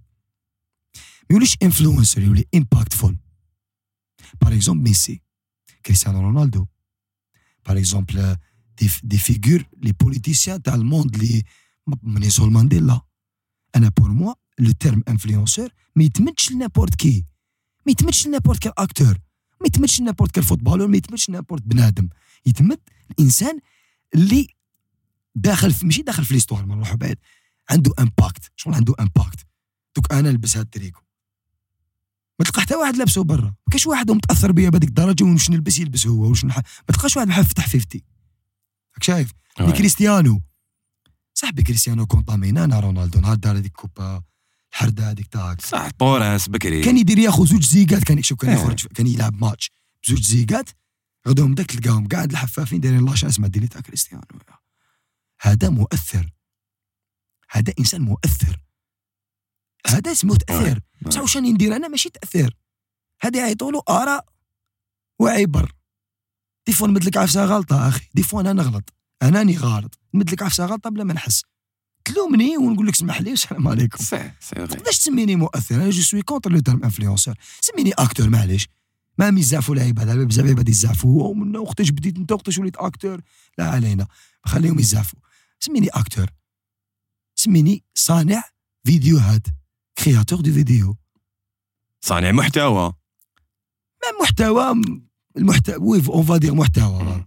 ما 0.97 1.27
يوليش 1.31 1.57
influenceur 1.63 2.23
يولي 2.23 2.45
impactful. 2.55 3.17
par 4.43 4.55
exemple 4.55 4.83
ميسي 4.89 5.23
كريستيانو 5.87 6.21
رونالدو 6.21 6.67
par 7.67 7.79
exemple 7.79 8.37
des 8.79 8.91
des 9.03 9.19
figures 9.19 9.65
les 9.83 9.93
politiciens 9.93 10.63
تاع 10.63 10.75
ال 10.75 10.82
monde 10.82 11.17
les 11.17 11.43
Nelson 12.05 12.53
مانديلا 12.53 13.01
أنا 13.77 13.89
pour 13.89 14.11
moi 14.11 14.35
le 14.59 14.71
terme 14.73 15.03
influenceur 15.09 15.69
ما 15.97 16.05
يتمدش 16.05 16.53
ل 16.53 16.57
n'importe 16.57 16.95
qui 16.95 17.25
ما 17.87 17.93
يتمدش 17.93 18.27
ل 18.27 18.30
n'importe 18.30 18.59
quel 18.63 18.79
acteur 18.79 19.19
ما 19.61 19.67
يتمدش 19.67 20.01
ل 20.01 20.04
n'importe 20.04 20.31
quel 20.31 20.45
footballeur 20.45 20.87
ما 20.89 20.97
يتمدش 20.97 21.29
ل 21.31 21.34
n'importe 21.34 21.63
بنادم 21.63 22.09
يتمد 22.47 22.81
الانسان 23.11 23.59
اللي 24.15 24.49
داخل 25.35 25.73
في 25.73 25.87
ماشي 25.87 26.03
داخل 26.03 26.25
في 26.25 26.35
l'histoire 26.35 26.67
ما 26.67 26.75
نروحوا 26.75 26.97
بعيد. 26.97 27.19
عنده 27.71 27.93
impact 27.99 28.53
شغل 28.57 28.75
عنده 28.75 28.95
impact 29.01 29.47
دوك 29.97 30.13
أنا 30.13 30.31
نلبس 30.31 30.57
هاد 30.57 30.65
التريكو. 30.65 31.01
ما 32.39 32.45
تلقى 32.45 32.63
حتى 32.63 32.75
واحد 32.75 32.97
لابسه 32.97 33.25
برا. 33.25 33.45
ما 33.45 33.73
كاش 33.73 33.87
واحد 33.87 34.11
متأثر 34.11 34.53
بيا 34.53 34.71
بهذيك 34.71 34.89
الدرجة 34.89 35.25
واش 35.25 35.51
نلبس 35.51 35.79
يلبس 35.79 36.07
هو 36.07 36.33
نح... 36.33 36.57
ما 36.57 36.63
تلقاش 36.89 37.17
واحد 37.17 37.29
بحال 37.29 37.45
فتح 37.45 37.67
50 37.67 38.01
راك 38.95 39.03
شايف؟ 39.03 39.33
كريستيانو. 39.59 40.41
صاحبي 41.35 41.63
كريستيانو 41.63 42.07
كونتامينا 42.07 42.65
أنا 42.65 42.81
رونالدو 42.81 43.21
نهار 43.21 43.35
دار 43.35 43.57
هذيك 43.57 43.73
كوبا 43.73 44.23
الحرده 44.73 45.11
هذيك 45.11 45.27
تاعك 45.27 45.61
صح 45.61 45.91
طوراس 45.99 46.49
بكري. 46.49 46.83
كان 46.83 46.99
يدير 46.99 47.19
ياخذ 47.19 47.47
زوج 47.47 47.65
زيقات 47.65 48.05
كان 48.05 48.23
شوف 48.23 48.39
كان 48.39 48.51
إيه. 48.51 48.59
يخرج 48.59 48.87
كان 48.87 49.07
يلعب 49.07 49.35
ماتش. 49.43 49.71
بزوج 50.05 50.23
زيقات 50.23 50.71
غدوهم 51.29 51.55
داك 51.55 51.67
تلقاهم 51.67 52.09
قاعد 52.09 52.31
الحفافين 52.31 52.81
دايرين 52.81 53.05
لاشا 53.05 53.29
اسمها 53.29 53.49
ديلي 53.49 53.69
تاع 53.69 53.81
كريستيانو. 53.81 54.25
هذا 55.41 55.69
مؤثر. 55.69 56.33
هذا 57.51 57.73
إنسان 57.79 58.01
مؤثر. 58.01 58.61
هذا 59.87 60.13
اسمه 60.13 60.37
تأثير. 60.37 60.81
بصح 61.03 61.21
واش 61.21 61.37
راني 61.37 61.53
ندير 61.53 61.77
أنا؟ 61.77 61.89
ماشي 61.89 62.11
تأثير. 62.11 62.57
هذا 63.21 63.41
يعيطوا 63.41 63.73
له 63.73 63.83
آراء 63.89 64.27
وعبر. 65.19 65.73
des 66.67 66.73
fois 66.73 66.89
نمد 66.89 67.05
لك 67.05 67.17
عفسة 67.17 67.45
غلطة 67.45 67.89
أخي. 67.89 68.09
des 68.15 68.23
fois 68.23 68.41
أنا 68.41 68.53
نغلط 68.53 68.95
أنا 69.23 69.39
راني 69.39 69.57
غلط. 69.57 69.99
نمد 70.15 70.31
لك 70.31 70.43
عفسة 70.43 70.67
غلطة 70.67 70.91
بلا 70.91 71.05
ما 71.05 71.15
نحس. 71.15 71.43
تلومني 72.05 72.57
ونقول 72.57 72.87
لك 72.87 72.95
اسمح 72.95 73.21
لي. 73.21 73.31
والسلام 73.31 73.69
عليكم. 73.69 74.05
صح 74.05 74.19
غي 74.59 74.67
تقدرش 74.67 74.99
تسميني 74.99 75.37
مؤثر؟ 75.37 75.75
أنا 75.75 75.91
je 75.91 76.03
suis 76.03 76.23
contre 76.23 76.53
le 76.53 76.61
terme 76.61 76.85
influenceur. 76.85 77.35
سميني 77.61 77.93
acteur 77.93 78.29
معليش. 78.29 78.69
ما 79.19 79.29
يزعفوا 79.29 79.75
العباد 79.75 80.19
بزاف 80.19 80.47
عباد 80.47 80.69
يزعفوا 80.69 81.29
ومن 81.29 81.57
وقتاش 81.57 81.91
بديت 81.91 82.17
أنت 82.17 82.33
وقتاش 82.33 82.59
وليت 82.59 82.77
acteur. 82.77 83.21
لا 83.59 83.71
علينا. 83.71 84.07
خليهم 84.45 84.79
يزعفوا 84.79 85.19
سميني 85.61 85.89
اكتور 85.89 86.27
سميني 87.35 87.85
صانع 87.95 88.43
فيديوهات 88.87 89.43
كرياتور 89.99 90.41
دو 90.41 90.53
فيديو 90.53 90.97
صانع 92.01 92.33
محتوى 92.33 92.93
ما 94.03 94.23
محتوى 94.23 94.83
المحتوى 95.37 95.77
وي 95.81 96.03
اون 96.09 96.25
فا 96.25 96.37
دير 96.37 96.55
محتوى 96.55 97.27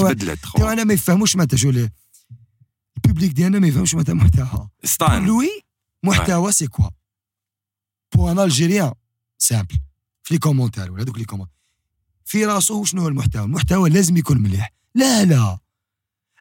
توا- 0.00 0.12
تبدلت 0.12 0.44
خو 0.46 0.58
أنا 0.68 0.84
ما 0.84 0.94
يفهموش 0.94 1.36
معناتها 1.36 1.56
شو 1.56 1.70
لي 1.70 1.90
البوبليك 2.96 3.32
ديالنا 3.32 3.58
ما 3.58 3.66
يفهموش 3.66 3.94
معناتها 3.94 4.14
محتوى 4.14 4.68
ستان 4.84 5.26
لوي 5.26 5.48
محتوى 6.02 6.52
سي 6.52 6.66
كوا 6.66 6.88
بو 8.14 8.30
ان 8.32 8.38
الجيريان 8.38 8.92
سامبل 9.38 9.78
في 10.22 10.34
لي 10.34 10.38
كومونتير 10.40 10.92
ولا 10.92 11.04
دوك 11.04 11.18
لي 11.18 11.24
كومونتير 11.24 11.54
في 12.24 12.44
راسو 12.46 12.84
شنو 12.84 13.02
هو 13.02 13.08
المحتوى 13.08 13.44
المحتوى 13.44 13.90
لازم 13.90 14.16
يكون 14.16 14.38
مليح 14.42 14.72
لا 14.94 15.24
لا 15.24 15.58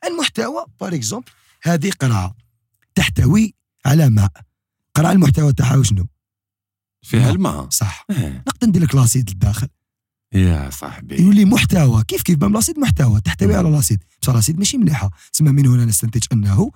المحتوى 0.08 0.66
par 0.82 0.96
exemple 0.96 1.32
هذه 1.64 1.92
قراءة 1.92 2.36
تحتوي 2.96 3.56
على 3.86 4.10
ماء 4.10 4.32
قراءة 4.96 5.12
المحتوى 5.12 5.54
تاعها 5.54 5.84
شنو؟ 5.84 6.08
فيها 7.02 7.20
ماء. 7.22 7.32
الماء. 7.32 7.70
صح. 7.70 8.06
إيه. 8.10 8.44
نقدر 8.48 8.68
ندير 8.68 8.84
لك 8.84 8.96
l'acide 8.96 9.30
للداخل. 9.30 9.68
يا 10.34 10.70
صاحبي. 10.70 11.22
يولي 11.22 11.46
محتوى. 11.46 12.04
كيف 12.04 12.22
كيف 12.22 12.38
بام 12.38 12.54
l'acide 12.54 12.80
محتوى؟ 12.80 13.22
تحتوي 13.22 13.56
على 13.56 13.70
l'acide 13.70 14.04
بصح 14.22 14.34
l'acide 14.34 14.58
ماشي 14.58 14.78
مليحة. 14.78 15.10
تسمى 15.34 15.52
من 15.52 15.68
هنا 15.68 15.86
نستنتج 15.86 16.24
أنه 16.34 16.72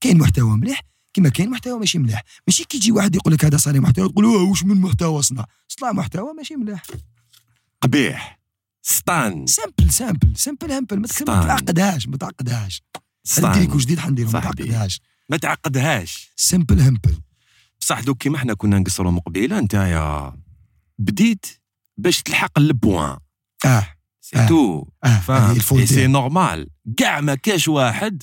كاين 0.00 0.18
محتوى 0.18 0.56
مليح. 0.56 0.82
كما 1.14 1.28
كاين 1.28 1.50
محتوى 1.50 1.78
ماشي 1.78 1.98
مليح. 1.98 2.24
ماشي 2.46 2.64
كي 2.64 2.76
يجي 2.76 2.92
واحد 2.92 3.14
يقول 3.14 3.32
لك 3.32 3.44
هذا 3.44 3.56
صانع 3.56 3.80
محتوى 3.80 4.08
تقول 4.08 4.24
واش 4.24 4.64
من 4.64 4.80
محتوى 4.80 5.22
صنع؟ 5.22 5.44
صنع 5.68 5.92
محتوى 5.92 6.34
ماشي 6.34 6.56
مليح. 6.56 6.82
قبيح. 7.82 8.35
ستان 8.88 9.46
سامبل 9.46 9.90
سامبل 9.90 10.36
سامبل 10.36 10.72
همبل 10.72 10.98
ما. 11.00 11.06
تعقدهاش 11.06 12.08
ما 12.08 12.16
تعقدهاش. 12.16 12.82
ستان 13.24 13.50
التريكو 13.50 13.78
جديد 13.78 13.98
حنديرو 13.98 14.30
ما. 14.30 14.40
تعقدهاش. 14.40 15.00
ما 15.28 15.36
تعقدهاش. 15.36 16.32
سامبل 16.36 16.80
همبل 16.80 17.20
بصح 17.80 18.00
دوك 18.00 18.18
كيما 18.18 18.38
حنا 18.38 18.54
كنا 18.54 18.78
نقصروا 18.78 19.12
من 19.12 19.18
قبيله 19.18 19.60
نتايا 19.60 20.36
بديت 20.98 21.46
باش 21.96 22.22
تلحق 22.22 22.58
البوان. 22.58 23.18
آه. 23.64 23.86
سي 24.20 24.36
آه. 24.36 24.48
تو 24.48 24.86
آه. 25.04 25.52
الفول 25.52 25.80
إي 25.80 25.86
سي. 25.86 26.06
نورمال 26.06 26.68
كاع 26.96 27.20
ما 27.20 27.34
كاش 27.34 27.68
واحد. 27.68 28.22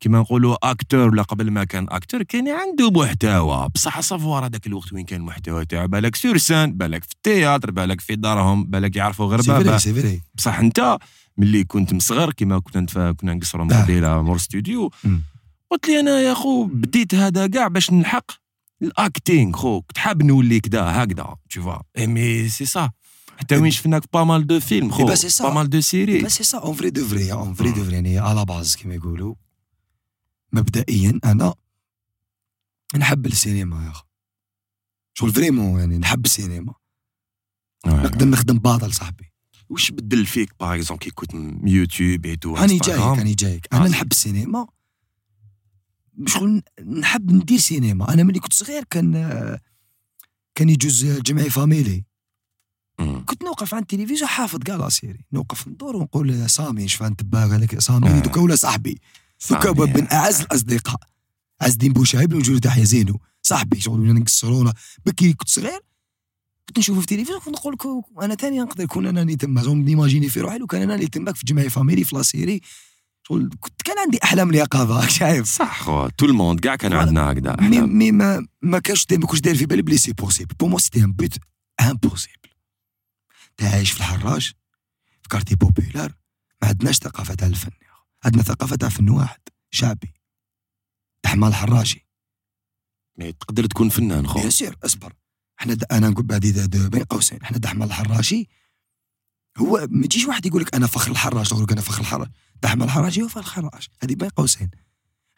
كيما 0.00 0.18
نقولوا 0.18 0.70
اكتور 0.70 1.08
ولا 1.08 1.22
قبل 1.22 1.50
ما 1.50 1.64
كان 1.64 1.86
اكتور 1.90 2.22
كان 2.22 2.48
عنده 2.48 2.90
محتوى. 2.90 3.68
بصح 3.74 4.00
صافوار 4.00 4.46
هذاك 4.46 4.66
الوقت 4.66 4.92
وين 4.92 5.04
كان 5.04 5.20
المحتوى 5.20 5.64
تاعو. 5.64 5.88
بالك 5.88 6.16
سور 6.16 6.38
سان 6.38 6.72
بالك 6.72 7.04
في 7.04 7.12
التياتر 7.12 7.70
بالك 7.70 8.00
في 8.00 8.16
دارهم 8.16 8.64
بالك 8.64 8.96
يعرفوا 8.96 9.26
غير 9.26 9.40
سي 9.40 9.50
بابا. 9.50 9.64
فري 9.64 9.78
سي 9.78 9.94
فري 9.94 10.22
بصح 10.34 10.58
انت 10.58 10.98
ملي 11.36 11.64
كنت 11.64 11.92
مصغر 11.94 12.32
كيما 12.32 12.58
كنا. 12.58 13.12
كنا 13.12 13.34
نقصروا 13.34 13.66
آه. 13.72 13.82
قبيلة 13.82 14.22
مور 14.22 14.38
ستوديو. 14.38 14.90
قلت 15.70 15.88
لي 15.88 16.00
أنا 16.00 16.20
يا 16.20 16.34
خو 16.34 16.64
بديت 16.64 17.14
هذا 17.14 17.46
كاع 17.46 17.68
باش 17.68 17.90
نلحق 17.92 18.30
الاكتينغ 18.82 19.56
خو 19.56 19.80
كنت 19.80 19.98
حاب 19.98 20.22
نولي 20.22 20.60
كدا 20.60 20.82
هكذا 20.82 21.36
vois. 21.58 21.82
اي 21.98 22.06
مي 22.06 22.48
سي 22.48 22.64
سا 22.64 22.90
حتى 23.38 23.56
وين 23.56 23.70
شفناك 23.70 24.02
با 24.12 24.24
مال 24.24 24.46
دو 24.46 24.60
فيلم 24.60 24.90
خو 24.90 25.04
با 25.40 25.50
مال 25.50 25.70
دو 25.70 25.80
سيري 25.80 26.28
سي 26.28 26.44
سا 26.44 26.58
اون 26.58 26.74
فري 26.74 26.90
دو 26.90 27.04
فري 27.04 27.32
اون 27.32 27.54
فري 27.54 27.70
دو. 27.70 27.84
فري 27.84 27.94
يعني 27.94 28.18
على 28.18 28.44
باز 28.44 28.76
كما 28.76 28.94
يقولوا. 28.94 29.34
مبدئيا 30.52 31.20
أنا 31.24 31.54
نحب 32.96 33.26
السينما 33.26 33.84
يا 33.84 33.90
أخي. 33.90 34.04
شغل 35.14 35.32
فريمون 35.32 35.80
يعني؟ 35.80 35.98
نحب 35.98 36.24
السينما. 36.24 36.74
نقدر 37.86 38.26
نخدم 38.26 38.58
باطل 38.58 38.94
صاحبي. 38.94 39.32
واش 39.68 39.90
بدل 39.90 40.26
فيك 40.26 40.52
باغ 40.60 40.74
اكزومبل 40.74 41.04
كي 41.04 41.10
كنت 41.10 41.34
يوتيوب 41.64 42.26
اي 42.26 42.36
تو 42.36 42.56
هاني 42.56 42.78
جايك 42.78 43.00
هاني 43.00 43.34
جايك. 43.34 43.68
أنا 43.72 43.84
آه. 43.84 43.88
نحب 43.88 44.12
السينما. 44.12 44.66
شغل 46.26 46.62
نحب 46.86 47.32
ندير 47.32 47.58
سينما. 47.58 48.14
أنا 48.14 48.22
ملي 48.22 48.38
كنت 48.40 48.52
صغير 48.52 48.84
كان 48.84 49.12
كان 50.54 50.68
يجوز 50.68 51.04
جمعي 51.04 51.50
فاميلي 51.50 52.04
كنت 53.26 53.42
نوقف 53.42 53.74
عند 53.74 53.82
التلفزيون 53.92 54.28
حافظ 54.28 54.58
كاع 54.58 54.76
لا 54.76 54.88
سيري 54.88 55.24
نوقف 55.32 55.68
ندور 55.68 55.96
ونقول 55.96 56.50
سامي 56.50 56.88
شفا 56.88 57.08
نتبع 57.08 57.44
هذاك 57.44 57.78
سامي 57.78 58.08
آه. 58.08 58.20
دوكا 58.20 58.40
ولا 58.40 58.56
صاحبي. 58.56 59.00
دوكا 59.50 59.72
من 59.72 60.12
أعز 60.12 60.40
الأصدقاء. 60.40 61.00
عز 61.60 61.72
الدين 61.72 61.92
بوشايب 61.92 62.34
وجود 62.34 62.60
تحيا 62.60 62.84
زينو. 62.84 63.20
صاحبي 63.42 63.80
شغل 63.80 64.00
ولا 64.00 64.12
نقصرونا 64.12 64.74
بكي 65.06 65.32
كنت 65.32 65.48
صغير 65.48 65.80
كنت 66.68 66.78
نشوفه 66.78 67.00
في 67.00 67.12
التلفزيون 67.12 67.40
كنت 67.40 67.54
نقول 67.54 67.76
كو- 67.76 68.04
أنا 68.22 68.34
ثاني 68.34 68.58
نقدر 68.58 68.84
نكون 68.84 69.06
أنا 69.06 69.22
اللي 69.22 69.36
تما 69.36 69.62
زون 69.62 69.84
نيماجيني 69.84 70.28
في 70.28 70.40
روحي 70.40 70.58
لو 70.58 70.66
كان 70.66 70.82
أنا 70.82 70.94
اللي 70.94 71.06
تماك 71.08 71.36
في 71.36 71.44
جمعية 71.46 71.68
فاميلي 71.68 72.04
في 72.04 72.16
لا 72.16 72.22
سيري. 72.22 72.60
شغل 73.28 73.50
كنت 73.60 73.82
كان 73.82 73.98
عندي 73.98 74.18
أحلام 74.24 74.50
اليقظه 74.50 75.06
شايف. 75.08 75.46
صح 75.46 75.82
خو 75.82 76.08
تو 76.08 76.26
الموند 76.26 76.60
كاع 76.60 76.76
كان. 76.76 76.92
عندنا 76.92 77.32
هكذا 77.32 77.56
مي. 77.60 77.80
مي 77.80 78.12
ما 78.12 78.46
ما 78.62 78.78
كانش 78.78 79.06
ما 79.12 79.26
كنتش 79.26 79.40
داير 79.40 79.56
في 79.56 79.66
بالي 79.66 79.82
بلي 79.82 79.98
سي 79.98 80.12
بوسيبل 80.12 80.54
بو 80.60 80.66
مو 80.66 80.78
سيتي 80.78 81.04
ان 81.04 81.12
بوت 81.12 81.34
امبوسيبل 81.80 82.48
تا 83.56 83.68
عايش 83.68 83.90
في 83.90 83.98
الحراج 84.00 84.52
في 85.22 85.28
كارتي 85.30 85.54
بوبيلار 85.54 86.12
ما 86.62 86.68
عندناش 86.68 86.96
ثقافة 86.98 87.34
تاع 87.34 87.48
الفن. 87.48 87.70
عندنا 88.24 88.42
ثقافه 88.42 88.76
تاع 88.76 88.88
فن 88.88 89.08
واحد 89.08 89.40
شعبي 89.70 90.14
تاع 91.22 91.32
دحمان 91.32 91.48
الحراشي 91.48 92.08
mais 93.18 93.32
تقدر 93.32 93.66
تكون 93.66 93.88
فنان 93.88 94.26
خو 94.26 94.38
bien 94.38 94.50
sûr 94.50 94.76
أصبر. 94.84 95.12
إحنا. 95.60 95.76
أنا 95.92 96.08
نقول 96.08 96.26
د- 96.26 96.90
بين 96.90 97.04
قوسين. 97.04 97.42
إحنا 97.42 97.58
دحمان 97.58 97.86
الحراشي 97.86 98.48
هو 99.58 99.86
ما 99.90 100.04
يجيش 100.04 100.24
واحد 100.26 100.46
يقول 100.46 100.62
لك 100.62 100.74
أنا 100.74 100.86
فخر 100.86 101.10
الحراش 101.10 101.50
يقول 101.50 101.62
لك 101.62 101.72
أنا 101.72 101.80
فخر 101.80 102.00
الحراش. 102.00 102.28
دحمان 102.62 102.82
الحراشي 102.82 103.22
هو 103.22 103.28
فخر 103.28 103.40
الحراش. 103.40 103.90
هذه 104.02 104.14
بين 104.14 104.28
قوسين. 104.28 104.70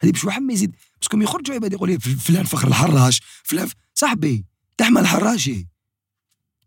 هذه 0.01 0.11
باش 0.11 0.23
واحد 0.25 0.41
ما 0.41 0.53
يزيد. 0.53 0.75
parce 1.01 1.11
que 1.11 1.17
ما 1.17 1.23
يخرجوا 1.23 1.55
عباد 1.55 1.73
يقول 1.73 1.89
لي 1.89 1.99
فلان 1.99 2.43
فخر 2.43 2.67
الحراش. 2.67 3.21
فلان 3.43 3.67
ف... 3.67 3.73
صاحبي 3.93 4.45
دحمان 4.79 5.01
الحراشي 5.01 5.67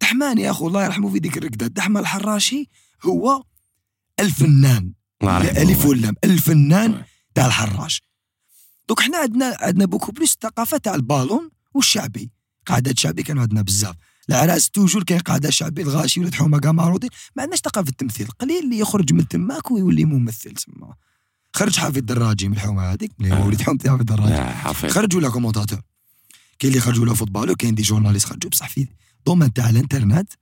دحمان 0.01 0.39
يا 0.39 0.51
أخو 0.51 0.69
الله 0.69 0.85
يرحمه 0.85 1.13
في 1.13 1.19
ديك 1.19 1.39
الركده 1.39 1.67
دحمان 1.67 2.01
الحراشي 2.01 2.69
هو 3.03 3.45
الفنان. 4.21 4.93
الله 5.29 5.45
يرحمه. 5.45 5.63
ألف 5.63 5.87
واللام 5.87 6.15
الفنان. 6.25 7.03
تاع 7.35 7.47
الحراش. 7.47 8.03
دوك 8.89 9.01
حنا 9.01 9.19
عندنا 9.19 9.57
عندنا 9.61 9.85
beaucoup 9.85 10.13
plus 10.13 10.33
الثقافه 10.33 10.77
تاع 10.77 10.95
البالون 10.95 11.51
والشعبي. 11.75 12.31
قعدات 12.67 12.99
شعبي 12.99 13.23
كانوا 13.23 13.43
عندنا 13.43 13.63
بزاف. 13.63 13.95
العراس 14.29 14.71
toujours 14.71 15.03
كاين 15.03 15.21
قعده 15.21 15.51
شعبي 15.51 15.83
الغاشي 15.83 16.21
ولاد 16.21 16.35
حومة 16.35 16.59
كاع 16.59 16.73
معروضين. 16.73 17.11
ما 17.37 17.43
عندناش 17.43 17.61
ثقافة 17.61 17.89
التمثيل. 17.89 18.27
قليل 18.27 18.65
اللي 18.65 18.79
يخرج 18.79 19.13
من 19.13 19.29
تماك 19.29 19.71
ويولي 19.71 20.05
ممثل 20.05 20.55
تما. 20.55 20.95
خرج 21.53 21.77
حافظ 21.77 21.97
الدراجي 21.97 22.49
من 22.49 22.55
الحومة 22.55 22.83
هذيك 22.93 23.13
اللي 23.21 23.33
آه. 23.33 23.37
هو 23.37 23.47
وليد 23.47 23.63
حومتي 23.63 23.91
حافظ 23.91 24.13
حافظ. 24.33 24.91
خرج 24.91 25.17
ولا 25.17 25.29
commentateur. 25.29 25.81
كاين 26.59 26.73
اللي 26.73 26.81
خرجوا 26.81 27.03
ولا 27.03 27.15
football 27.15 27.57
كاين 27.57 27.75
des 27.75 27.83
journalistes 27.83 28.27
خرجوا 28.27 28.51
بصح 28.51 28.69
في 28.69 28.89
domaine 29.27 29.53
تاع 29.53 29.71
الانترنت 29.71 30.33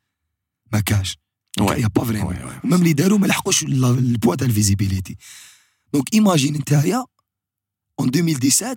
ما 0.73 0.81
كاش. 0.81 1.18
y 1.61 1.87
a 1.88 1.92
pas 1.92 2.05
vraiment 2.05 2.37
oui، 2.37 2.45
oui. 2.45 2.61
و 2.64 2.68
même 2.68 2.81
اللي 2.81 2.93
داروا 2.93 3.19
ما 3.19 3.27
لحقوش 3.27 3.62
ال- 3.62 3.85
البوا 3.85 4.35
تاع 4.35 4.47
ال 4.47 4.53
visibilité 4.53 5.16
donc 5.92 6.14
imagine 6.14 6.55
نتايا 6.55 7.05
en 8.01 8.09
2017 8.09 8.77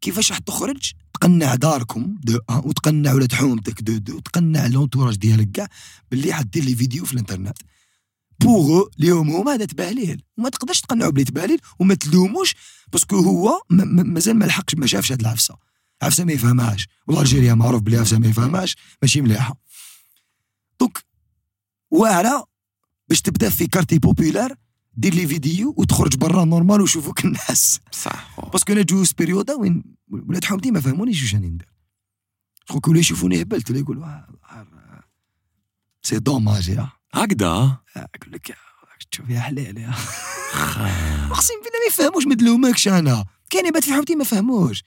كيفاش 0.00 0.30
راح 0.30 0.38
تخرج؟ 0.38 0.92
تقنع 1.14 1.54
داركم 1.54 2.16
de 2.22 2.38
un 2.50 2.56
وتقنع 2.64 3.12
ولاد 3.12 3.32
حومتك 3.32 3.82
de 3.82 3.98
deux 3.98 4.16
وتقنع 4.16 4.66
l'entourage 4.66 5.16
ديالك 5.16 5.50
كاع 5.50 5.68
باللي 6.10 6.32
حدير 6.32 6.64
les 6.64 6.74
vidéos 6.74 7.04
في 7.04 7.12
الانترنت. 7.12 7.58
pour 8.40 8.86
eux 9.00 9.30
هما 9.30 9.52
هذا 9.54 9.64
تباهليل 9.64 10.22
وما 10.38 10.48
تقدرش 10.48 10.80
تقنعوا 10.80 11.10
بلي 11.12 11.24
تباهليل 11.24 11.60
وما 11.78 11.94
تلوموش 11.94 12.54
parce 12.92 13.07
que 13.07 13.16
هو 13.16 13.62
ما- 13.70 13.84
ما- 13.84 14.02
مازال 14.02 14.36
ما 14.36 14.44
لحقش 14.44 14.74
ما 14.74 14.86
شافش 14.86 15.12
هاد 15.12 15.20
العفسة. 15.20 15.56
عفسة 16.02 16.24
ما 16.24 16.32
يفهمهاش. 16.32 16.86
وال 17.06 17.16
Algérien 17.16 17.54
معروف 17.54 17.82
بلي 17.82 17.96
عفسة 17.96 18.18
ما 18.18 18.26
يفهمهاش 18.26 18.76
ماشي 19.02 19.20
مليحة. 19.20 19.60
donc 20.80 21.04
واعره 21.90 22.46
باش 23.08 23.22
تبدأ 23.22 23.50
في 23.50 23.66
quartier 23.66 23.98
populaire 23.98 24.54
دير 24.94 25.14
les 25.14 25.26
vidéos 25.26 25.74
وتخرج 25.76 26.16
برا 26.16 26.44
normal 26.44 26.80
ويشوفوك 26.80 27.24
الناس. 27.24 27.80
صح. 27.92 28.40
parce 28.52 28.64
que 28.64 28.72
أنا 28.72 28.82
جوزت 28.82 29.12
période 29.12 29.54
وين 29.54 29.84
ولاد 30.08 30.44
حومتي 30.44 30.70
ما 30.70 30.80
فهمونيش 30.80 31.22
واش 31.22 31.34
راني 31.34 31.48
ندير. 31.48 31.68
شغل 32.68 32.80
ولا 32.88 32.98
يشوفوني 32.98 33.42
هبلت 33.42 33.70
ولا 33.70 33.78
يقولوا 33.78 34.04
آه، 34.04 34.26
آه، 34.50 35.04
c'est 36.02 36.18
dommage 36.18 36.68
يا 36.68 36.88
هكذا؟ 37.14 37.46
آه، 37.46 37.80
أقول 37.96 38.32
لك 38.32 38.50
يا 38.50 38.56
تشوف 39.10 39.30
يا 39.30 39.40
حلال 39.40 39.78
يا 39.78 39.90
خا. 39.90 40.86
أقسم 41.30 41.54
بالله 41.54 41.78
ما 41.80 41.86
يفهموش 41.88 42.26
ما 42.26 42.34
تلومكش 42.34 42.88
أنا. 42.88 43.24
كاين 43.50 43.66
عباد 43.66 43.82
في 43.82 43.92
حومتي 43.92 44.14
ما 44.14 44.24
فهموش. 44.24 44.82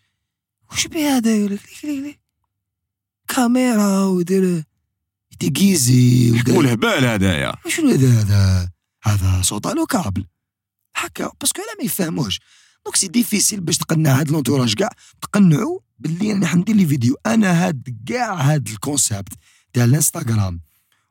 وش 0.71 0.87
بي 0.87 1.03
هذا 1.03 1.35
يقول 1.35 1.59
لك. 1.83 2.19
كاميرا 3.27 4.05
ودير 4.05 4.63
مو 5.43 6.39
ودير 6.39 6.59
الهبال 6.59 7.05
هذايا 7.05 7.53
شنو 7.67 7.89
هذا 7.89 8.21
هذا 8.21 8.69
هذا 9.03 9.41
sauté 9.41 9.67
له 9.67 9.85
كابل. 9.85 10.25
هكا 10.95 11.31
parce 11.41 11.54
que 11.54 11.61
لا 11.61 11.75
ما 11.79 11.85
يفهموش. 11.85 12.39
donc 12.85 12.95
c'est 12.95 13.07
difficile 13.07 13.61
باش 13.61 13.77
تقنع 13.77 14.19
هاد 14.19 14.31
l'entourage 14.31 14.73
كاع 14.73 14.89
تقنعوا 15.21 15.79
باللي 15.99 16.31
أنا 16.31 16.47
حندير 16.47 16.75
les 16.75 16.85
vidéos. 16.85 17.15
أنا 17.25 17.67
هاد 17.67 18.01
كاع 18.07 18.33
هاد 18.33 18.67
ال 18.67 18.76
concept 18.76 19.33
تاع 19.73 19.83
الانستغرام 19.83 20.61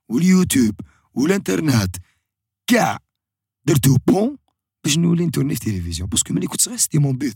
واليوتيوب 0.09 0.75
والانترنت 1.15 1.97
كاع 2.67 2.99
درتو 3.65 3.97
bon 4.07 4.37
باش 4.85 4.99
نولي 4.99 5.27
ن 5.27 5.30
tourner 5.31 5.57
في 5.57 5.67
التلفزيون. 5.67 6.09
parce 6.09 6.25
que 6.25 6.35
ملي 6.35 6.47
كنت 6.47 6.61
صغير 6.61 6.79
c'était 6.79 6.99
mon 6.99 7.19
rêve، 7.23 7.33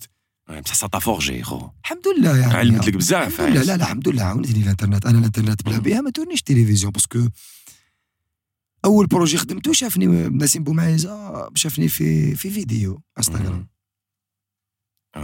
بصح 0.49 0.74
ça 0.75 0.89
forge 0.99 1.43
خو 1.42 1.68
الحمد 1.84 2.03
لله 2.18 2.36
يعني 2.38 2.55
علمت 2.55 2.86
لك 2.86 2.95
بزاف 2.97 3.40
لله 3.40 3.62
لا 3.62 3.64
لا 3.64 3.74
الحمد 3.74 4.09
لله 4.09 4.22
عاونتني 4.22 4.62
الانترنت 4.62 5.07
أنا 5.07 5.18
الانترنت 5.18 5.62
بلا. 5.62 5.78
بها 5.78 6.01
ما 6.01 6.11
tourner 6.11 6.35
ش 6.35 6.43
تلفزيون 6.42 6.92
parce 6.93 7.15
que 7.15 7.29
اول 8.84 9.07
projet 9.07 9.39
خدمته 9.38 9.72
شافني 9.72 10.07
نسيم 10.28 10.64
بومعيزه 10.64 11.49
شافني 11.55 11.88
في 11.88 12.34
في 12.34 12.51
فيديو 12.51 13.03
انستغرام. 13.18 13.68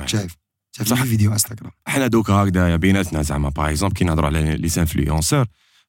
شايف 0.04 0.36
شافني. 0.72 0.96
في 0.96 1.04
فيديو 1.04 1.32
انستغرام 1.32 1.70
حنا 1.86 2.06
دوكا 2.06 2.32
هكذا 2.32 2.76
بيناتنا 2.76 3.22
زعما 3.22 3.48
par 3.48 3.68
exemple 3.70 3.94
كي 3.94 4.04
نهضروا 4.04 4.26
على 4.26 4.56
les 4.56 4.70
influenceurs 4.78 5.46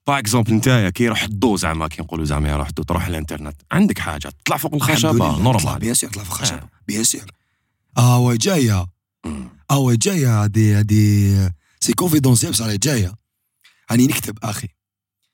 par 0.08 0.20
exemple 0.20 0.54
نتايا 0.54 0.90
كي 0.90 1.04
يروح 1.04 1.24
الضو 1.24 1.56
زعما 1.56 1.88
كي 1.88 2.02
نقولوا 2.02 2.26
زعما 2.26 2.50
يروح 2.50 2.68
الضو 2.68 2.84
تروح 2.84 3.08
الانترنت 3.08 3.62
عندك 3.72 4.00
حاجة 4.00 4.30
تطلع 4.30 4.58
فوق 4.58 4.74
الخشبه 4.76 5.42
نورمال 5.42 5.80
بيان 5.80 5.94
سير 5.94 6.10
طلع 6.10 6.24
في 6.24 6.30
الخشبه 6.30 6.68
bien 6.88 7.04
sûr 7.04 7.32
آه 7.98 8.20
oui 8.20 8.38
جاية 8.38 8.86
آه 9.72 9.78
oui 9.78 9.98
جاية 9.98 10.44
هادي 10.44 10.74
هادي 10.74 11.50
c'est 11.80 11.94
confidentiel 11.94 12.52
بصح 12.52 12.72
جاية. 12.72 13.16
راني 13.92 14.08
نكتب 14.08 14.40
أخي. 14.44 14.68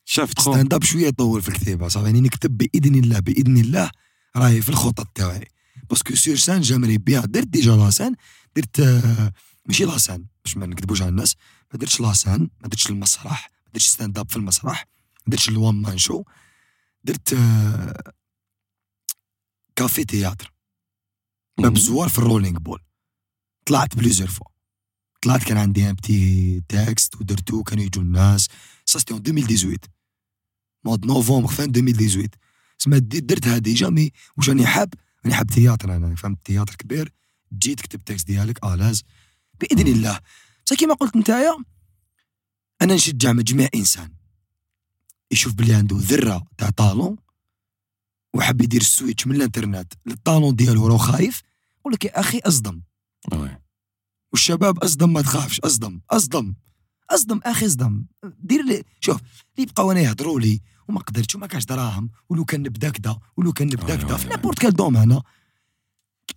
شفت 0.06 0.40
خو. 0.40 0.54
stand-up 0.54 0.84
شوية 0.84 1.08
يطول 1.08 1.42
في 1.42 1.50
الكتابه 1.50 1.88
صافي 1.88 2.06
راني 2.06 2.22
نكتب 2.22 2.58
بإذن 2.58 2.96
الله 2.96 3.20
بإذن 3.20 3.58
الله 3.58 3.92
راهي 4.36 4.62
في 4.62 4.70
الخطط 4.70 5.08
تاعي. 5.16 5.48
parce 5.90 6.06
que 6.06 6.16
sur 6.16 6.36
scène 6.36 6.62
j'aimerais 6.62 6.98
bien 6.98 7.32
درت 7.32 7.48
déjà 7.48 7.76
la 7.76 7.87
scène 7.87 8.16
درت 8.56 8.80
آه، 8.80 9.34
ماشي 9.66 9.86
la 9.86 9.97
scène 9.97 10.26
باش 10.46 10.58
ما 10.58 10.66
نكذبوش 10.66 11.02
على 11.02 11.10
الناس. 11.10 11.36
ما 11.74 11.80
درتش 11.80 12.02
la 12.02 12.12
scène 12.12 12.40
ما 12.62 12.68
درتش 12.68 12.90
المسرح. 12.90 13.52
ما 13.66 13.72
درتش 13.74 13.88
stand-up 13.88 14.30
في 14.30 14.36
المسرح. 14.36 14.88
ما 15.28 15.32
درتش 15.32 15.50
ال 15.50 15.56
one 15.56 15.76
man 15.76 15.98
show 15.98 16.24
درت 17.04 17.38
café-théâtre 19.76 20.54
باب 21.58 21.78
زوار 21.78 22.10
في 22.10 22.20
ال 22.20 22.25
Rolling 22.25 22.60
Bowl 22.60 22.80
طلعت 23.68 23.96
plusieurs 23.96 24.30
fois 24.30 24.48
طلعت 25.22 25.44
كان 25.44 25.58
عندي 25.58 25.90
un 25.90 25.94
petit 25.94 26.62
texte 26.70 27.16
ودرتو 27.16 27.64
كانوا 27.64 27.84
يجوا 27.84 28.04
الناس. 28.04 28.48
ça 28.86 29.00
c'était 29.00 29.14
en 29.14 29.22
2018 29.22 29.78
mois 30.86 30.99
de 30.99 31.06
novembre 31.06 31.48
fin 31.48 31.70
2018 31.70 32.30
سما 32.78 32.98
درتها 32.98 33.58
déjà 33.58 33.90
mais 33.90 34.12
واش 34.38 34.50
راني 34.50 34.66
حاب. 34.66 34.94
راني 35.26 35.36
حاب 35.36 35.48
théâtre 35.48 35.96
أنا 35.96 36.16
فهمت 36.16 36.46
théâtre 36.46 36.76
كبير. 36.76 37.14
جيت 37.54 37.82
كتب 37.82 38.04
texte 38.04 38.28
ديالك 38.28 38.64
à 38.66 38.71
l'aise 38.71 39.04
بإذن 39.60 39.88
الله. 39.88 40.20
بصح 40.66 40.76
كيما 40.76 40.94
قلت 40.94 41.16
نتايا 41.16 41.58
أنا 42.82 42.96
نشجع 42.96 43.34
مجميع 43.34 43.70
إنسان. 43.76 44.14
يشوف 45.32 45.54
بلي 45.54 45.74
عنده 45.74 45.98
ذرة 46.00 46.48
تاع 46.58 46.70
talent 46.70 47.18
وحاب 48.34 48.62
يدير 48.62 48.82
ال 48.82 48.88
switch 48.88 49.28
من 49.28 49.36
الإنترنت 49.36 49.94
لل 50.06 50.18
talent 50.18 50.56
ديالو 50.56 50.88
راه 50.88 50.98
خايف 50.98 51.42
نقول 51.80 51.94
لك 51.94 52.06
يا 52.06 52.20
أخي 52.20 52.40
أصدم. 52.40 52.82
والشباب 54.32 54.80
أصدم 54.84 55.14
ما 55.14 55.22
تخافش 55.22 55.60
أصدم 55.60 56.02
أصدم 56.10 56.56
أصدم 57.10 57.40
أخي 57.46 57.66
أصدم. 57.66 58.06
دير 58.24 58.62
les 58.66 58.84
شوف 59.00 59.22
اللي 59.56 59.66
بقاو 59.66 59.92
أنا 59.92 60.00
يهضروا 60.00 60.40
لي 60.40 60.62
وما 60.88 61.00
قدرتش 61.00 61.36
وما 61.36 61.48
كاش 61.48 61.66
دراهم 61.66 62.10
ولو 62.30 62.46
كان 62.46 62.62
نبدأ 62.62 62.90
كدا 62.90 63.20
ولو 63.38 63.54
كان 63.54 63.68
نبدأ 63.68 63.94
أي 63.94 63.98
كدا 63.98 64.18
في 64.18 64.26
أي. 64.26 64.30
n'importe 64.30 64.60
quel 64.60 64.74
domaine 64.74 65.22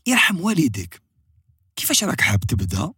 يرحم 0.07 0.41
والديك. 0.41 1.03
كيفاش 1.77 2.05
راك 2.05 2.21
حاب 2.21 2.41
تبدأ؟ 2.41 2.93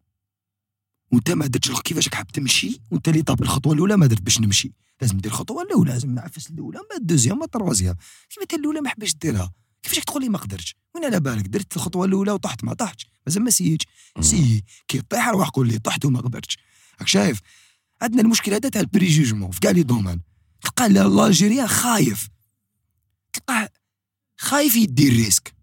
وأنت 1.12 1.30
ما 1.30 1.46
درتش 1.46 1.70
كيفاش 1.70 2.08
راك 2.08 2.14
حاب 2.14 2.26
تمشي؟ 2.26 2.80
وأنت 2.90 3.08
l'étape 3.08 3.42
الخطوة 3.42 3.72
الأولى 3.72 3.96
ما 3.96 4.06
درت 4.06 4.22
باش 4.22 4.40
نمشي. 4.40 4.72
لازم 5.00 5.18
دير 5.18 5.32
الخطوة 5.32 5.62
الأولى 5.62 5.92
لازم 5.92 6.14
نعفس 6.14 6.50
الأولى 6.50 6.78
ما 6.90 6.96
ال 6.96 7.01
deuxième 7.01 7.38
ما 7.38 7.44
ال 7.44 7.50
troisième 7.50 7.96
كيف 8.28 8.42
انت 8.42 8.54
الاولى 8.54 8.80
ما 8.80 8.88
حبيتش 8.88 9.14
ديرها؟ 9.14 9.52
كيفاش 9.82 10.04
تقول 10.04 10.22
لي 10.22 10.28
ما 10.28 10.38
قدرتش؟ 10.38 10.76
وين 10.94 11.04
على 11.04 11.20
بالك؟ 11.20 11.46
درت 11.46 11.76
الخطوة 11.76 12.06
الأولى 12.06 12.32
وطحت 12.32 12.64
ما 12.64 12.74
طحتش 12.74 13.06
مازال 13.26 13.42
ما 13.42 13.50
essay 13.50 13.68
يتش. 13.68 13.86
essaye 14.20 14.64
كي 14.88 15.00
طيح 15.00 15.28
روح 15.28 15.48
قول 15.48 15.68
لي 15.68 15.78
طحت 15.78 16.04
وما 16.04 16.20
قدرتش. 16.20 16.58
راك 17.00 17.08
شايف؟ 17.08 17.40
عندنا 18.02 18.22
المشكل 18.22 18.54
هذا 18.54 18.68
تاع 18.68 18.80
ال 18.80 18.86
préjugement 18.86 19.50
في 19.50 19.60
كاع 19.60 19.70
les 19.70 19.82
domaines 19.82 20.20
تلقى 20.60 20.86
ال 20.86 20.96
Algérien 20.96 21.68
خايف. 21.68 22.28
تلقاه 23.32 23.68
خايف 24.38 24.76
يدير 24.76 25.12
risque 25.12 25.54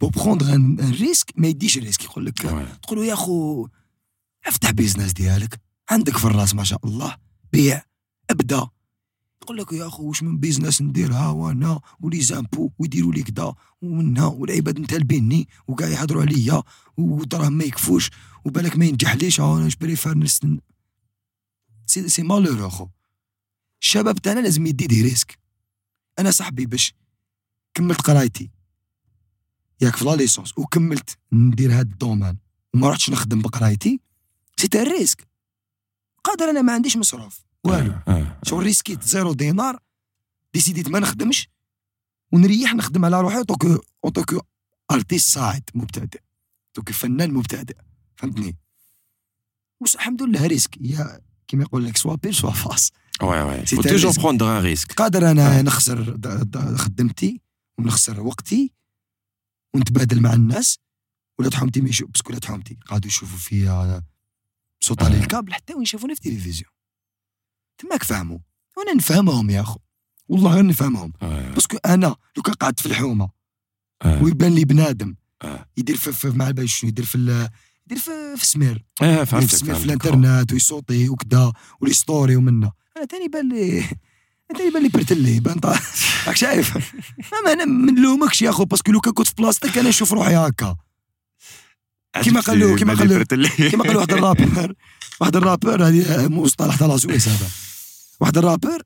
pour 0.00 0.08
prendre 0.08 0.54
un 0.54 0.90
risque 0.90 1.32
ما 1.36 1.48
يديش 1.48 1.78
risque 1.78 2.04
يقول 2.04 2.26
لك. 2.26 2.38
تقول 2.82 2.98
له 2.98 3.04
يا 3.04 3.14
خو 3.14 3.68
افتح 4.46 4.70
business 4.70 5.12
ديالك. 5.12 5.60
عندك 5.90 6.16
في 6.16 6.24
الراس 6.24 6.54
ما 6.54 6.64
شاء 6.64 6.86
الله. 6.86 7.16
بيع 7.52 7.82
ابدأ. 8.30 8.68
يقول 9.42 9.56
لك 9.56 9.72
يا 9.72 9.88
خو 9.88 10.08
واش 10.08 10.22
من 10.22 10.38
business 10.38 10.82
نديرها 10.82 11.28
وأنا 11.28 11.80
و 12.00 12.20
les 12.20 12.37
impôts 12.37 12.70
ويديروا 12.78 13.12
لي 13.12 13.22
كدا. 13.22 13.54
ومنها 13.82 14.26
والعباد 14.26 14.80
متالبيني 14.80 15.48
وكاع 15.66 15.88
يهضروا 15.88 16.22
عليا. 16.22 16.62
ودراهم 16.96 17.52
ما 17.52 17.64
يكفوش. 17.64 18.10
وبالك 18.44 18.76
ما 18.76 18.84
ينجحليش. 18.84 19.40
أنا 19.40 19.70
préfère 19.80 20.18
نستنى 20.18 20.60
c'est 21.86 22.08
c'est 22.08 22.22
malheureux 22.22 22.66
خو. 22.66 22.88
الشباب 23.82 24.18
تاعنا 24.18 24.40
لازم 24.40 24.66
يدي 24.66 25.02
risque. 25.02 25.38
أنا 26.18 26.30
صاحبي 26.30 26.66
باش 26.66 26.94
كملت 27.74 28.00
قرايتي. 28.00 28.50
ياك 29.80 29.96
في 29.96 30.04
la 30.04 30.16
licence. 30.16 30.58
وكملت 30.58 31.18
ندير 31.32 31.72
هاد 31.72 31.90
ال 31.90 31.96
domaine 31.96 32.36
وما 32.74 32.90
رحتش 32.90 33.10
نخدم 33.10 33.42
بقرايتي. 33.42 34.00
c'était 34.56 34.82
risque. 34.82 35.28
قادر 36.24 36.50
أنا 36.50 36.62
ما 36.62 36.72
عنديش 36.72 36.96
مصروف. 36.96 37.51
والو. 37.64 37.92
آه، 37.92 38.02
آه. 38.08 38.40
شغل 38.42 38.62
risqué 38.62 38.96
ت 38.96 39.02
zéro 39.02 39.32
دينار. 39.32 39.78
décidé 40.54 40.83
ت 40.83 40.88
ما 40.88 40.98
نخدمش. 40.98 41.48
ونريح 42.32 42.74
نخدم 42.74 43.04
على 43.04 43.20
روحي. 43.20 43.38
en 43.38 43.47
tant 43.47 43.65
que 43.65 43.78
أوتوكو 44.04 44.40
أرتيست 44.90 45.34
صاعد 45.34 45.70
مبتدئ. 45.74 46.20
أوتوكو 46.68 46.92
فنان 46.92 47.34
مبتدئ. 47.34 47.76
فهمتني؟ 48.16 48.56
بس 49.84 49.94
الحمد 49.94 50.22
لله 50.22 50.46
risque. 50.46 50.76
يا 50.80 51.20
كيما 51.48 51.62
يقول 51.62 51.84
لك 51.86 51.96
soit 51.96 52.14
pile 52.14 52.32
soit 52.32 52.50
face 52.50 52.90
oui 53.22 53.42
oui 53.42 53.62
toujours. 53.64 54.12
prendre 54.12 54.58
un 54.58 54.62
risque 54.62 54.92
قادر 54.92 55.30
أنا 55.30 55.62
نخسر 55.62 56.18
خدمتي 56.76 57.40
ونخسر 57.78 58.20
وقتي 58.20 58.72
ونتبادل 59.74 60.20
مع 60.20 60.32
الناس. 60.32 60.78
ولاد 61.38 61.50
حومتي 61.50 61.80
ما 61.80 61.88
يشوف 61.88 62.10
parce 62.10 62.24
que 62.24 62.32
ولاد 62.32 62.38
حومتي 62.38 62.78
قعدوا 62.86 63.06
يشوفوا 63.06 63.38
فيا 63.38 64.02
sauté 64.80 65.02
على 65.02 65.16
آه. 65.16 65.20
الكابل 65.20 65.54
حتى 65.54 65.74
وين 65.74 65.82
يشوفوني 65.82 66.14
في 66.14 66.28
التلفزيون. 66.28 66.70
تماك 67.78 68.02
فهموا 68.02 68.38
وأنا 68.76 68.92
نفهمهم 68.94 69.50
يا 69.50 69.60
اخو. 69.60 69.78
والله 70.28 70.54
غير 70.54 70.66
نفهمهم. 70.66 71.12
parce 71.54 71.68
que 71.68 71.76
أنا 71.86 72.16
لو 72.36 72.42
كان 72.42 72.54
قعدت 72.54 72.80
في 72.80 72.86
الحومة. 72.86 73.30
ويبان 74.04 74.54
لي 74.54 74.64
بنادم. 74.64 75.14
آه. 75.42 75.66
يدير 75.76 75.96
في, 75.96 76.12
في 76.12 76.28
مع 76.30 76.48
البال 76.48 76.70
شنو؟ 76.70 76.88
يدير 76.88 77.04
في 77.04 77.48
يدير 77.86 77.98
في, 78.04 78.36
في 78.36 78.46
سمير. 78.46 78.84
آه 79.02 79.04
يدير 79.06 79.24
في 79.24 79.30
فهمتك 79.30 79.54
سمير 79.56 79.74
في 79.74 79.86
فهمتك. 79.86 80.06
الانترنت 80.06 80.52
ويصوتي 80.52 81.08
وكذا 81.08 81.52
ولي 81.80 81.92
ستوري 81.92 82.36
ومنا. 82.36 82.72
أنا 82.96 83.04
تاني 83.04 83.28
بان 83.28 83.48
لي 83.48 83.84
تاني 84.58 84.70
بان 84.70 84.82
لي 84.82 84.88
برتلي 84.88 85.40
بان 85.40 85.60
راك 86.26 86.36
شايف؟ 86.36 86.76
ما 87.44 87.52
أنا 87.52 87.64
ما 87.64 87.92
نلومكش 87.92 88.42
يا 88.42 88.50
أخو 88.50 88.64
باسكو 88.64 88.92
لو 88.92 89.00
كان 89.00 89.12
كنت 89.12 89.26
في 89.26 89.34
بلاصتك 89.38 89.78
أنا 89.78 89.88
نشوف 89.88 90.12
روحي 90.12 90.34
هكا. 90.36 90.76
كيما 92.22 92.40
قالوا- 92.40 92.76
كيما 92.78 92.94
قالوا- 92.94 93.22
كيما 93.70 93.84
قال 93.84 93.96
واحد 93.96 94.12
الرابر. 94.12 94.74
واحد 95.20 95.36
الرابر 95.36 95.88
هذه 95.88 96.28
مصطلح 96.28 96.76
تاع 96.76 96.86
لاسويس 96.86 97.28
هذا. 97.28 97.48
واحد 98.22 98.38
الرابر 98.38 98.82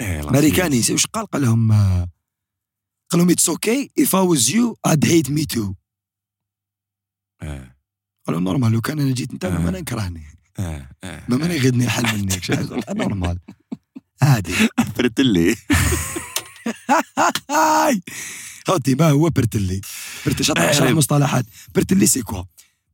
إيه، 0.00 0.28
امريكاني 0.28 0.82
سي 0.82 0.92
واش 0.92 1.06
قال؟ 1.06 1.26
قال 1.26 1.42
لهم 1.42 1.72
قال 3.10 3.20
لهم 3.20 3.30
it's 3.30 3.48
okay 3.48 3.90
if 3.98 4.16
I 4.16 4.20
was 4.20 4.50
you 4.50 4.76
I'd 4.84 5.04
hate 5.04 5.30
me 5.30 5.44
too 5.44 5.74
آه، 7.42 7.76
قالوا 8.26 8.40
normal 8.40 8.72
لو 8.72 8.80
كان 8.80 9.00
أنا 9.00 9.12
جيت 9.12 9.32
أنت. 9.32 9.46
ما 9.46 9.68
أنا 9.68 9.80
نكرهني 9.80 10.26
آه، 10.58 10.88
آه. 11.04 11.22
ما 11.28 11.36
ماني 11.36 11.54
يغيضني 11.54 11.84
الحال 11.84 12.18
منك؟ 12.18 12.50
normal 12.90 13.38
عادي. 14.22 14.54
برتلي. 14.98 15.56
خوتي 18.66 18.94
ما 18.94 19.10
هو 19.10 19.30
برتلي. 19.30 19.80
برتلي 20.26 20.44
شرح 20.44 20.82
آه. 20.82 20.92
مصطلحات. 20.92 21.46
برتلي 21.74 22.06
c'est 22.06 22.22
quoi 22.22 22.44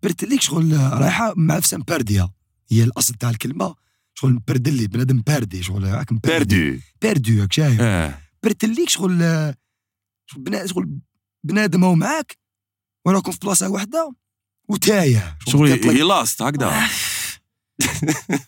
برتلي 0.03 0.41
شغل 0.41 0.77
رايحة 0.93 1.35
مع 1.37 1.61
فسان 1.61 1.81
بارديا. 1.81 2.31
هي 2.71 2.85
الأصل 2.85 3.15
تاع 3.15 3.31
الكلمة. 3.31 3.75
شغل 4.21 4.39
بردلي 4.49 4.87
بنادم 4.87 5.21
باردي 5.21 5.63
شغل 5.63 5.85
هاك. 5.85 6.13
بيردو 6.13 6.79
باردو. 7.03 7.43
هاك 7.43 7.53
شايف؟ 7.53 7.81
برتليك 8.43 8.89
شغل 8.89 9.23
آه، 9.23 9.55
شغل 10.27 10.43
بنا- 10.43 10.67
شغل 10.67 10.99
بنادم 11.45 11.85
هو 11.85 11.95
معاك 11.95 12.37
وراكم 13.07 13.33
في 13.33 13.39
بلاصة 13.43 13.69
واحدة 13.69 14.13
وتاية. 14.69 15.39
شغل 15.49 15.69
هي 15.69 16.03
لاست 16.03 16.43
هكذا. 16.43 16.89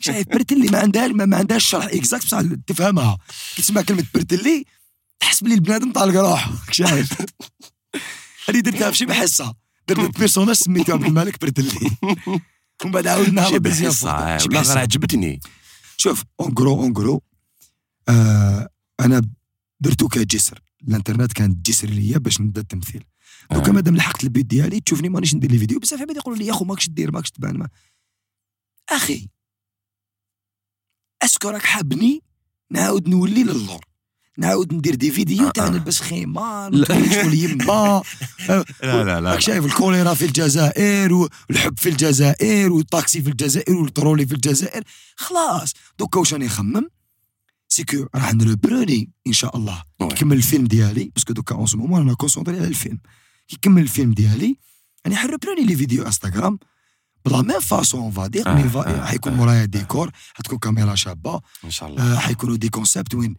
شايف 0.01 0.29
برتلي 0.29 0.69
ما 0.69 0.79
عندها 0.79 1.09
ما, 1.09 1.37
عندهاش 1.37 1.65
شرح 1.65 1.85
exact 1.85 2.25
بصح 2.25 2.41
تفهمها. 2.67 3.19
كي 3.57 3.63
تسمع 3.63 3.83
كلمة 3.83 4.05
برتلي 4.15 4.65
تحس 5.21 5.43
بلي 5.45 5.55
البنادم 5.55 5.93
طالق 5.93 6.21
روحه 6.21 6.53
شايف؟ 6.71 7.13
هذه 8.49 8.61
درتها 8.61 8.91
في 8.91 8.97
شي 8.97 9.05
بحصة. 9.07 9.55
درت 9.89 10.19
personnage 10.19 10.55
سميتو 10.57 10.93
عبد 10.93 11.05
الملك 11.05 11.41
برتلي 11.41 11.91
ومن 12.85 12.93
بعد 12.93 13.07
عاودناها 13.07 13.51
شي 13.51 13.59
بحصة. 13.59 14.37
غير 14.37 14.79
عجبتني. 14.79 15.41
شوف 16.03 16.25
en 16.41 16.55
gros 16.55 16.83
en 16.83 16.93
gros 16.93 17.23
آه 18.09 18.69
أنا 19.01 19.23
درتو 19.81 20.09
كجسر 20.09 20.63
الإنترنت 20.89 21.33
كانت 21.33 21.67
جسر 21.67 21.89
ليا 21.89 22.19
باش 22.19 22.41
نبدأ 22.41 22.61
التمثيل 22.61 23.05
دوكا 23.53 23.69
آه. 23.69 23.73
مادام 23.73 23.97
لحقت 23.97 24.25
البيت 24.25 24.47
ديالي 24.47 24.81
تشوفني 24.81 25.09
مانيش 25.09 25.35
ندير 25.35 25.51
les 25.53 25.59
vidéos 25.59 25.79
بزاف 25.79 26.01
عباد 26.01 26.17
يقولوا 26.17 26.39
لي 26.39 26.47
يا 26.47 26.53
أخو 26.53 26.65
ماكش 26.65 26.89
دير 26.89 27.11
ماكش 27.11 27.31
تبان 27.31 27.59
ما. 27.59 27.69
أخي 28.89 29.29
est-ce 31.23 31.40
que 31.40 31.49
راك 31.49 31.63
حابني 31.63 32.23
نعاود 32.71 33.09
نولي 33.09 33.43
للور 33.43 33.85
نعاود 34.39 34.75
ندير 34.75 34.95
des 34.95 35.11
vidéos 35.11 35.51
تاع 35.51 35.67
آه. 35.67 35.71
نلبس 35.71 36.01
خيمار. 36.01 36.75
وتولي 36.75 37.11
شغل 37.11 37.35
يما. 37.35 38.03
لا 38.49 38.65
لا 39.05 39.21
لا 39.21 39.31
راك 39.31 39.41
شايف 39.41 39.65
الكوليرا 39.65 40.15
في 40.15 40.25
الجزائر 40.25 41.13
والحب 41.13 41.79
في 41.79 41.89
الجزائر 41.89 42.73
والطاكسي 42.73 43.23
في 43.23 43.31
الجزائر 43.31 43.77
والترولي 43.77 44.27
في 44.27 44.35
الجزائر. 44.35 44.83
خلاص. 45.17 45.73
دوكا 45.99 46.21
واش 46.21 46.33
راني 46.33 46.47
نخمم؟ 46.47 46.89
c'est 47.69 47.85
que 47.85 48.07
راح 48.15 48.35
نربروني 48.35 49.11
إن 49.27 49.33
شاء 49.33 49.57
الله. 49.57 49.83
oui. 50.01 50.09
كمل 50.09 50.37
الفيلم 50.37 50.67
ديالي 50.67 51.11
parce 51.15 51.26
que 51.26 51.33
دوكا 51.33 51.55
en 51.55 51.67
ce 51.67 51.79
moment 51.79 52.01
أنا 52.01 52.15
concentré 52.15 52.57
على 52.57 52.69
الفيلم. 52.69 52.99
كي 53.49 53.59
كمل 53.63 53.83
الفيلم 53.83 54.13
ديالي 54.13 54.57
راني 55.07 55.17
حنربروني 55.17 55.65
les 55.65 55.77
vidéos 55.77 56.07
انستغرام 56.07 56.59
pas 57.25 57.36
la 57.36 57.43
même 57.43 57.61
façon 57.61 58.01
on 58.01 58.11
va 58.11 58.27
dire 58.27 58.49
آه، 58.49 58.55
mais 58.55 58.63
آه، 58.77 59.05
حيكون 59.05 59.33
آه، 59.33 59.37
مورايا 59.37 59.63
آه. 59.63 59.65
ديكور 59.65 60.11
حتكون 60.35 60.59
كاميرا 60.59 60.95
شابة. 60.95 61.41
إن 61.65 61.71
شاء 61.71 61.89
الله. 61.89 62.15
آه، 62.15 62.19
حيكونوا 62.19 62.57
des 62.57 62.69
concepts 62.69 63.15
وين 63.15 63.37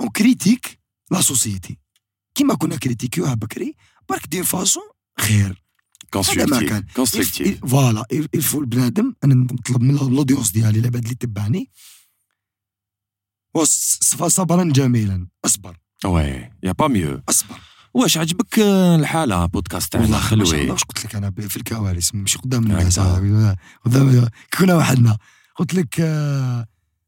on 0.00 0.08
critique 0.08 0.80
la 1.10 1.20
société 1.20 1.78
كيما 2.34 2.54
كنا 2.54 2.76
نكريتيكيوها 2.76 3.34
بكري 3.34 3.74
برك 4.08 4.26
d'une 4.26 4.42
façon 4.42 4.82
خير 5.20 5.62
هذا 6.14 6.46
ما 6.46 6.60
كان 6.60 6.84
constructive 6.96 7.66
voilà 7.66 8.04
il 8.34 8.43
faut 8.43 8.60
البنادم 8.60 9.14
أنا 9.24 9.34
نطلب 9.34 9.82
من 9.82 9.94
ال 9.94 10.00
audience 10.00 10.50
ديالي 10.50 10.78
العباد 10.78 11.02
اللي 11.02 11.14
تبعني 11.14 11.70
صبرا 14.26 14.64
جميلا 14.64 15.28
اصبر 15.44 15.76
oui 16.04 16.50
il 16.62 16.72
y 16.72 16.75
a 16.75 16.78
pas 16.78 16.88
mieux 16.88 17.22
اصبر 17.28 17.60
واش 17.94 18.18
عجبك 18.18 18.58
الحاله 18.58 19.46
بودكاست 19.46 19.92
تاعنا 19.92 20.18
خلوي 20.18 20.70
واش 20.70 20.84
قلت 20.84 21.04
لك 21.04 21.14
أنا 21.14 21.30
في 21.30 21.56
الكواليس 21.56 22.14
ماشي 22.14 22.38
قدام. 22.38 22.62
الناس. 22.62 22.98
قدام 23.84 24.28
كنا 24.58 24.74
وحدنا. 24.76 25.18
قلت 25.56 25.74
لك 25.74 26.00
آه، 26.00 26.66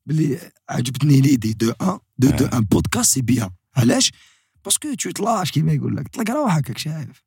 باللي 0.09 0.39
عجبتني 0.69 1.21
l'idée. 1.21 1.53
d'un 1.53 1.99
de 2.19 2.31
de 2.31 2.45
آه. 2.45 2.59
un 2.59 2.65
podcast 2.65 3.15
c'est 3.15 3.23
bien. 3.23 3.51
علاش؟ 3.77 4.13
parce 4.65 4.84
que 4.84 4.95
tu 4.95 5.11
te 5.11 5.21
lâches 5.21 5.51
كيما 5.51 5.73
يقول 5.73 5.97
لك. 5.97 6.09
تلقى 6.09 6.33
روحك 6.33 6.69
راك 6.69 6.79
شايف. 6.79 7.23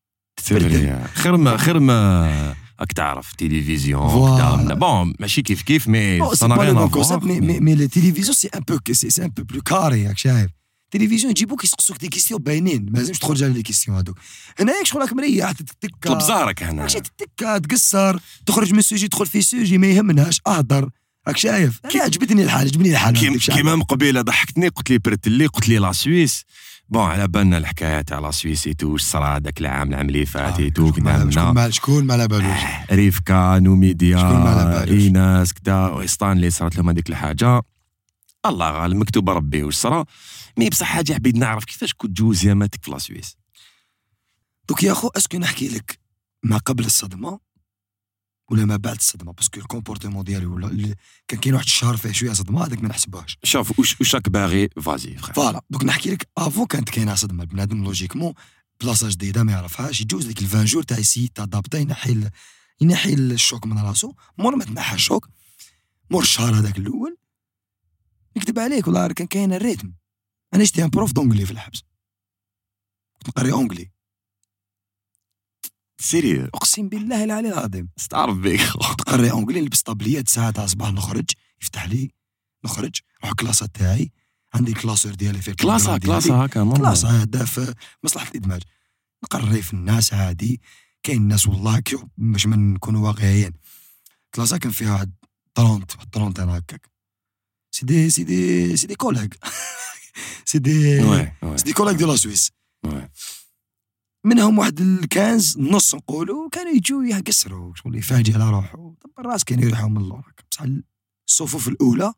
خير 1.14 1.38
ما 1.38 1.58
خير 1.58 1.80
ما. 1.80 2.56
راك 2.80 2.92
تعرف 2.92 3.34
تلفزيون. 3.34 4.38
كدا 4.64 4.74
bon 4.74 5.14
ماشي 5.20 5.42
كيف 5.42 5.62
كيف 5.62 5.88
mais 5.88 6.20
c'est 6.20 6.34
ça 6.34 6.48
pas 6.48 6.50
le 6.50 6.60
غير 6.60 6.76
même 6.76 6.92
concept, 6.92 7.24
mais, 7.24 7.42
mais, 7.42 7.60
mais 7.60 7.76
les 7.76 7.90
télévisions, 7.90 8.34
c'est 8.34 8.56
un 8.56 8.62
peu, 8.62 8.80
c'est, 8.94 9.10
c'est 9.10 9.24
un 9.24 9.30
peu 9.30 9.46
plus 9.46 9.62
carré, 9.62 10.08
راك 10.08 10.18
شايف. 10.18 10.52
التلفزيون 10.96 11.32
يجيبوك 11.32 11.64
يسقسوك 11.64 11.98
des 11.98 12.08
questions 12.08 12.42
باينين 12.42 12.86
ما 12.92 12.98
لازمش 12.98 13.20
تخرج 13.20 13.44
على 13.44 13.54
les 13.54 13.62
questions 13.62 13.98
هذوك 13.98 14.18
هنايا 14.60 14.84
شغل 14.84 15.02
راك 15.02 15.14
مريح 15.14 15.52
تتكا 15.52 16.10
طلب 16.10 16.20
زهرك 16.20 16.64
هنا 16.64 16.82
ماشي 16.82 17.00
تتكا 17.00 17.58
تقصر 17.58 18.20
تخرج 18.46 18.74
من 18.74 18.82
sujet 18.82 19.08
تدخل 19.08 19.26
في 19.26 19.42
sujet 19.42 19.78
ما 19.78 19.88
يهمناش 19.88 20.42
اهدر 20.48 20.90
راك 21.28 21.38
شايف؟ 21.38 21.80
أنا 21.96 22.04
عجبتني 22.04 22.44
الحال 22.44 22.68
عجبني 22.68 22.92
الحال. 22.92 23.14
ما 23.14 23.40
كيما 23.56 23.76
من 23.76 23.84
قبيلة 23.84 24.22
ضحكتني 24.22 24.68
قلت 24.68 24.90
لي 24.90 24.98
برتلي 24.98 25.46
قلت 25.46 25.70
لي 25.70 25.78
la 25.78 25.92
Suisse. 25.92 26.46
bon 26.90 27.02
على 27.04 27.28
بالنا 27.28 27.58
الحكاية 27.58 28.02
تاع 28.02 28.20
la 28.20 28.32
Suisse 28.32 28.68
واش 28.84 29.02
صرا 29.02 29.36
هذاك 29.38 29.62
العام 29.62 29.90
العام 29.90 30.08
اللي 30.08 30.26
فات 30.26 30.60
آه، 30.60 30.70
شكون 31.32 31.54
ما- 31.54 31.70
شكون 31.70 32.06
ما 32.06 32.14
على 32.14 32.28
بالوش 32.28 32.60
ريفكا 32.92 33.60
نوميديا. 33.60 34.84
إيناس 34.84 35.54
كدا 35.54 35.88
اللي 36.38 36.50
صارت 36.50 36.76
لهم 36.76 36.90
هذيك 36.90 37.10
الحاجة. 37.10 37.62
الله 38.46 38.70
غالب 38.72 38.96
مكتوب 38.98 39.30
ربي 39.30 39.64
واش 39.64 39.76
صرا 39.76 40.06
mais 40.58 40.70
بصح 40.70 40.86
حاجة 40.88 41.14
حبيت 41.14 41.36
نعرف 41.36 41.66
كيفاش 41.66 41.94
كنت 41.94 42.18
جوزت 42.18 42.51
ياماتك 42.51 42.84
في 42.84 42.92
la 42.92 42.98
Suisse. 42.98 43.38
donc 44.70 44.84
يا 44.84 44.94
خو 44.94 45.08
est-ce 45.08 45.28
que 45.28 45.38
نحكي 45.38 45.68
لك 45.68 46.00
ما 46.44 46.58
قبل 46.58 46.86
الصدمة؟ 46.86 47.40
ولا 48.52 48.66
ما 48.66 48.76
بعد 48.76 48.96
الصدمة؟ 48.96 49.32
parce 49.32 49.49
que 49.49 49.60
ال 49.60 49.65
comportement 49.65 50.24
ديالي 50.24 50.46
ولا 50.46 50.96
كان 51.28 51.40
كاين 51.40 51.54
واحد 51.54 51.66
الشهر 51.66 51.98
فيه 51.98 52.12
شوية 52.12 52.34
صدمة 52.34 52.66
هذاك 52.66 52.84
ما 52.84 52.90
نحسبوهاش 52.90 53.38
شوف 53.44 53.80
واش 53.80 54.16
راك 54.16 54.30
باغي؟ 54.30 54.70
vas-y 54.82 55.18
فخير 55.18 55.36
voilà. 55.36 55.62
donc 55.70 55.84
نحكي 55.84 56.12
لك 56.12 56.28
avant 56.38 56.66
كانت 56.66 56.90
كاينة 56.90 57.16
صدمة 57.16 57.44
بنادم 57.44 57.84
logiquement 57.84 58.34
بلاصة 58.82 59.10
جديدة 59.10 59.44
ما 59.44 59.52
يعرفهاش 59.52 60.02
يجوز 60.02 60.26
ديك 60.26 60.42
ال 60.42 60.46
vingt 60.46 60.66
jours 60.66 60.84
تاع 60.84 60.98
ي 60.98 61.28
s'adapta 61.36 61.78
ينحي 61.78 62.30
ينحي 62.82 63.14
ال 63.14 63.24
choc 63.24 63.66
من 63.66 63.80
راسو. 63.80 64.14
مور 64.38 64.56
ما 64.56 64.66
تنحى 64.66 64.96
ال 64.96 65.03
choc 65.03 65.30
مور 66.10 66.22
الشهر 66.22 66.56
هذاك 66.56 66.78
الأول 66.78 67.18
نكتب 68.38 68.60
عليك 68.60 68.88
والله 68.88 69.08
كان 69.08 69.28
كاين 69.28 69.54
ال 69.54 69.59
rythme. 69.59 69.94
أنا 70.54 70.64
j'étais 70.64 70.84
un 70.84 70.90
prof 70.90 71.12
d'anglais 71.12 71.46
في 71.46 71.52
الحبس. 71.52 71.84
كنت 73.14 73.28
نقري 73.28 73.52
anglais 73.52 73.92
sérieux. 76.02 76.46
أقسم 76.46 76.90
بالله 76.90 77.24
العلي 77.24 77.50
العظيم. 77.50 77.90
استعرف 78.00 78.38
بك 78.38 78.60
نقري 78.76 79.32
anglais 79.36 79.62
نلبس 79.62 79.82
طابليات 79.82 80.30
ساعه 80.30 80.52
تاع 80.52 80.64
الصباح 80.64 80.92
نخرج 80.92 81.30
يفتح 81.62 81.86
لي. 81.86 82.12
نخرج. 82.66 83.00
نروح 83.20 83.30
الكلاسه 83.32 83.66
تاعي. 83.66 84.12
عندي 84.54 84.72
ال 84.72 84.77
classeur 84.77 85.14
ديالي 85.14 85.42
في 85.42 85.52
ديالي. 85.98 86.08
كلاسة 86.08 86.44
هكا 86.44 86.62
هذا 87.08 87.46
في 87.46 87.74
مصلحة 88.04 88.30
الإدماج. 88.32 88.62
نقري 89.24 89.62
في 89.62 89.74
الناس 89.74 90.14
عادي 90.14 90.62
كاين 91.04 91.18
الناس 91.18 91.48
والله 91.48 91.80
كي 91.80 91.98
باش 92.18 92.46
ما 92.48 92.56
نكونوا 92.56 93.08
واقعيين. 93.08 93.52
كلاسة 94.36 94.58
كان 94.58 94.72
فيها 94.72 94.94
واحد 94.94 95.14
30 95.56 95.72
واحد 95.98 96.10
30 96.14 96.44
أنا 96.44 96.58
هكاك. 96.58 96.90
c'est 97.72 97.86
des 97.86 98.10
c'est 98.10 98.24
des 98.24 98.78
c'est 98.78 98.88
des 98.88 98.96
collègues 98.96 99.34
c'est 100.46 100.60
des 100.60 101.00
c'est 101.56 101.64
des 101.64 101.74
collègues 101.74 101.96
de 101.96 102.08
la 102.08 102.16
Suisse. 102.16 102.52
oui. 102.86 103.10
منهم 104.24 104.58
واحد 104.60 104.82
ال 104.82 104.93
quinze 104.93 105.58
ناس 105.60 105.96
نقولوا 105.96 106.50
كانوا 106.50 106.72
يجوا 106.72 107.04
يقصروا 107.04 107.74
شغل 107.76 107.96
يفاجئ 107.96 108.34
على 108.36 108.50
روحه 108.50 108.78
طب 109.02 109.10
الراس 109.20 109.44
كانوا 109.44 109.64
يريحوا 109.64 109.90
من 109.90 109.98
اللور 109.98 110.20
هكا. 110.20 110.44
بصح 110.52 110.66
الصفوف 111.28 111.68
الأولى 111.68 112.14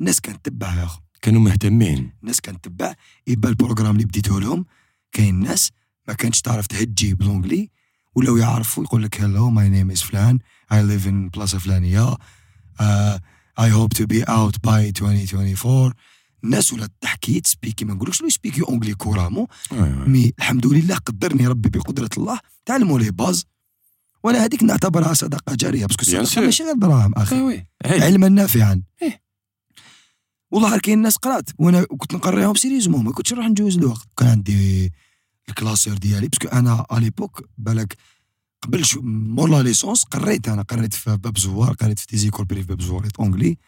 الناس 0.00 0.20
كانت 0.20 0.44
تتبع 0.44 0.74
يا 0.74 0.84
اخو 0.84 1.00
كانوا 1.22 1.40
مهتمين. 1.40 2.12
الناس 2.22 2.40
كانت 2.40 2.64
تتبع 2.64 2.94
يبان 3.26 3.50
ال 3.50 3.54
programme 3.54 3.94
اللي 3.94 4.04
بديته 4.06 4.40
لهم. 4.40 4.64
كاين 5.12 5.40
ناس 5.40 5.70
ما 6.08 6.14
كانتش 6.14 6.40
تعرف 6.40 6.66
تهجي 6.66 7.14
بال 7.14 7.26
anglais 7.26 7.70
ولاو 8.14 8.36
يعرفوا 8.36 8.84
يقول 8.84 9.02
لك 9.02 9.20
hello 9.20 9.50
my 9.50 9.68
name 9.68 9.90
is 9.90 10.02
فلان. 10.02 10.38
I 10.72 10.82
live 10.82 11.08
in 11.08 11.28
بلاصه 11.28 11.58
فلانيه 11.58 12.16
I 13.60 13.72
hope 13.72 13.92
to 13.92 14.06
be 14.06 14.22
out 14.22 14.64
by 14.64 14.88
2024 14.88 15.92
الناس 16.44 16.72
ولات 16.72 16.92
تحكي 17.00 17.40
تسبيكي 17.40 17.84
ما 17.84 17.94
نقولكش 17.94 18.20
لو 18.20 18.26
يسبيكي 18.26 18.62
anglais 18.62 18.94
couramment 18.94 19.46
oui. 19.72 19.90
mais 19.90 20.32
الحمد 20.38 20.66
لله 20.66 20.96
قدرني 20.96 21.46
ربي 21.46 21.68
بقدرة 21.68 22.10
الله 22.18 22.40
تعلموا 22.66 22.98
les 22.98 23.10
bases 23.10 23.44
وأنا 24.22 24.44
هذيك 24.44 24.62
نعتبرها 24.62 25.14
صدقة 25.14 25.54
جارية 25.54 25.86
parce 25.86 25.96
que 25.96 26.02
الصدقه. 26.02 26.44
ماشي 26.44 26.62
غير 26.64 26.74
دراهم 26.74 27.14
أخي. 27.16 27.64
علما 27.84 28.28
نافعا. 28.28 28.82
والله 30.50 30.78
كاين 30.78 31.02
ناس 31.02 31.16
قرات 31.16 31.50
وأنا 31.58 31.84
كنت 31.84 32.14
نقريهم 32.14 32.54
sérieusement 32.54 33.04
ما 33.04 33.12
كنتش 33.12 33.32
نروح 33.32 33.46
نجوز 33.46 33.78
الوقت 33.78 34.08
كان 34.16 34.28
عندي 34.28 34.92
ال 35.48 35.53
classeur 35.53 35.94
ديالي 35.94 36.28
parce 36.28 36.40
que 36.40 36.48
أنا 36.48 36.86
à 36.92 36.98
l'époque 36.98 37.48
بالك 37.58 37.96
قبل 38.62 38.84
شو 38.84 39.00
مور 39.02 39.50
la 39.50 39.62
licence 39.62 40.04
قريت 40.04 40.48
أنا 40.48 40.62
قريت 40.62 40.94
في 40.94 41.16
باب 41.16 41.38
زوار 41.38 41.72
قريت 41.72 41.98
في 41.98 42.06
تيزيكول 42.06 42.46
bref 42.46 42.66
باب 42.66 42.82
زوار 42.82 43.08
anglais 43.20 43.58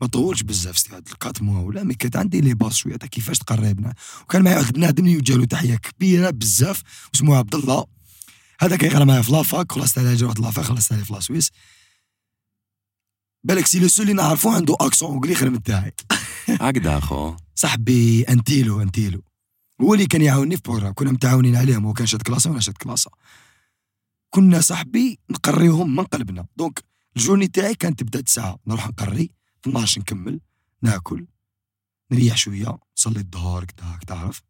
ما 0.00 0.06
طولش 0.06 0.42
بزاف 0.42 0.78
c'était 0.78 0.96
هاد 0.96 1.08
ال 1.08 1.13
quatre 1.13 1.42
mois 1.42 1.62
ولا 1.62 1.84
mais 1.84 1.94
كانت 1.94 2.16
عندي 2.16 2.40
لي 2.40 2.54
باس 2.54 2.74
شوية 2.76 2.96
تاع 2.96 3.08
كيفاش 3.08 3.38
تقري 3.38 3.74
بنا 3.74 3.94
وكان 4.22 4.42
معايا 4.42 4.58
واحد 4.58 4.72
بنادم 4.72 5.06
اللي 5.06 5.20
له 5.36 5.44
تحية 5.44 5.76
كبيرة 5.76 6.30
بزاف 6.30 6.82
واسمه 7.14 7.36
عبد 7.36 7.54
الله. 7.54 7.86
هذا 8.60 8.76
كيقرا 8.76 9.04
معايا 9.04 9.22
في 9.22 9.32
la 9.32 9.48
fac 9.48 9.72
خلصت 9.72 9.98
عليه 9.98 10.14
جا 10.14 10.26
واحد 10.26 10.38
la 10.38 10.48
fac 10.48 10.64
خلصت 10.64 10.92
عليه 10.92 11.02
في 11.02 11.12
la 11.12 11.20
Suisse. 11.20 11.50
بالك 13.44 13.66
c'est 13.66 13.78
le 13.80 13.88
seul 13.88 14.02
اللي 14.02 14.22
نعرفو 14.22 14.50
عنده 14.50 14.76
accent 14.80 15.10
anglais 15.10 15.34
خير 15.34 15.50
من 15.50 15.62
تاعي 15.62 15.92
هكذا 16.60 16.98
أخو. 16.98 17.36
صاحبي 17.54 18.22
أنتيلو 18.22 18.82
أنتيلو. 18.82 19.22
هو 19.80 19.94
اللي 19.94 20.06
كان 20.06 20.22
يعاوني 20.22 20.56
في 20.56 20.62
programme 20.64 20.92
كنا 20.94 21.12
متعاونين 21.12 21.56
عليهم 21.56 21.86
هو 21.86 21.92
كان 21.92 22.06
شاد 22.06 22.22
كلاسة 22.22 22.50
وأنا 22.50 22.60
شاد 22.60 22.74
كلاسة. 22.76 23.10
كنا 24.30 24.60
صاحبي 24.60 25.18
نقريهم 25.30 25.96
من 25.96 26.04
قلبنا. 26.04 26.46
donc 26.56 26.84
ال 27.16 27.20
journée 27.20 27.48
تاعي 27.48 27.74
كانت 27.74 27.98
تبدأ 28.00 28.20
تسعة 28.20 28.58
نروح 28.66 28.88
نقري. 28.88 29.30
12 29.66 30.00
نكمل 30.00 30.40
ناكل 30.82 31.26
نريح 32.12 32.36
شوية 32.36 32.78
نصلي 32.98 33.20
الظهر 33.20 33.64
كدا 33.64 33.98
تعرف؟ 34.06 34.42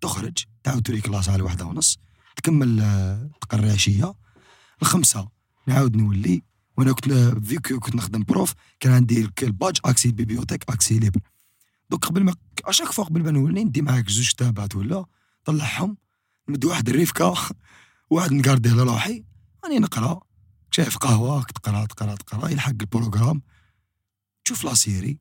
تخرج 0.00 0.44
تعاود 0.62 0.82
تولي 0.82 1.00
classe 1.00 1.28
على 1.28 1.42
واحدة 1.42 1.64
ونص 1.64 1.98
تكمل 2.36 2.80
آه، 2.80 3.30
تقري 3.40 3.70
عشيه 3.70 4.14
الخمسة 4.82 5.28
نعاود 5.66 5.96
نولي 5.96 6.42
وأنا 6.76 6.92
كنت 6.92 7.12
فيكو 7.44 7.80
كنت 7.80 7.96
نخدم 7.96 8.22
prof 8.22 8.54
كان 8.80 8.92
عندي 8.92 9.28
ال 9.42 9.48
badge 9.48 9.78
accès 9.84 10.08
ال 10.08 10.12
bibliothèque 10.12 10.64
accès 10.68 10.98
libre. 10.98 11.20
donc 11.90 12.06
قبل 12.06 12.24
ما 12.24 12.34
à 12.64 12.68
chaque 12.68 12.92
fois 12.92 13.04
قبل 13.04 13.22
ما 13.22 13.30
نولي 13.30 13.64
ندي 13.64 13.82
معاك 13.82 14.10
زوج 14.10 14.30
كتابات 14.30 14.76
ولا 14.76 15.04
طلعهم 15.44 15.96
نمد 16.48 16.64
واحد 16.64 16.88
الريفكا 16.88 17.34
واحد 18.10 18.32
نقاردي 18.32 18.68
على 18.68 18.82
روحي 18.82 19.24
راني 19.64 19.78
نقرأ. 19.78 20.20
شايف 20.70 20.96
قهوة 20.96 21.42
تقرا 21.42 21.86
تقرأ 21.86 22.14
تقرأ 22.14 22.48
يلحق 22.48 22.70
ال 22.80 22.86
programme. 22.86 23.42
تشوف 24.44 24.64
la 24.64 24.74
série. 24.74 25.18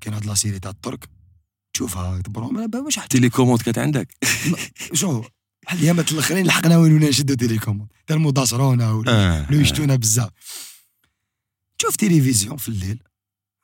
كاين 0.00 0.14
هاد 0.14 0.26
la 0.26 0.34
série 0.34 0.58
تاع 0.58 0.70
الترك. 0.70 1.10
تشوفها 1.74 2.22
واش 2.74 2.98
حتى 2.98 3.08
télécommande 3.08 3.62
كانت 3.62 3.78
عندك. 3.78 4.16
شو؟ 4.92 5.24
بحال 5.66 5.78
الايامات 5.78 6.12
الأخرين 6.12 6.46
لحقنا 6.46 6.78
وين 6.78 6.92
ولا 6.92 7.08
نشدو 7.08 7.34
télécommande. 7.34 7.92
تاع 8.06 8.16
المداصرونا 8.16 8.92
ولا 8.92 9.46
لو 9.50 9.60
يشتونا 9.60 9.96
بزاف. 9.96 10.30
تشوف 11.78 11.96
تلفزيون 11.96 12.56
في 12.56 12.68
الليل. 12.68 13.02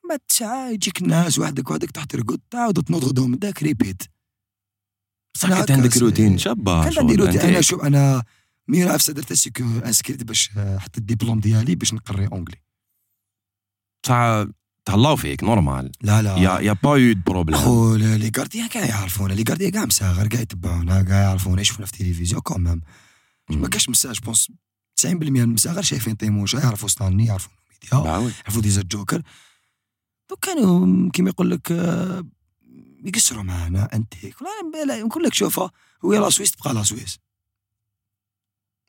ما 0.08 0.18
تسعة 0.28 0.70
يجيك 0.70 1.02
الناس 1.02 1.38
وحدك 1.38 1.70
وحدك 1.70 1.90
تحت 1.90 2.16
رقد 2.16 2.40
تعاود 2.50 2.82
تنوض 2.82 3.04
غدوه 3.04 3.26
من 3.26 3.38
داك 3.38 3.62
répète 3.62 4.02
بصح 5.34 5.48
كانت 5.48 5.70
عندك 5.70 5.96
روتين 5.96 6.38
شابه 6.38 6.84
كانت 6.84 6.98
عندي. 6.98 7.14
روتين. 7.14 7.40
أنا 7.40 7.60
شوف 7.60 7.84
أنا 7.84 8.24
mais 8.68 8.82
عرفت 8.82 9.10
درت 9.10 9.60
inscrit 9.60 10.22
باش 10.22 10.50
آه، 10.56 10.78
حتى 10.78 11.00
الدبلوم 11.00 11.40
ديالي 11.40 11.74
باش 11.74 11.94
نقري 11.94 12.26
anglais. 12.26 12.62
بصح 14.04 14.46
تهلاو 14.84 15.16
فيك 15.16 15.44
normal. 15.44 15.92
لا 16.02 16.22
لا. 16.22 16.36
y 16.38 16.49
a 16.49 16.60
y 16.60 16.72
a 16.72 16.78
pas 16.78 16.96
eu 16.96 17.14
problème. 17.26 17.58
أخو 17.58 17.94
les 17.96 18.30
gardiens 18.30 18.68
كاع 18.68 18.84
يعرفونا 18.84 19.32
les 19.32 19.44
gardiens 19.44 19.70
كاع 19.70 19.84
مساغر 19.84 20.26
كاع 20.26 20.40
يتبعونا 20.40 21.02
كاع 21.02 21.20
يعرفونا 21.20 21.60
يشوفونا 21.60 21.86
في 21.86 21.92
التلفزيون 22.00 22.40
quand 22.40 22.63
même 22.63 22.80
ما 23.50 23.68
كاش 23.68 23.88
je 23.88 24.18
pense 24.20 24.48
90% 25.00 25.06
من 25.06 25.40
المساغر 25.40 25.82
شايفين 25.82 26.14
طيموشا 26.14 26.56
يعرفوا 26.58 26.88
ستانلي 26.88 27.26
يعرفوا 27.26 27.50
الميديا. 27.92 28.10
يعرفوا 28.10 28.62
DZ 28.62 28.82
Joker 28.82 29.22
donc 30.30 30.44
كانوا 30.44 31.10
كيما 31.10 31.28
يقول 31.30 31.50
لك 31.50 31.72
آه، 31.72 32.24
يقصروا 33.04 33.42
معنا 33.42 33.88
انتيك 33.94 34.36
ولا 34.42 34.84
لا 34.84 35.02
نقول 35.02 35.22
لك 35.24 35.34
شوفها 35.34 35.70
هو 36.04 36.14
la 36.14 36.30
Suisse 36.30 36.50
تبقى 36.50 36.74
la 36.74 36.82
Suisse. 36.82 37.18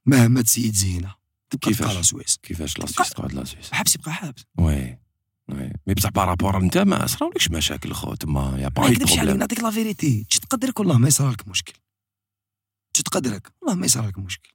مهما 0.05 0.41
تزيد 0.41 0.75
زينة 0.75 1.15
تبقى 1.49 1.69
كيفاش؟ 1.69 1.95
la 1.95 2.01
Suisse. 2.01 2.37
كيفاش 2.43 2.79
la 2.79 2.85
Suisse 2.85 3.09
تقعد 3.09 3.33
la 3.33 3.43
Suisse؟ 3.43 3.71
حبس 3.71 3.95
يبقى 3.95 4.13
حبس. 4.13 4.43
oui 4.57 4.73
oui. 4.75 4.97
mais 5.49 5.93
بصح 5.93 6.09
par 6.09 6.24
rapport 6.24 6.57
انت 6.57 6.77
ما 6.77 7.07
صراولكش 7.07 7.51
مشاكل 7.51 7.93
خو 7.93 8.15
تما 8.15 8.57
يا 8.59 8.67
با 8.67 8.81
ما 8.81 8.89
نكذبش 8.89 9.19
عليك 9.19 9.35
نعطيك 9.35 9.59
la 9.59 9.71
vérité 9.71 10.23
تشد 10.23 10.45
قدرك 10.45 10.79
والله 10.79 10.97
ما 10.97 11.07
يصرى 11.07 11.31
لك 11.31 11.47
مشكل. 11.47 11.73
تشد 12.93 13.07
قدرك. 13.07 13.53
والله 13.61 13.75
ما 13.75 13.85
يصرى 13.85 14.07
لك 14.07 14.17
مشكل. 14.17 14.53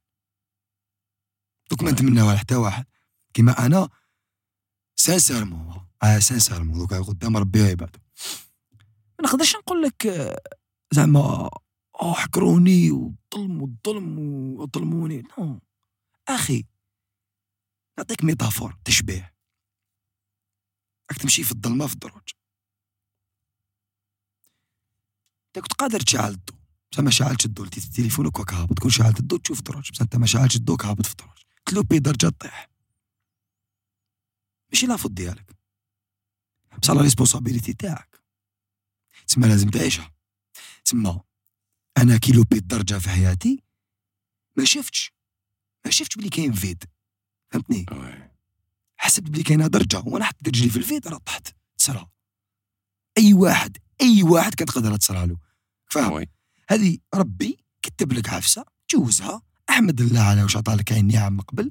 donc 1.71 1.83
ما 1.83 1.91
نتمناها 1.91 2.37
حتى 2.37 2.55
واحد. 2.55 2.87
كيما 3.35 3.67
أنا 3.67 3.89
sincèrement 4.97 5.87
آه 6.03 6.19
sincèrement 6.19 6.79
donc 6.79 6.95
قدام 6.95 7.37
ربي 7.37 7.63
عباده. 7.63 8.01
ما 9.19 9.25
نقدرش 9.29 9.57
نقول 9.57 9.83
لك 9.83 10.07
آه، 10.07 10.41
زعما 10.95 11.51
آه 12.03 12.15
حكروني 12.15 12.91
وظلم 12.91 13.63
والظلم 13.63 14.19
وظلموني. 14.19 15.23
non 15.39 15.61
أخي 16.29 16.65
نعطيك 17.99 18.25
métaphore 18.25 18.79
تشبيه. 18.85 19.38
راك 21.11 21.19
تمشي 21.19 21.45
في 21.45 21.53
الظلمة 21.53 21.87
في 21.87 21.95
الدروج. 21.95 22.29
أنت 25.47 25.59
كنت 25.59 25.73
قادر 25.73 26.01
تشعل 26.01 26.31
الضو. 26.31 26.55
بصح 26.93 27.01
ما 27.01 27.11
شعلتش 27.11 27.47
الضو 27.47 27.65
لتي 27.65 27.81
تليفونك 27.81 28.39
وك 28.39 28.53
هابط 28.53 28.79
كون 28.79 28.91
شعلت 28.91 29.21
الضو 29.21 29.37
تشوف 29.37 29.63
دروج. 29.63 29.91
بصح 29.91 30.03
أنت 30.03 30.17
ما 30.17 30.27
شعلتش 30.27 30.57
الضو 30.57 30.77
هابط 30.83 31.07
في 31.07 31.13
الدروج 31.13 31.39
تلوبي 31.67 31.99
درجة 31.99 32.29
طيح 32.29 32.69
ماشي 34.73 34.87
la 34.87 34.94
faute 34.94 35.11
ديالك. 35.13 35.57
بصح 36.83 36.93
la 36.95 37.03
responsabilité 37.03 37.73
تاعك. 37.73 38.23
تسمى 39.27 39.49
لازم 39.49 39.71
تعيشها. 39.71 40.13
تسمى 40.85 41.21
أنا 41.99 42.19
كي 42.19 42.33
لوبيت 42.33 42.65
درجه 42.65 42.99
في 42.99 43.09
حياتي 43.11 43.63
ما 44.57 44.65
شفتش. 44.65 45.13
ما 45.85 45.91
شفتش 45.91 46.17
بلي 46.17 46.29
كاين 46.29 46.53
vide. 46.53 46.85
فهمتني. 47.51 47.87
حسبت 48.99 49.31
بلي 49.31 49.43
كاينة 49.43 49.67
درجة. 49.67 50.03
وأنا 50.07 50.25
حطيت 50.25 50.49
رجلي 50.49 50.69
في 50.69 50.77
ال 50.77 50.83
vide 50.83 51.09
راه 51.09 51.19
طحت. 51.19 51.49
تصرى 51.79 52.07
أي 53.19 53.33
واحد 53.33 53.77
أي 54.01 54.23
واحد 54.23 54.55
كانت 54.55 54.71
تقدر 54.71 54.97
تصرى 54.97 55.27
له. 55.27 55.37
فاهم. 55.91 56.27
هذه 56.71 56.99
ربي 57.15 57.59
كتب 57.83 58.13
لك 58.13 58.29
عفسة 58.29 58.65
جوزها 58.91 59.43
أحمد 59.71 60.01
الله 60.01 60.21
على 60.21 60.43
واش 60.43 60.57
عطالك 60.57 60.93
عين 60.93 61.07
نعم 61.07 61.33
من 61.33 61.41
قبل 61.41 61.71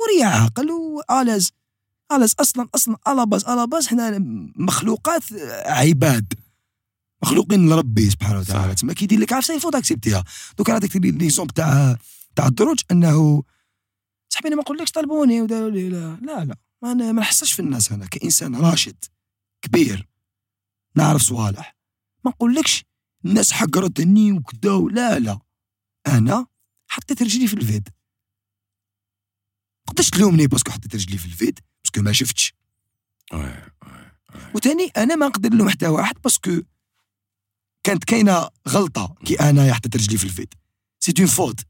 وريا 0.00 0.26
عاقل 0.26 0.70
و 0.70 0.79
à 0.79 0.88
l'aise. 0.88 1.52
à 2.12 2.15
l'aise 2.15 2.34
أصلا 2.40 2.68
أصلا 2.74 2.96
à 3.06 3.13
la 3.13 3.26
base 3.26 3.44
à 3.44 3.51
la 3.51 3.66
base 3.66 3.86
حنا 3.86 4.18
مخلوقات 4.56 5.22
عباد. 5.66 6.34
مخلوقين 7.22 7.68
لربي 7.68 8.10
سبحانه 8.10 8.38
وتعالى. 8.38 8.74
تما 8.74 8.92
كيدير 8.92 9.20
لك 9.20 9.32
عفسة 9.32 9.54
يفوت 9.54 9.74
أكسبتيها. 9.74 10.24
donc 10.58 10.70
أنا 10.70 10.78
نعطيك 10.78 10.96
l'exemple 10.96 11.54
تاع 11.54 11.96
تاع 12.36 12.46
الدروج 12.46 12.80
أنه 12.90 13.42
صاحبي 14.38 14.48
أنا 14.48 14.56
ما 14.56 14.62
نقولكش 14.62 14.90
طلبوني 14.90 15.42
وداروا 15.42 15.70
لي 15.70 15.88
لا 15.88 16.18
لا 16.22 16.44
لا. 16.44 16.56
ما 16.82 16.92
أنا 16.92 17.12
ما 17.12 17.20
نحسش 17.20 17.52
في 17.52 17.60
الناس 17.60 17.92
أنا 17.92 18.06
كانسان 18.06 18.56
راشد 18.56 19.04
كبير 19.62 20.08
نعرف 20.94 21.22
صوالح. 21.22 21.76
ما 22.24 22.30
نقولكش 22.30 22.84
الناس 23.24 23.52
حقرتني 23.52 24.32
وكدا 24.32 24.78
لا 24.90 25.18
لا. 25.18 25.38
أنا 26.06 26.46
حطيت 26.88 27.22
رجلي 27.22 27.46
في 27.46 27.54
ال 27.54 27.60
vide. 27.60 27.88
قداش 29.86 30.10
تلومني 30.10 30.46
parce 30.46 30.61
que 30.61 30.70
حطيت 30.70 30.94
رجلي 30.94 31.18
في 31.18 31.26
ال 31.26 31.32
vide؟ 31.32 31.60
parce 31.84 31.94
que 31.94 32.00
ما 32.02 32.12
شفتش. 32.12 32.54
وتاني 34.54 34.86
أنا 34.96 35.16
ما 35.16 35.26
نقدر 35.26 35.48
نلوم 35.48 35.68
حتى 35.68 35.88
واحد 35.88 36.14
parce 36.22 36.47
que 36.47 36.62
كانت 37.84 38.04
كاينة 38.04 38.48
غلطة 38.68 39.14
كي 39.24 39.40
أنا 39.40 39.74
حطيت 39.74 39.96
رجلي 39.96 40.18
في 40.18 40.24
ال 40.24 40.29
vide. 40.29 40.54
c'est 41.00 41.14
une 41.18 41.26
faute 41.26 41.60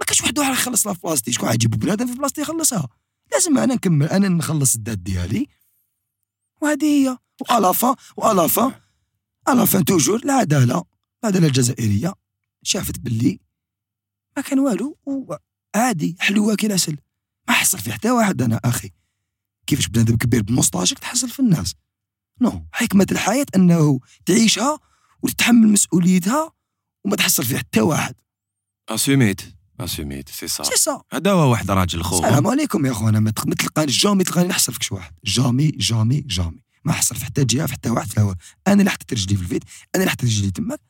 ما 0.00 0.06
كانش 0.06 0.20
واحد 0.20 0.38
واحد 0.38 0.52
يخلص 0.52 0.88
في 0.88 1.00
بلاصتي. 1.02 1.32
شكون 1.32 1.48
غيجيبو 1.48 1.76
بنادم 1.76 2.06
في 2.06 2.18
بلاصتي 2.18 2.40
يخلصها؟ 2.40 2.88
لازم 3.32 3.58
أنا 3.58 3.74
نكمل. 3.74 4.06
أنا 4.06 4.28
نخلص 4.28 4.74
ال 4.74 4.78
dette 4.78 4.98
ديالي. 4.98 5.46
وهذه 6.62 6.84
هي. 6.84 7.18
والا 7.50 7.72
فان 7.72 7.94
والا 8.16 8.46
فان 8.46 8.72
الا 9.48 9.64
فان 9.64 9.84
توجور 9.84 10.22
العداله 10.24 10.84
العداله 11.24 11.46
الجزائرية. 11.46 12.14
شافت 12.62 12.98
باللي 12.98 13.40
ما 14.36 14.42
كان 14.42 14.58
والو. 14.58 14.98
وعادي. 15.06 16.16
حلوة 16.18 16.54
كي 16.54 16.66
العسل. 16.66 16.96
ما 17.48 17.54
حصل 17.54 17.78
في 17.78 17.92
حتى 17.92 18.10
واحد 18.10 18.42
أنا 18.42 18.60
أخي. 18.64 18.90
كيفاش 19.66 19.88
بنادم 19.88 20.16
كبير 20.16 20.42
بموسطاشك 20.42 20.98
تحصل 20.98 21.28
في 21.28 21.40
الناس. 21.40 21.74
non. 22.40 22.66
حكمة 22.72 23.06
الحياة 23.12 23.46
أنه 23.56 24.00
تعيشها 24.26 24.78
وتتحمل 25.22 25.68
مسؤوليتها 25.68 26.52
وما 27.04 27.16
تحصل 27.16 27.44
في 27.44 27.58
حتى 27.58 27.80
واحد. 27.80 28.14
اسوميت 28.88 29.59
اسوميت 29.84 30.28
سي 30.28 30.48
صا 30.48 30.62
سي 30.62 30.76
سا 30.76 31.02
هذا 31.12 31.32
هو 31.32 31.50
واحد 31.50 31.70
راجل 31.70 32.02
خو 32.02 32.18
السلام 32.18 32.46
عليكم 32.46 32.86
يا 32.86 32.90
اخوانا. 32.90 33.20
ما 33.20 33.30
تلقاني 33.30 33.92
jamais 33.92 34.24
تلقاني 34.24 34.48
نحصل 34.48 34.72
فيك 34.72 34.82
شي 34.82 34.94
واحد. 34.94 35.12
jamais 35.24 35.70
jamais 35.70 36.20
jamais. 36.20 36.62
ما 36.84 36.92
حصل 36.92 37.16
في 37.16 37.24
حتى 37.24 37.44
جهة 37.44 37.66
في 37.66 37.72
حتى 37.72 37.90
واحد 37.90 38.08
في 38.08 38.16
الهواء. 38.16 38.34
أنا 38.66 38.80
اللي 38.80 38.90
حطيت 38.90 39.12
رجلي 39.12 39.36
في 39.36 39.42
ال 39.42 39.46
vide 39.46 39.64
أنا 39.94 40.02
اللي 40.02 40.10
حطيت 40.10 40.24
رجلي 40.24 40.50
تماك 40.50 40.80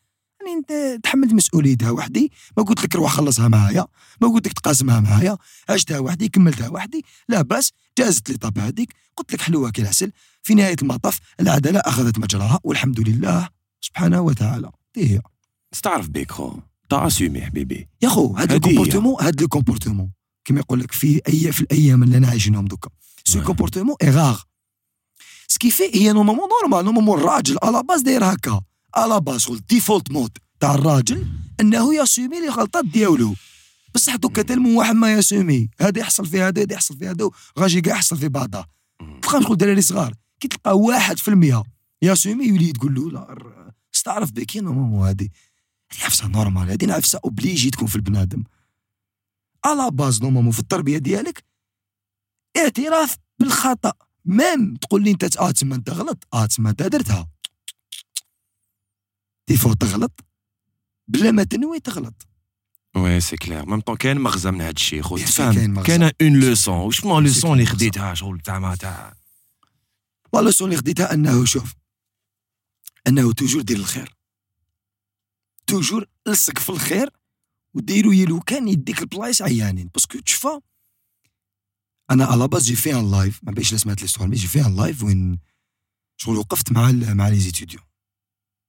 يعني 0.41 0.59
أنت 0.59 1.05
تحملت 1.05 1.33
مسؤوليتها 1.33 1.91
وحدي. 1.91 2.33
ما 2.57 2.63
قلت 2.63 2.85
لك 2.85 2.95
روح 2.97 3.13
خلصها 3.13 3.49
معايا. 3.49 3.87
ما 4.21 4.29
قلت 4.29 4.47
لك 4.47 4.53
تقاسمها 4.53 5.01
معايا. 5.01 5.39
عشتها 5.69 5.99
وحدي 5.99 6.29
كملتها 6.29 6.69
وحدي. 6.69 7.05
لا 7.29 7.43
بأس 7.43 7.73
جازت 7.99 8.31
l'étape 8.31 8.59
هذيك. 8.59 8.95
قلت 9.17 9.33
لك 9.33 9.41
حلوة 9.41 9.71
كي 9.71 9.83
العسل. 9.83 10.13
في 10.43 10.55
نهاية 10.55 10.77
المطاف 10.83 11.19
العدالة 11.41 11.81
أخذت 11.81 12.19
مجراها 12.19 12.61
والحمد 12.65 13.09
لله 13.09 13.49
سبحانه 13.81 14.21
وتعالى. 14.21 14.71
هي 14.97 15.21
استعرف 15.75 16.09
بيك 16.09 16.33
خو. 16.33 16.61
t'as 16.91 17.07
assumé 17.07 17.41
حبيبي. 17.41 17.89
يا 18.03 18.09
خو 18.09 18.35
هاد. 18.37 18.53
ال 18.53 18.58
comportement 18.58 19.17
هاد 19.21 19.41
le 19.41 19.49
comportement 19.49 20.11
كيما 20.45 20.61
يقول 20.61 20.81
لك 20.81 20.93
في 20.93 21.21
أي 21.29 21.53
في 21.53 21.61
الأيام 21.61 22.03
اللي 22.03 22.17
أنا 22.17 22.29
عايشينهم 22.29 22.65
دوكا 22.65 22.91
ce. 23.25 23.43
comportement 23.43 23.97
est 24.03 24.21
rare 24.21 24.45
ce 25.49 25.57
qui 25.57 25.69
fait 25.69 25.85
هي 25.95 26.13
normalement 26.13 26.49
normal 26.49 26.85
normalement 26.85 27.19
الراجل 27.19 27.59
à 27.63 27.70
la 27.70 27.83
base 27.83 28.01
داير 28.01 28.25
هكا 28.25 28.61
على 28.97 29.21
باز 29.21 29.49
هو 29.49 29.55
ال 29.55 29.62
default 29.62 30.11
mode 30.11 30.39
تاع 30.61 30.75
الراجل 30.75 31.27
انه 31.61 31.95
ياسومي 31.95 32.41
les 32.41 32.49
غلطات 32.49 32.85
ديالو 32.85 33.35
بصح 33.95 34.17
دوكا 34.17 34.43
تلمو 34.43 34.79
واحد 34.79 34.95
ما 34.95 35.13
ياسومي 35.13 35.69
هذا 35.81 36.01
يحصل 36.01 36.27
في 36.27 36.41
هذا 36.41 36.63
هذا 36.63 36.75
يحصل 36.75 36.97
في 36.97 37.09
هذا 37.09 37.31
غاجي 37.59 37.81
كاع 37.81 37.95
يحصل 37.95 38.17
في 38.17 38.29
بعضها 38.29 38.67
تلقى 39.23 39.43
شغل 39.43 39.57
دراري 39.57 39.81
صغار 39.83 40.15
كي 40.41 40.49
تلقى 40.49 40.79
واحد 40.79 41.19
في 41.19 41.29
المية 41.29 41.63
ياسومي 42.03 42.45
يولي 42.47 42.73
تقول 42.73 42.95
له 42.95 43.11
لا 43.11 43.37
استعرف 43.95 44.33
بك 44.33 44.57
يا 44.57 44.61
normalement 44.61 45.09
هذه 45.09 45.29
هذه 45.93 46.05
عفسة 46.05 46.29
normal 46.29 46.71
هذه 46.71 46.93
عفسة 46.93 47.21
obligé 47.25 47.71
تكون 47.71 47.89
في 47.89 47.97
البنادم. 47.97 48.45
à 49.65 49.74
la 49.74 49.91
base 49.91 50.23
normalement 50.23 50.53
في 50.53 50.59
التربية 50.59 50.99
ديالك 50.99 51.45
اعتراف 52.57 53.17
بالخطأ. 53.39 53.93
même 54.25 54.77
تقول 54.77 55.05
لي 55.05 55.11
أنت 55.11 55.37
آه 55.37 55.51
تسمى 55.51 55.75
أنت 55.75 55.91
غلط. 55.91 56.29
آه 56.35 56.47
تسمى 56.47 56.71
أنت 56.71 56.83
درتها. 56.83 57.29
des 59.47 59.58
fois 59.58 59.73
تغلط. 59.73 60.25
بلا 61.09 61.31
ما 61.31 61.45
تنوي 61.45 61.81
تغلط. 61.81 62.27
oui 62.97 63.21
c'est 63.21 63.37
clair 63.37 63.67
même 63.67 63.81
temps 63.81 63.97
كاين 63.97 64.19
مغزى 64.19 64.51
من 64.51 64.61
هذا 64.61 64.71
الشيء 64.71 65.03
خو 65.03 65.19
تفهم. 65.19 65.83
كاين 65.83 66.03
une 66.03 66.41
leçon 66.41 66.75
وشنو 66.75 67.21
leçon 67.21 67.43
كاين 67.43 67.53
اللي. 67.53 67.67
خديتها؟ 67.67 68.15
شغل 68.15 68.41
تاع 68.41 68.59
ما 68.59 68.75
تاع 68.75 69.15
la 70.35 70.41
leçon 70.41 70.69
اللي 70.69 70.79
خديتها 70.79 71.15
أنه 71.15 71.45
شوف 71.45 71.75
أنه 73.07 73.33
toujours 73.33 73.63
دير 73.63 73.77
الخير. 73.77 74.20
toujours 75.71 76.07
لصق 76.29 76.59
في 76.59 76.71
الخير 76.71 77.11
وديرو 77.75 78.13
يلو. 78.13 78.41
كان 78.41 78.69
يديك 78.69 79.03
البلايص 79.03 79.43
عيانين. 79.43 79.87
parce 79.95 80.10
que 80.10 80.19
تشفى. 80.19 80.61
أنا 82.11 82.25
على 82.25 82.49
base 82.49 82.63
j'ai 82.67 82.77
fait 82.77 82.95
un 82.95 83.11
live 83.11 83.41
ما 83.45 83.53
بيش 83.53 83.75
سمعت 83.75 84.03
l'histoire 84.03 84.29
mais 84.29 84.37
j'ai 84.37 84.47
fait 84.49 84.61
un 84.67 84.77
live 84.77 85.03
وين 85.03 85.39
شغل 86.17 86.37
وقفت 86.37 86.73
مع 86.73 86.91
ال- 86.91 87.15
مع 87.17 87.29
les 87.29 87.41
étudiants 87.41 87.83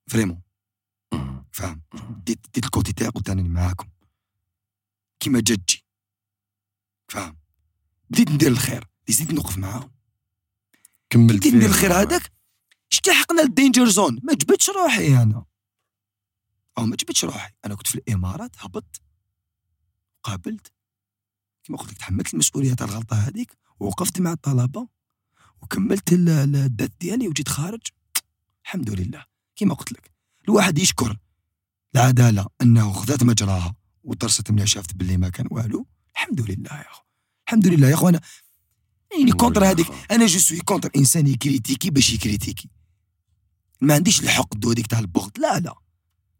vraiment. 0.10 0.42
فاهم. 1.52 1.82
ديت 2.26 2.40
ديت 2.54 2.66
ال 2.66 2.71
côté 2.71 2.94
تاعي 2.94 3.10
قلت 3.10 3.30
أنا 3.30 3.42
معاكم. 3.42 3.88
كيما 5.20 5.40
جدي 5.40 5.86
فاهم. 7.10 7.38
بديت 8.10 8.32
ندير 8.32 8.52
الخير. 8.52 8.88
بديت 9.08 9.34
نوقف 9.34 9.58
معاهم. 9.58 9.92
كملت 11.10 11.38
بديت 11.38 11.54
ندير. 11.54 11.70
الخير 11.70 11.94
هذاك. 11.94 12.32
اشتحقنا 12.92 13.42
ال 13.42 13.49
danger 13.49 13.90
zone 13.90 14.20
ما 14.24 14.34
جبتش 14.34 14.70
روحي 14.70 15.22
أنا. 15.22 15.46
أو 16.82 16.86
ما 16.86 16.96
جبتش 16.96 17.26
روحي. 17.26 17.52
أنا 17.66 17.76
كنت 17.76 17.88
في 17.88 17.96
الإمارات 17.96 18.56
هبطت. 18.60 19.02
قابلت. 20.24 20.72
كما 21.64 21.78
قلت 21.78 21.92
لك 21.92 21.98
تحملت 21.98 22.34
المسؤولية 22.34 22.74
تاع 22.74 22.88
الغلطة 22.88 23.16
هذيك 23.16 23.58
ووقفت 23.80 24.20
مع 24.22 24.32
الطلبة 24.32 24.88
وكملت 25.62 26.14
ال- 26.14 26.30
ال- 26.30 26.56
ال 26.56 26.63
date 26.63 26.92
ديالي 27.02 27.28
وجيت 27.28 27.50
خارج. 27.50 27.82
الحمد 28.64 28.90
لله. 28.90 29.26
كما 29.56 29.74
قلت 29.74 29.92
لك 29.92 30.12
الواحد 30.50 30.78
يشكر. 30.78 31.18
العدالة 31.96 32.48
أنه 32.62 32.94
خذات 32.94 33.24
مجراها 33.24 33.76
ودرست 34.04 34.52
ملي 34.52 34.68
شافت 34.68 34.94
باللي 34.96 35.18
ما 35.18 35.30
كان 35.30 35.48
والو. 35.52 35.86
الحمد 36.14 36.42
لله 36.42 36.72
يا 36.74 36.90
أخو. 36.92 37.04
الحمد 37.48 37.68
لله 37.68 37.90
يا 37.90 37.94
أخو. 37.94 38.10
أنا 38.10 38.22
يعني 39.20 39.32
contre 39.32 39.66
هذيك. 39.66 39.88
أنا 40.12 40.26
je 40.26 40.40
suis 40.40 40.60
contre 40.60 40.90
إنسان 40.96 41.28
يكريتيكي 41.28 41.90
باش 41.90 42.14
يكريتيكي. 42.14 42.70
ما 43.82 43.94
عنديش 43.94 44.20
الحقد 44.24 44.66
وهذيك 44.66 44.88
تاع 44.88 45.00
البغض. 45.00 45.40
لا 45.40 45.60
لا. 45.60 45.76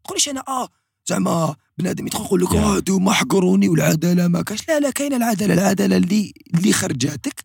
تقوليش 0.04 0.28
أنا 0.28 0.44
آه 0.48 0.68
زعما 1.06 1.56
بنادم 1.78 2.06
يدخل 2.06 2.24
يقول 2.24 2.42
لك. 2.42 2.54
آه 2.54 2.76
هادو 2.76 2.98
ما 2.98 3.12
حقروني 3.12 3.68
والعدالة 3.68 4.28
ما 4.28 4.42
كاش. 4.42 4.68
لا 4.68 4.80
لا 4.80 4.90
كاينة 4.90 5.16
العدالة 5.16 5.54
العدالة 5.54 5.96
اللي 5.96 6.32
اللي 6.54 6.72
خرجاتك. 6.72 7.44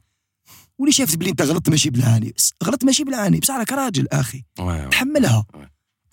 واللي 0.77 0.91
شافت 0.93 1.17
بلي 1.17 1.29
أنت 1.29 1.41
غلطت 1.41 1.69
ماشي 1.69 1.89
بالعاني 1.89 2.33
بس 2.37 2.53
غلطت 2.63 2.85
ماشي 2.85 3.03
بالعاني 3.03 3.39
بصح 3.39 3.55
راك 3.55 3.71
راجل 3.71 4.07
أخي. 4.11 4.43
تحملها. 4.89 5.45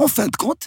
en 0.00 0.08
fin 0.08 0.30
de 0.30 0.38
compte 0.38 0.62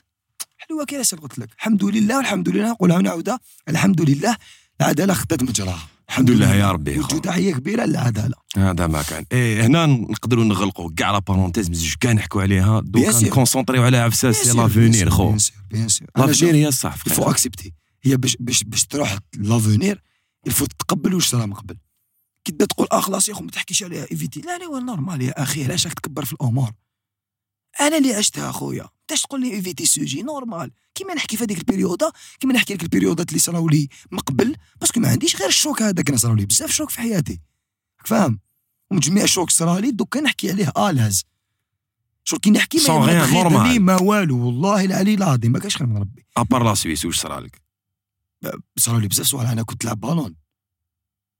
حلوة 0.57 0.85
كي 0.85 0.97
قلت 0.97 1.39
لك. 1.39 1.49
الحمد 1.53 1.83
لله 1.83 2.17
والحمد 2.17 2.49
لله 2.49 2.71
نقولها 2.71 2.97
ونعاودها 2.97 3.39
الحمد 3.69 4.01
لله 4.09 4.37
العدالة 4.81 5.13
خدات 5.13 5.43
مجراها. 5.43 5.87
الحمد 6.09 6.31
لله 6.31 6.53
يا 6.55 6.71
ربي 6.71 7.01
خو. 7.01 7.17
تحية 7.17 7.53
كبيرة 7.53 7.85
للعداله 7.85 8.35
هذا 8.57 8.87
ما 8.87 9.01
كان. 9.01 9.25
إيه 9.31 9.65
هنا 9.65 9.85
نقدروا 9.85 10.43
نغلقوا 10.43 10.91
كاع 10.97 11.11
la 11.11 11.19
parenthèse 11.19 11.69
مزيج 11.69 11.93
كاع 11.99 12.11
نحكوا 12.11 12.41
عليها. 12.41 12.79
دوكا. 12.79 13.19
نكونسونطريو 13.25 13.83
على 13.83 13.97
عفسه 13.97 14.31
c'est 14.31 14.57
l'avenir 14.57 15.09
خو 15.09 15.25
bien 15.27 15.37
sûr 15.39 15.57
bien 15.71 15.87
sûr 15.87 16.07
l'avenir 16.17 16.55
هي 16.55 16.67
الصح 16.67 16.93
il 16.93 16.99
faut 16.99 17.09
فخير 17.09 17.31
accepter 17.31 17.73
هي 18.03 18.17
باش 18.17 18.37
باش 18.39 18.63
باش 18.63 18.85
تروح 18.85 19.17
l'avenir 19.37 20.03
il 20.47 20.53
faut 20.53 20.65
تتقبل 20.65 21.13
واش 21.13 21.27
صرا 21.27 21.45
من 21.45 21.53
قبل. 21.53 21.77
كي 22.45 22.51
تبدا 22.51 22.65
تقول 22.65 22.87
آه 22.91 22.99
خلاص 22.99 23.27
يا 23.27 23.33
أخو 23.33 23.43
ما 23.43 23.51
تحكيش 23.51 23.83
عليها 23.83 24.07
éviter 24.11 24.41
لا 24.41 24.57
لا 24.57 24.79
normal 24.79 25.21
يا 25.21 25.43
أخي 25.43 25.63
علاش 25.63 25.87
راك 25.87 25.99
تكبر 25.99 26.25
في 26.25 26.33
الأمور؟ 26.33 26.71
أنا 27.81 27.97
اللي 27.97 28.13
عشتها 28.13 28.49
أخويا. 28.49 28.87
تاش 29.07 29.21
تقول 29.21 29.41
لي 29.41 29.53
éviter 29.53 29.85
sujet 29.85 30.21
normal. 30.21 30.71
كيما 30.95 31.13
نحكي 31.13 31.37
في 31.37 31.43
هذيك 31.43 31.57
ال 31.57 31.64
période 31.64 32.11
كيما 32.39 32.53
نحكي 32.53 32.73
لك 32.73 32.83
البيريودات 32.83 33.29
اللي 33.29 33.39
صراو 33.39 33.69
لي 33.69 33.89
من 34.11 34.19
قبل 34.19 34.55
parce 34.81 34.93
que 34.93 34.99
ما 34.99 35.09
عنديش 35.09 35.35
غير 35.35 35.47
ال 35.47 35.54
choc 35.54 35.81
هذاك 35.81 36.09
أنا 36.09 36.17
صراو 36.17 36.35
لي 36.35 36.45
بزاف 36.45 36.71
choc 36.71 36.89
في 36.89 36.99
حياتي. 36.99 37.41
فاهم؟ 38.05 38.39
ومن 38.91 38.99
جميع 38.99 39.23
ال 39.23 39.29
choc 39.29 39.49
صرا 39.49 39.79
لي 39.79 39.91
دوكا 39.91 40.21
نحكي 40.21 40.51
عليه 40.51 40.71
الاز 40.77 41.23
choc 42.23 42.39
كي 42.39 42.51
نحكي 42.51 42.77
ما 42.87 43.75
rien, 43.75 43.79
ما 43.79 44.01
والو 44.01 44.45
والله 44.45 44.85
العلي 44.85 45.13
العظيم 45.13 45.51
ما 45.51 45.59
كاش 45.59 45.77
خير 45.77 45.87
من 45.87 45.97
ربي. 45.97 46.25
à 46.37 46.43
part 46.43 46.63
la 46.63 46.73
Suisse 46.73 47.05
واش 47.05 47.19
صرا 47.19 47.39
لك 47.39 47.61
صاروا 48.77 48.99
لي 48.99 49.07
بزاف 49.07 49.25
صوالح 49.25 49.49
أنا 49.49 49.63
كنت 49.63 49.85
نلعب 49.85 49.99
بالون. 49.99 50.35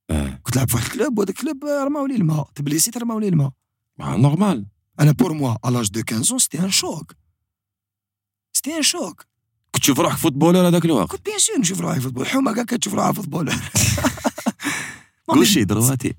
آه. 0.09 0.39
كنت 0.43 0.55
نلعب 0.55 0.69
في 0.69 0.75
واحد 0.75 0.85
ال 0.87 0.94
club 0.94 1.19
وهذاك 1.19 1.35
ال 1.35 1.41
club 1.41 1.65
رماو 1.65 2.05
لي 2.05 2.15
الماء. 2.15 2.49
تبليسيت 2.55 2.97
رماو 2.97 3.19
لي 3.19 3.27
الماء. 3.27 3.51
normal 3.99 4.65
أنا 4.99 5.11
pour 5.11 5.33
moi 5.33 5.55
l'âge 5.65 5.89
de 5.89 6.01
15 6.01 6.31
ans 6.31 6.39
c'était 6.39 6.59
un 6.59 6.71
choc. 6.71 7.13
Un 8.67 8.83
choc 8.83 9.23
كنت 9.71 9.83
تشوف 9.83 9.99
روحك 9.99 10.17
footballeur 10.17 10.67
هذاك 10.67 10.85
الوقت؟ 10.85 11.11
كنت 11.11 11.25
bien 11.25 11.39
sûr 11.39 11.59
نشوف 11.59 11.79
روحي 11.81 11.99
footballeur. 11.99 12.27
حومة 12.27 12.53
كاع 12.53 12.63
كتشوف 12.63 12.93
روحها 12.93 13.11
footballeur. 13.11 13.51
قول 15.27 15.47
شي 15.47 15.63
droitier. 15.63 16.13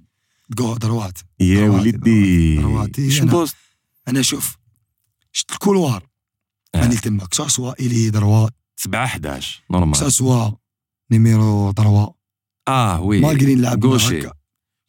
droite 0.51 1.18
يا 1.40 1.68
وليدي. 1.68 2.57
droitier. 2.57 3.11
شو 3.11 3.24
أنا- 3.24 3.30
poste؟ 3.30 3.57
أنا 4.09 4.22
شوف 4.22 4.57
شفت 5.32 5.51
ال 5.53 5.59
couloir. 5.59 6.09
آه. 6.74 6.80
راني 6.80 6.96
تما 6.96 7.26
كسا 7.26 7.49
سوا 7.49 7.72
إلي 7.80 8.11
دروات. 8.11 8.55
7 8.76 9.05
11 9.05 9.57
كسا 9.59 9.64
نورمال 9.78 10.12
سوا 10.12 10.51
نيميرو 11.11 11.70
دروا 11.70 12.07
آه 12.68 13.01
وي. 13.01 13.20
مالغري 13.20 13.55
نلعب 13.55 13.84
غوشي. 13.86 14.18
هكا. 14.20 14.32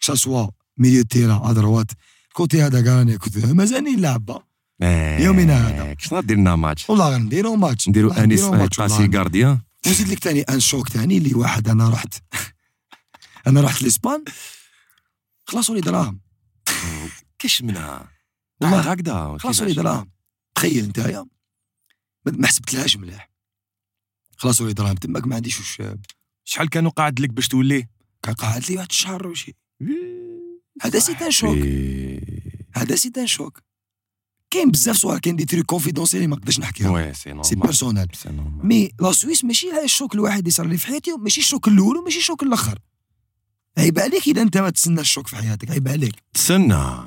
كسا 0.01 0.15
سوا 0.15 0.47
ميليو 0.77 1.03
تيرا 1.03 1.41
ا 1.49 1.53
دروات. 1.53 1.91
الكوتي 2.27 2.61
هذا 2.61 2.81
كاع 2.81 2.95
راني 2.95 3.17
كنت 3.17 3.37
مازالني 3.45 3.95
نلعب. 3.95 4.43
يومنا 5.19 5.67
هذا. 5.67 5.95
شنو 5.99 6.19
درنا 6.21 6.55
ماتش 6.55 6.89
والله 6.89 7.13
غنديرو 7.15 7.55
ماتش 7.55 7.89
نديرو 7.89 8.11
انيس 8.11 8.45
باسي. 8.45 9.09
غارديان 9.15 9.59
ونزيد 9.87 10.07
لك 10.07 10.23
ثاني 10.23 10.41
ان 10.41 10.59
شوك 10.59 10.89
ثاني 10.89 11.17
اللي 11.17 11.33
واحد 11.33 11.67
أنا 11.67 11.89
رحت 11.89 12.23
أنا 13.47 13.61
رحت 13.61 13.81
لاسبان 13.81 14.23
خلصوا 15.45 15.75
لي 15.75 15.81
دراهم 15.81 16.19
كاش 17.39 17.61
منها 17.61 18.11
والله. 18.61 18.91
هكذا 18.91 19.37
خلصوا 19.39 19.65
لي 19.65 19.73
دراهم 19.73 20.11
تخيل 20.55 20.85
نتايا 20.87 21.25
ما- 22.25 22.47
حسبتلهاش 22.47 22.97
مليح 22.97 23.29
خلصوا 24.37 24.67
لي 24.67 24.73
دراهم 24.73 24.95
تماك 24.95 25.27
ما 25.27 25.35
عنديش 25.35 25.59
وش 25.59 25.81
شحال 26.43 26.69
كانوا 26.69 26.91
قاعد 26.91 27.19
لك 27.19 27.29
باش 27.29 27.47
تولي 27.47 27.87
كان 28.23 28.33
قاعد 28.33 28.69
لي 28.69 28.75
واحد 28.77 28.87
الشهر 28.89 29.27
وشي 29.27 29.55
هذا 30.81 30.99
c'est 30.99 31.11
un 31.11 31.31
choc 31.31 31.57
هذا 32.75 32.95
c'est 32.95 33.11
un 33.17 33.27
choc 33.27 33.63
كاين 34.51 34.71
بزاف 34.71 34.95
صوالح 34.95 35.19
كاين 35.19 35.35
des 35.35 35.45
très 35.45 35.63
confidentielles 35.63 36.29
ما 36.29 36.35
نقدرش 36.35 36.59
نحكيهم 36.59 36.91
oui 36.91 37.13
c'est 37.13 37.41
c'est 37.43 37.55
normal 37.55 37.75
c'est 37.75 38.29
normal 38.29 38.65
mais 38.67 38.91
la 38.99 39.11
Suisse 39.11 39.43
ماشي 39.43 39.71
هذا 39.71 39.83
ال 39.83 39.90
choc 39.90 40.15
الواحد 40.15 40.37
اللي 40.37 40.51
صار 40.51 40.65
لي 40.65 40.77
في 40.77 40.87
حياتي 40.87 41.11
ماشي 41.11 41.41
ال 41.41 41.46
choc 41.46 41.67
الأول 41.67 41.97
وماشي 41.97 42.19
ال 42.19 42.24
choc 42.24 42.43
الأخر. 42.43 42.79
عيب 43.77 43.99
عليك 43.99 44.27
إذا 44.27 44.41
أنت 44.41 44.57
ما 44.57 44.69
تسنى 44.69 45.01
ال 45.01 45.06
choc 45.06 45.27
في 45.27 45.35
حياتك 45.35 45.71
عيب 45.71 45.87
عليك. 45.87 46.15
تسنى. 46.33 46.97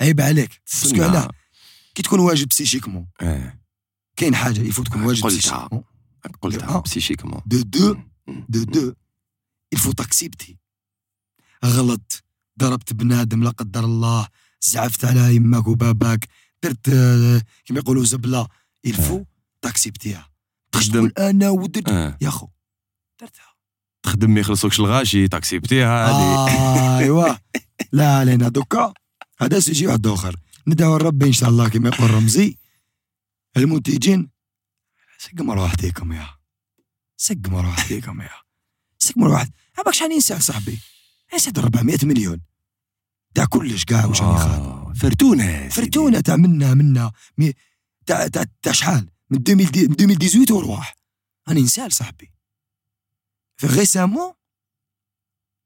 عيب 0.00 0.20
عليك. 0.20 0.62
parce 0.72 0.91
que 0.91 1.02
علاه 1.02 1.30
كي 1.94 2.02
تكون 2.02 2.20
واجد 2.20 2.48
psychiquement 2.48 3.06
آه 3.20 3.58
كاين 4.16 4.34
حاجة 4.34 4.60
يفو 4.60 4.82
تكون 4.82 5.02
واجد 5.02 5.22
قلتها. 5.22 5.38
psychiquement 5.38 5.82
قلتها. 6.42 6.80
psychiquement 6.80 7.62
de 7.62 7.96
de 8.48 8.64
de 8.64 8.79
de 8.79 8.94
il 9.72 9.79
faut 9.79 9.92
تاكسيبتي 9.92 10.56
غلط. 11.64 12.24
ضربت 12.58 12.92
بنادم 12.92 13.42
لا 13.44 13.50
قدر 13.50 13.84
الله. 13.84 14.28
زعفت 14.60 15.04
على 15.04 15.34
يماك 15.34 15.66
وباباك. 15.66 16.28
درت 16.62 16.88
آه، 16.88 17.42
كما 17.64 17.78
يقولوا 17.78 18.04
زبلة 18.04 18.48
il 18.86 18.99
faut 18.99 19.24
تاكسيبتيها 19.62 20.30
تخدم. 20.72 20.92
تقول 20.92 21.12
أنا 21.28 21.50
ودرت 21.50 21.88
آه. 21.88 22.18
يا 22.20 22.30
خو 22.30 22.48
درتها. 23.20 23.54
تخدم 24.02 24.30
ما 24.30 24.40
يخلصوكش 24.40 24.80
الغاشي 24.80 25.28
تاكسيبتيها 25.28 26.06
هذه 26.06 26.50
آه 26.50 26.98
أيوا. 26.98 27.34
لا 27.92 28.16
علينا 28.16 28.48
دوكا. 28.48 28.94
هذا 29.40 29.60
سيجي 29.60 29.86
واحد 29.86 30.06
آخر. 30.06 30.36
ندعو 30.66 30.96
ربي 30.96 31.26
إن 31.26 31.32
شاء 31.32 31.48
الله 31.48 31.68
كما 31.68 31.88
يقول 31.88 32.10
رمزي. 32.10 32.58
المنتجين 33.56 34.30
سق 35.18 35.40
مروحتيكم 35.42 36.12
يا. 36.12 36.26
سق 37.16 37.36
مروحتيكم 37.48 38.20
يا. 38.20 38.30
سق 38.98 39.18
مروحت 39.18 39.50
عباك 39.78 39.94
شحال 39.94 40.12
ينسى 40.12 40.40
صاحبي؟ 40.40 40.78
ينسى 41.32 41.52
400 41.58 41.98
مليون. 42.02 42.40
تاع 43.34 43.44
كلش 43.44 43.84
كاع 43.84 44.04
واش 44.06 44.22
راني 44.22 44.38
خاطر 44.38 44.54
آه، 44.54 44.85
فرتونة. 45.00 45.68
فرتونة 45.68 46.20
تاع 46.20 46.36
منا 46.36 46.74
منا 46.74 47.12
mais- 47.38 47.52
تاع 48.06 48.26
تاع 48.28 48.44
تاع 48.62 48.72
شحال؟ 48.72 49.10
من 49.30 49.38
2000 49.38 49.54
من 49.56 50.10
2018 50.10 50.54
ورواح 50.54 50.96
راني 51.48 51.60
نسال 51.62 51.92
صاحبي. 51.92 52.32
في 53.56 53.66
récemment 53.66 54.32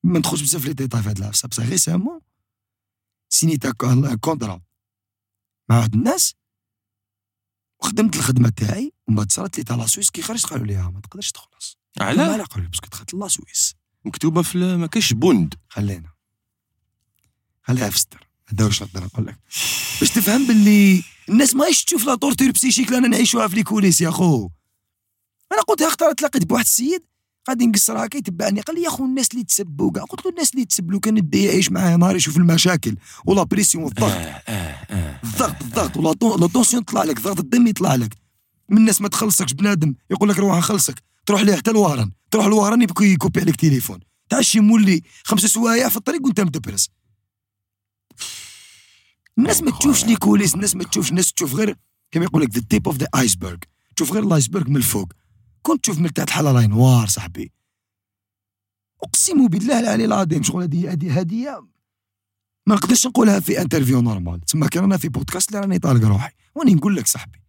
ما 0.04 0.18
ندخلش 0.18 0.42
بزاف 0.42 0.62
في 0.62 0.68
les 0.68 0.74
détails 0.74 1.02
في 1.02 1.08
هاد 1.08 1.18
العفسة 1.18 1.48
بصح 1.48 1.66
récemment 1.66 2.20
سينيت 3.28 3.66
contrat 4.20 4.60
مع 5.68 5.78
واحد 5.78 5.94
الناس 5.94 6.34
وخدمت 7.82 8.16
الخدمة 8.16 8.48
تاعي 8.48 8.92
ومن 9.08 9.16
بعد 9.16 9.32
صارت 9.32 9.58
لي 9.58 9.64
تاع 9.64 9.76
la 9.76 9.86
Suisse 9.86 10.10
كي 10.10 10.22
خرجت 10.22 10.46
قالوا 10.46 10.66
لي 10.66 10.74
ها 10.74 10.90
ما 10.90 11.00
تقدرش 11.00 11.30
تخلص. 11.32 11.78
علاه 12.00 12.36
لا 12.36 12.44
قالوا 12.44 12.64
لي 12.64 12.70
parce 12.70 12.80
que 12.80 12.86
دخلت 12.88 13.14
la 13.14 13.28
Suisse. 13.28 13.74
مكتوبة 14.04 14.42
في 14.42 14.58
ما 14.76 14.86
كاش 14.86 15.12
بوند. 15.12 15.54
خلينا. 15.68 16.12
خليها 17.62 17.90
في 17.90 17.98
ستر. 17.98 18.29
هذا 18.52 18.64
واش 18.64 18.82
نقدر 18.82 19.04
نقول 19.04 19.26
لك 19.26 19.36
باش 20.00 20.10
تفهم 20.10 20.46
باللي 20.46 21.02
الناس 21.28 21.54
ماهيش 21.54 21.84
تشوف 21.84 22.04
la 22.04 22.14
torture 22.14 22.50
psychique 22.50 22.86
اللي 22.86 22.98
أنا 22.98 23.08
نعيشوها 23.08 23.48
في 23.48 23.56
les 23.56 23.62
coulisses 23.62 24.00
يا 24.00 24.10
خو 24.10 24.48
أنا 25.52 25.62
قلت 25.62 25.82
اختار 25.82 26.12
تلاقيت 26.12 26.44
بواحد 26.44 26.64
السيد 26.64 27.02
غادي 27.48 27.66
نقصر 27.66 28.04
هكا 28.04 28.18
يتبعني 28.18 28.60
قال 28.60 28.76
لي 28.76 28.82
يا 28.82 28.90
خو 28.90 29.04
الناس 29.04 29.28
اللي 29.32 29.44
تسبوا 29.44 29.92
كاع. 29.92 30.04
قلت 30.04 30.24
له 30.24 30.30
الناس 30.30 30.50
اللي 30.54 30.64
تسب 30.64 30.96
كان 31.00 31.14
ندي 31.14 31.44
يعيش 31.44 31.70
معاه 31.70 31.96
نهار 31.96 32.16
يشوف 32.16 32.36
المشاكل 32.36 32.96
و 33.26 33.31
la 33.31 33.42
pression 33.42 33.84
والضغط. 33.84 34.10
آه 34.12 34.16
آه 34.48 35.20
الضغط 35.24 35.62
الضغط 35.62 35.96
و 35.96 36.01
la 36.01 36.12
ten- 36.12 36.40
la 36.40 36.46
tension 36.46 36.84
تطلع 36.84 37.04
لك 37.04 37.20
ضغط 37.20 37.38
الدم 37.38 37.66
يطلع 37.66 37.94
لك. 37.94 38.16
من 38.68 38.76
الناس 38.78 39.00
ما 39.00 39.08
تخلصكش 39.08 39.52
بنادم 39.52 39.94
يقول 40.10 40.28
لك 40.28 40.38
روح 40.38 40.58
نخلصك 40.58 41.02
تروح 41.26 41.40
ليه 41.40 41.56
حتى 41.56 41.70
الوهران. 41.70 42.10
تروح 42.30 42.46
الوهران 42.46 42.82
يبكي 42.82 43.04
يكوبي 43.12 43.40
عليك 43.40 43.56
تليفون. 43.56 44.00
تعشي 44.28 44.60
مولي 44.60 45.02
خمسة 45.24 45.48
سوايع 45.48 45.88
في 45.88 45.96
الطريق 45.96 46.24
وانت 46.24 46.40
مدبرس. 46.40 46.88
الناس 49.40 49.62
ما 49.62 49.70
تشوفش 49.78 50.04
les 50.04 50.16
coulisses 50.16 50.54
الناس 50.54 50.76
ما 50.76 50.84
تشوفش 50.84 51.10
الناس 51.10 51.32
تشوف 51.32 51.54
غير 51.54 51.76
كما 52.10 52.24
يقول 52.24 52.42
لك 52.42 52.50
the 52.50 52.60
tip 52.70 52.88
of 52.88 52.96
the 52.96 53.06
iceberg 53.16 53.56
تشوف 53.96 54.12
غير 54.12 54.22
ال 54.22 54.28
iceberg 54.28 54.68
من 54.70 54.76
الفوق. 54.76 55.12
كنت 55.62 55.82
تشوف 55.82 55.98
من 55.98 56.12
تحت 56.12 56.30
حاله 56.30 56.52
راهي 56.52 56.66
noire 56.66 57.06
صاحبي. 57.06 57.52
أقسم 59.02 59.48
بالله 59.48 59.80
العلي 59.80 60.04
العظيم 60.04 60.42
شغل 60.42 60.62
هذه 60.62 60.92
هذه 60.92 61.18
هديه 61.18 61.66
ما 62.66 62.74
نقدرش 62.74 63.06
نقولها 63.06 63.40
في 63.40 63.60
interview 63.60 64.00
normal 64.00 64.40
تسمى 64.40 64.68
كان 64.68 64.84
أنا 64.84 64.96
في 64.96 65.08
بودكاست 65.08 65.48
اللي 65.48 65.60
راني 65.60 65.78
طالق 65.78 66.04
روحي. 66.04 66.32
وأني 66.54 66.74
نقول 66.74 66.96
لك 66.96 67.06
صاحبي. 67.06 67.42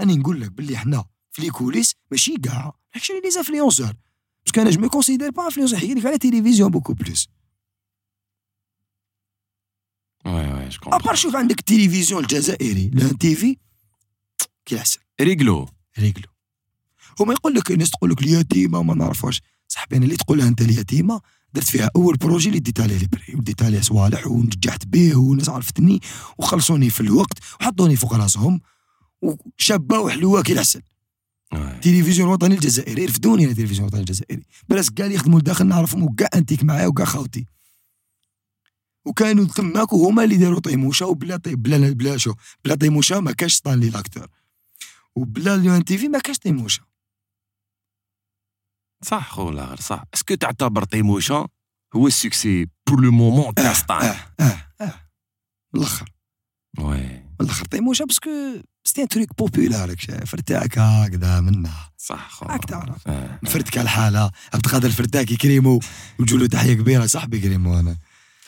راني 0.00 0.16
نقول 0.16 0.40
لك 0.40 0.52
باللي 0.52 0.76
حنا 0.76 1.04
في 1.30 1.42
les 1.42 1.50
coulisses 1.50 1.94
ماشي 2.10 2.36
كاع 2.36 2.72
ماشي 2.94 3.12
les 3.24 3.30
influenceurs 3.30 3.92
parce 4.44 4.54
que 4.54 4.60
أنا 4.60 4.70
je 4.70 4.80
me 4.80 4.88
considère 4.88 5.30
pas 5.30 5.44
influenceur 5.44 5.78
يحكي 5.78 5.94
لك 5.94 6.06
على 6.06 6.18
télévision 6.18 6.70
beaucoup 6.70 6.92
plus 6.92 7.28
à 10.94 10.98
part 10.98 11.14
شوف 11.14 11.36
عندك 11.36 11.58
التلفزيون 11.58 12.22
الجزائري 12.22 12.90
l'ENTV 12.94 13.56
كي 14.64 14.74
العسل 14.74 15.00
réglo 15.20 15.68
réglo 15.98 16.28
هما 17.20 17.32
يقول 17.32 17.54
لك 17.54 17.70
الناس 17.70 17.90
تقول 17.90 18.10
لك 18.10 18.22
اليتيمه 18.22 18.82
ما 18.82 18.94
نعرفوش 18.94 19.40
صاحبي 19.68 19.96
أنا 19.96 20.04
اللي 20.04 20.16
تقولها 20.16 20.48
انت 20.48 20.62
اليتيمه 20.62 21.20
درت 21.54 21.64
فيها 21.64 21.90
اول 21.96 22.16
projet 22.16 22.48
اللي 22.48 22.60
ديت 22.60 22.80
عليه 22.80 22.96
ال 22.96 23.04
prix 23.04 23.34
وديت 23.34 23.62
عليه 23.62 23.80
صوالح 23.80 24.26
ونجحت 24.26 24.86
به 24.86 25.16
والناس 25.16 25.48
عرفتني 25.48 26.00
وخلصوني 26.38 26.90
في 26.90 27.00
الوقت 27.00 27.38
وحطوني 27.60 27.96
فوق 27.96 28.14
راسهم 28.14 28.60
وشابه 29.22 29.98
وحلوه 29.98 30.42
كي 30.42 30.52
العسل. 30.52 30.82
التلفزيون 31.52 32.28
الوطني 32.28 32.54
الجزائري 32.54 33.04
رفدوني 33.04 33.42
أنا 33.44 33.52
التلفزيون 33.52 33.80
الوطني 33.80 34.00
الجزائري 34.00 34.42
بلاس 34.68 34.90
كاع 34.90 35.06
اللي 35.06 35.16
يخدموا 35.16 35.40
لداخل 35.40 35.66
نعرفهم 35.66 36.02
وكاع 36.02 36.28
انتيك 36.34 36.64
معايا 36.64 36.86
وكاع 36.86 37.04
خاوتي 37.06 37.46
وكانوا 39.06 39.46
تماك 39.46 39.92
وهما 39.92 40.24
اللي 40.24 40.36
داروا 40.36 40.60
طيموشة 40.60 41.06
وبلا 41.06 41.36
طي... 41.36 41.54
بلا 41.54 41.92
بلا 41.92 42.16
شو 42.16 42.34
بلا 42.64 42.74
طيموشة 42.74 43.20
ما 43.20 43.32
كاش 43.32 43.54
ستانلي 43.54 43.90
l'acteur. 43.90 44.28
وبلا 45.14 45.54
l'ENTV 45.54 46.08
ما 46.08 46.18
كاش 46.18 46.38
طيموشة. 46.38 46.82
صح 49.04 49.30
خو 49.30 49.50
لاغر 49.50 49.80
صح 49.80 50.04
est-ce 50.14 50.27
que 50.27 50.34
تعتبر 50.34 50.84
طيموشا 50.84 51.46
هو 51.96 52.06
ال 52.06 52.15
succès 52.15 52.66
pour 52.86 53.00
le 53.00 53.10
moment 53.10 53.54
تاع 53.54 53.72
ستان 53.72 53.96
آه 53.96 54.16
آه 54.40 54.66
آه. 54.80 54.94
الآخر 55.74 56.12
oui. 56.78 57.22
الآخر 57.40 57.64
طيموشة 57.64 58.04
parce 58.04 58.20
que 58.20 58.30
c'était 58.84 59.02
un 59.02 59.08
truc 59.08 59.36
populaire 59.38 59.96
شايف 59.98 60.30
فرتاك 60.30 60.78
هكذا 60.78 61.40
منها. 61.40 61.92
صح 61.98 62.30
خو 62.30 62.46
راك 62.46 62.64
تعرف. 62.64 63.08
آه. 63.08 63.40
على 63.76 63.82
الحالة. 63.82 64.30
عبد 64.54 64.64
القادر 64.66 64.88
الفرتاك 64.88 65.30
يكريمو. 65.30 65.80
وجولو 66.18 66.46
تحية 66.46 66.74
كبيرة. 66.74 67.06
صاحبي 67.06 67.40
كريمو 67.40 67.78
أنا. 67.78 67.96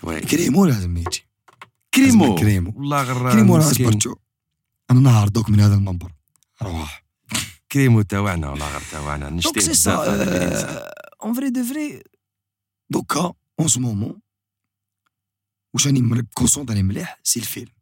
كريمو 0.01 0.67
لازم 0.67 0.97
يجي. 0.97 1.27
كريمو؟ 1.95 2.35
كريمو. 2.35 2.73
والله 2.77 3.03
غير 3.03 3.33
كريمو 3.33 3.57
راه. 3.57 3.73
صبرتو 3.73 4.15
أنا 4.91 5.01
نعرضوك 5.01 5.51
من 5.51 5.61
هذا 5.61 5.75
المنبر. 5.75 6.13
روح 6.63 7.05
كريمو 7.73 8.03
تاوعنا 8.03 8.49
والله 8.49 8.73
غير 8.73 8.83
تاوعنا. 8.91 9.31
نشتي 9.31 9.71
بزاف 9.71 9.99
en 11.23 11.35
vrai 11.35 11.51
de 11.51 11.65
vrai 11.65 12.03
دوكا 12.91 13.33
en 13.61 13.69
ce 13.69 13.81
moment 13.81 14.21
واش 15.75 15.87
راني 15.87 16.27
concentré 16.35 16.83
مليح؟ 16.83 17.21
c'est 17.23 17.41
الفيلم. 17.41 17.73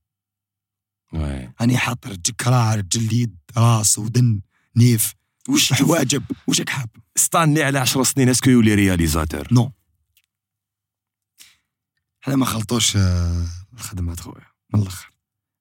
oui. 1.12 1.53
راني 1.60 1.76
حاط 1.76 2.06
رجل 2.06 2.34
كراع 2.40 2.74
رجل 2.74 3.06
اليد 3.06 3.36
راس 3.56 3.98
ودن 3.98 4.40
نيف. 4.76 5.14
وش 5.48 5.72
حواجب 5.72 6.22
واش 6.46 6.60
راك 6.60 6.68
حاب؟ 6.68 6.88
ستانلي 7.16 7.62
على 7.62 7.78
10 7.78 8.02
سنين 8.02 8.28
est-ce 8.28 8.43
que 8.43 8.51
يولي 8.50 8.74
réalisateur؟ 8.74 9.49
non 9.53 9.72
حنا 12.27 12.37
ما 12.37 12.45
خلطوش 12.47 12.97
آه، 12.97 13.47
الخدمات 13.72 14.20
خويا 14.20 14.47
من 14.74 14.83
الأخر. 14.83 15.11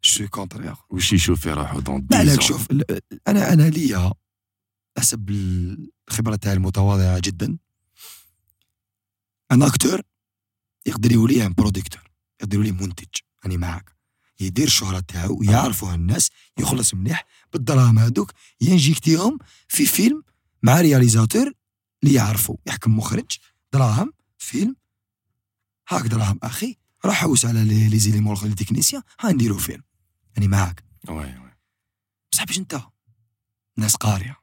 شوي 0.02 0.28
contre 0.28 0.64
يا 0.64 0.74
خو 0.74 0.96
وش 0.96 1.14
يشوف 1.14 1.42
في 1.42 1.54
روحو 1.54 1.80
dans 1.80 2.08
les 2.12 2.18
10 2.18 2.34
ans. 2.34 2.40
شوف 2.42 2.68
أنا 3.28 3.54
أنا 3.54 3.70
ليا 3.70 4.14
حسب 4.98 5.30
الخبرة 6.10 6.36
تاعي 6.36 6.54
المتواضعة 6.56 7.20
جدا. 7.20 7.58
أنا 9.52 9.68
acteur 9.68 10.02
يقدر 10.86 11.12
يولي 11.12 11.46
un 11.46 11.54
producteur 11.54 12.12
يقدر 12.42 12.58
يولي 12.58 12.72
منتج 12.72 13.08
راني 13.44 13.58
معاك. 13.58 13.96
يدير 14.40 14.68
الشهرة 14.68 15.00
تاعو 15.00 15.44
يعرفوها 15.44 15.96
الناس 15.96 16.30
يخلص 16.58 16.94
مليح 16.94 17.26
بالدراهم 17.54 18.00
هذوك 18.00 18.32
ينجيكتيهم 18.62 19.40
في 19.68 19.86
فيلم 19.86 20.24
مع 20.64 20.82
réalisateur 20.82 21.52
اللي 22.04 22.16
يعرفوا 22.16 22.58
يحكم 22.66 22.98
مخرج 22.98 23.38
دراهم 23.74 24.14
فيلم. 24.38 24.76
هاك 25.90 26.02
دراهم 26.08 26.40
أخي. 26.44 26.78
راح 27.06 27.16
حوس 27.16 27.46
على 27.46 27.64
les 27.64 27.90
les 27.90 28.00
éléments 28.00 28.38
les 28.44 28.56
techniciens 28.56 29.02
ها 29.20 29.32
نديرو 29.32 29.58
فيلم. 29.58 29.84
راني 30.36 30.48
معاك. 30.48 30.84
oui 31.10 31.16
oui. 31.16 31.52
بصح 32.32 32.44
باش 32.44 32.58
انت 32.58 32.82
ناس 33.78 33.96
قارية 33.96 34.38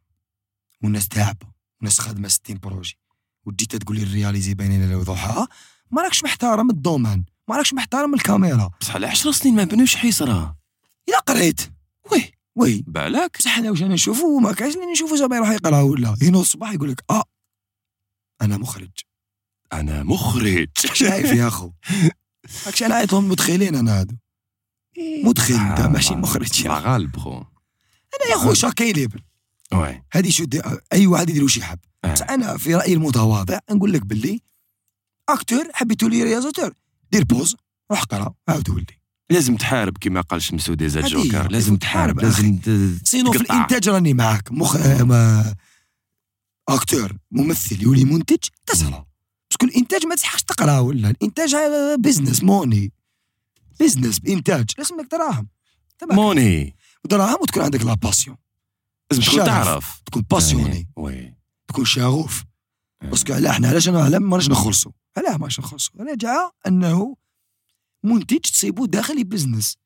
والناس 0.83 1.09
تعبة 1.09 1.47
وناس 1.81 2.01
خادمه 2.01 2.29
60 2.29 2.59
projet 2.59 2.99
وتجي 3.45 3.79
تقول 3.79 3.97
لي 3.97 4.03
نرياليزي 4.03 4.55
بين 4.55 4.81
ليله 4.81 4.97
وضحاها 4.97 5.49
ما 5.91 6.03
راكش 6.03 6.25
محترم 6.25 6.71
ال 6.71 6.77
domaine 6.78 7.25
ما 7.49 7.57
راكش 7.57 7.75
محترم 7.75 8.15
الكاميرا. 8.15 8.71
بصح 8.81 8.95
على 8.95 9.07
10 9.07 9.31
سنين 9.33 9.55
ما 9.55 9.65
بنوش 9.65 9.97
حيصرا 9.97 10.57
إلا 11.09 11.19
قريت. 11.19 11.61
oui. 12.13 12.33
oui. 12.55 12.85
بالك؟ 12.87 13.39
بصح 13.39 13.59
أنا 13.59 13.71
واش 13.71 13.83
أنا 13.83 13.95
نشوفو؟ 13.95 14.39
ما 14.39 14.53
كاينش 14.53 14.75
اللي 14.75 14.93
نشوفو 14.93 15.17
زعما 15.17 15.37
يروح 15.37 15.51
يقرأ 15.51 15.81
ولا 15.81 16.17
ينوض 16.23 16.41
الصباح 16.41 16.73
يقول 16.73 16.91
لك 16.91 17.05
آه 17.11 17.25
أنا 18.43 18.57
مخرج. 18.57 18.91
أنا 19.73 20.03
مخرج. 20.03 20.69
شايف 20.93 21.33
يا 21.33 21.49
أخو. 21.49 21.73
أنا 22.83 23.05
لهم 23.05 23.29
مدخلين 23.29 23.75
أنا 23.75 24.01
هادو. 24.01 24.15
مدخل 25.25 25.55
أنت 25.55 25.81
ماشي 25.81 26.15
مخرج. 26.15 26.65
يا. 26.65 26.79
غالب 26.79 27.17
خو 27.17 27.33
أنا 27.37 28.31
يا 28.31 28.37
أخو 28.37 28.55
شاكي 28.55 28.93
ليبل 28.93 29.21
هذه 30.13 30.31
شو 30.31 30.45
دي... 30.45 30.63
أي 30.93 31.07
واحد 31.07 31.31
يدير 31.31 31.43
واش 31.43 31.57
يحب. 31.57 31.79
آه. 32.05 32.13
بس 32.13 32.23
أنا 32.23 32.57
في 32.57 32.75
رأيي 32.75 32.95
المتواضع 32.95 33.59
نقول 33.71 33.93
لك 33.93 34.07
باللي 34.07 34.41
اكتور 35.29 35.69
حبيت 35.73 36.01
تولي 36.01 36.23
رياليزاتور 36.23 36.75
دير 37.13 37.25
بوز 37.25 37.57
روح 37.91 38.03
قرا 38.03 38.35
عاود 38.49 38.71
ولي. 38.71 38.87
لازم 39.31 39.57
تحارب 39.57 39.99
كما 39.99 40.21
قال 40.21 40.43
شمسو 40.43 40.75
ديزا 40.75 41.01
جوكر. 41.01 41.51
لازم 41.51 41.77
تحارب 41.77 42.21
لازم 42.21 42.59
سينو 43.05 43.33
في. 43.33 43.41
الإنتاج 43.41 43.89
راني 43.89 44.15
معاك. 44.15 44.53
مخ... 44.53 44.77
آه، 44.77 45.03
ما... 45.03 45.55
acteur 46.69 47.17
ممثل 47.31 47.83
يولي 47.83 48.05
منتج 48.05 48.49
تسهل 48.67 49.05
parce 49.63 49.73
que 49.73 49.79
الانتاج 49.79 50.07
ما 50.07 50.15
تسحقش 50.15 50.43
تقرا 50.43 50.79
ولا 50.79 51.11
الانتاج 51.11 51.57
business 51.99 52.43
money 52.43 52.93
business 53.81 54.19
بانتاج 54.19 54.71
لازم 54.79 55.01
لك 55.01 55.11
دراهم. 55.11 55.49
money 56.13 56.77
دراهم 57.05 57.39
وتكون 57.43 57.63
عندك 57.63 57.85
la 57.85 57.95
passion 57.95 58.37
لازم 59.11 59.23
تكون. 59.23 59.45
تعرف. 59.45 60.03
تكون 60.07 60.23
passionné 60.31 60.65
يعني، 60.65 60.89
oui. 60.97 61.35
تكون 61.69 61.85
شغوف. 61.85 62.45
آه. 63.03 63.07
parce 63.07 63.23
que 63.23 63.33
علاه 63.33 63.51
إحنا 63.51 63.69
علاش 63.69 63.89
أنا 63.89 64.03
علاه 64.03 64.19
ما 64.19 64.37
راناش 64.37 64.51
نخلصوا 64.51 64.93
علاه 65.17 65.31
ما 65.31 65.37
راناش 65.37 65.61
نخلصوا 65.61 66.01
أنا 66.01 66.15
جاء 66.15 66.55
أنه 66.67 67.17
منتج 68.05 68.39
تصيبو 68.39 68.87
داخل 68.87 69.25
business 69.25 69.77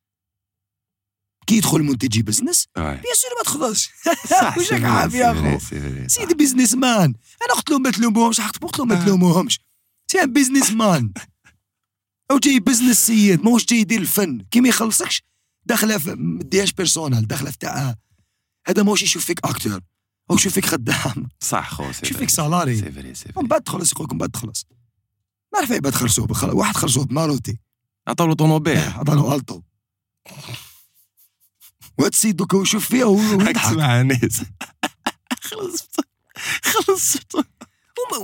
كي 1.47 1.57
يدخل 1.57 1.83
منتج 1.83 2.21
business 2.21 2.69
bien 2.77 3.03
sûr 3.15 3.31
ما 3.39 3.43
تخلصش. 3.45 3.87
vrai، 3.87 4.85
عارف 4.85 5.15
يا 5.15 5.59
صح. 5.59 5.69
سيدي 6.07 6.35
businessman 6.35 7.15
أنا 7.45 7.55
قلت 7.57 7.71
لهم 7.71 7.83
ما 7.83 7.91
تلوموهمش 7.91 8.41
حقت 8.41 8.63
قلت 8.65 8.79
لهم 8.79 8.89
ما 8.89 9.03
آه. 9.03 9.05
تلوموهمش. 9.05 9.61
c'est 10.13 10.23
un 10.23 10.33
businessman 10.33 11.13
أو 12.31 12.39
جاي 12.39 12.61
business 12.61 13.07
سيد 13.07 13.45
ماهوش 13.45 13.65
جاي 13.65 13.79
يدير 13.79 14.01
الفن. 14.01 14.41
كي 14.51 14.61
ما 14.61 14.69
يخلصكش 14.69 15.23
داخله 15.67 15.99
في 15.99 16.15
ما 16.15 16.43
ديهاش 16.43 16.73
personnelle 16.73 17.27
داخله 17.27 17.51
في 17.51 17.59
تاع 17.59 17.95
هذا 18.67 18.83
ماهوش 18.83 19.03
يشوف 19.03 19.25
فيك 19.25 19.41
acteur 19.45 19.81
أو 20.31 20.35
يشوف 20.35 20.53
فيك 20.53 20.67
خدام. 20.67 21.29
صح 21.41 21.71
خو 21.71 21.91
يشوف. 21.91 22.17
فيك 22.17 22.31
salarié 22.31 22.77
c'est 22.77 22.93
vrai 22.93 23.15
c'est 23.15 23.33
vrai 23.33 23.47
بعد 23.47 23.63
تخلص 23.63 23.93
يقول 23.93 24.05
لكم 24.05 24.19
بعد 24.19 24.31
تخلص. 24.31 24.67
نعرف 25.55 25.73
عباد 25.73 25.95
خلصوه 25.95 26.27
بخل... 26.27 26.51
واحد 26.51 26.77
خلصوه 26.77 27.05
بماروتي. 27.05 27.59
عطاو 28.09 28.27
له 28.27 28.35
طوموبيل. 28.35 28.79
عطانو 28.79 29.35
التو 29.35 29.63
السيد 31.99 32.37
دوكا 32.37 32.57
يشوف 32.57 32.89
فيها 32.89 33.05
وهو 33.05 33.41
راك 33.41 33.51
يضحك 33.51 33.71
تسمع 33.71 34.03
ناس 34.03 34.43
خلص 35.43 35.89
خلص 36.65 37.17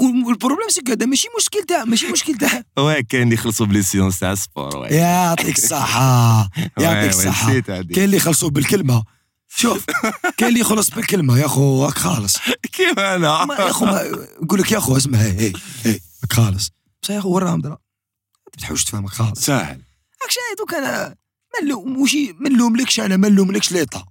وال 0.01 0.14
problème 0.14 0.69
c'est 0.69 0.81
هذا 0.89 1.07
ماشي 1.07 1.29
مشكل 1.39 1.63
تاع 1.63 1.85
ماشي 1.85 2.07
مشكل 2.07 2.35
تاع 2.35 2.63
oui 2.79 3.03
كاين 3.03 3.23
اللي 3.23 3.35
يخلصوا 3.35 3.67
ب 3.67 3.71
les 3.71 3.83
séances 3.83 4.19
تاع 4.19 4.33
ال 4.33 4.42
sport 4.42 4.87
يعطيك 4.87 5.59
الصحة 5.59 6.51
يعطيك 6.79 7.11
الصحة 7.11 7.61
كاين 7.61 8.05
اللي 8.05 8.17
يخلصوا 8.17 8.51
بالكلمة. 8.51 9.05
شوف 9.49 9.85
كاين 10.39 10.49
اللي 10.49 10.61
يخلص 10.61 10.91
بالكلمة. 10.91 11.39
يا 11.39 11.47
خو 11.47 11.85
راك 11.85 11.99
خالص. 11.99 12.39
كيما 12.73 13.15
أنا؟ 13.15 13.47
يا 13.59 13.73
خو 13.73 13.85
ما 13.85 14.01
يقول 14.43 14.61
لك 14.61 14.73
يا 14.73 14.79
خو 14.79 14.97
اسمع 14.97 15.19
هي 15.19 15.53
هي 15.85 16.01
خالص. 16.33 16.71
بصح 17.03 17.15
يا 17.15 17.21
خو 17.21 17.29
وراهم 17.29 17.61
درا 17.61 17.71
ما 17.71 18.61
تحوش 18.61 18.85
تفهمك 18.85 19.11
خالص. 19.11 19.41
ساهل 19.41 19.81
راك 20.23 20.31
شاهد 20.31 20.57
دوك 20.59 20.75
أنا 20.75 21.15
ما 21.55 21.67
نلوم 21.67 21.97
وشي 21.97 22.33
ما 22.33 22.49
نلوملكش 22.49 23.01
أنا 23.01 23.17
ما 23.17 23.29
نلوملكش 23.29 23.73
l'état 23.73 24.05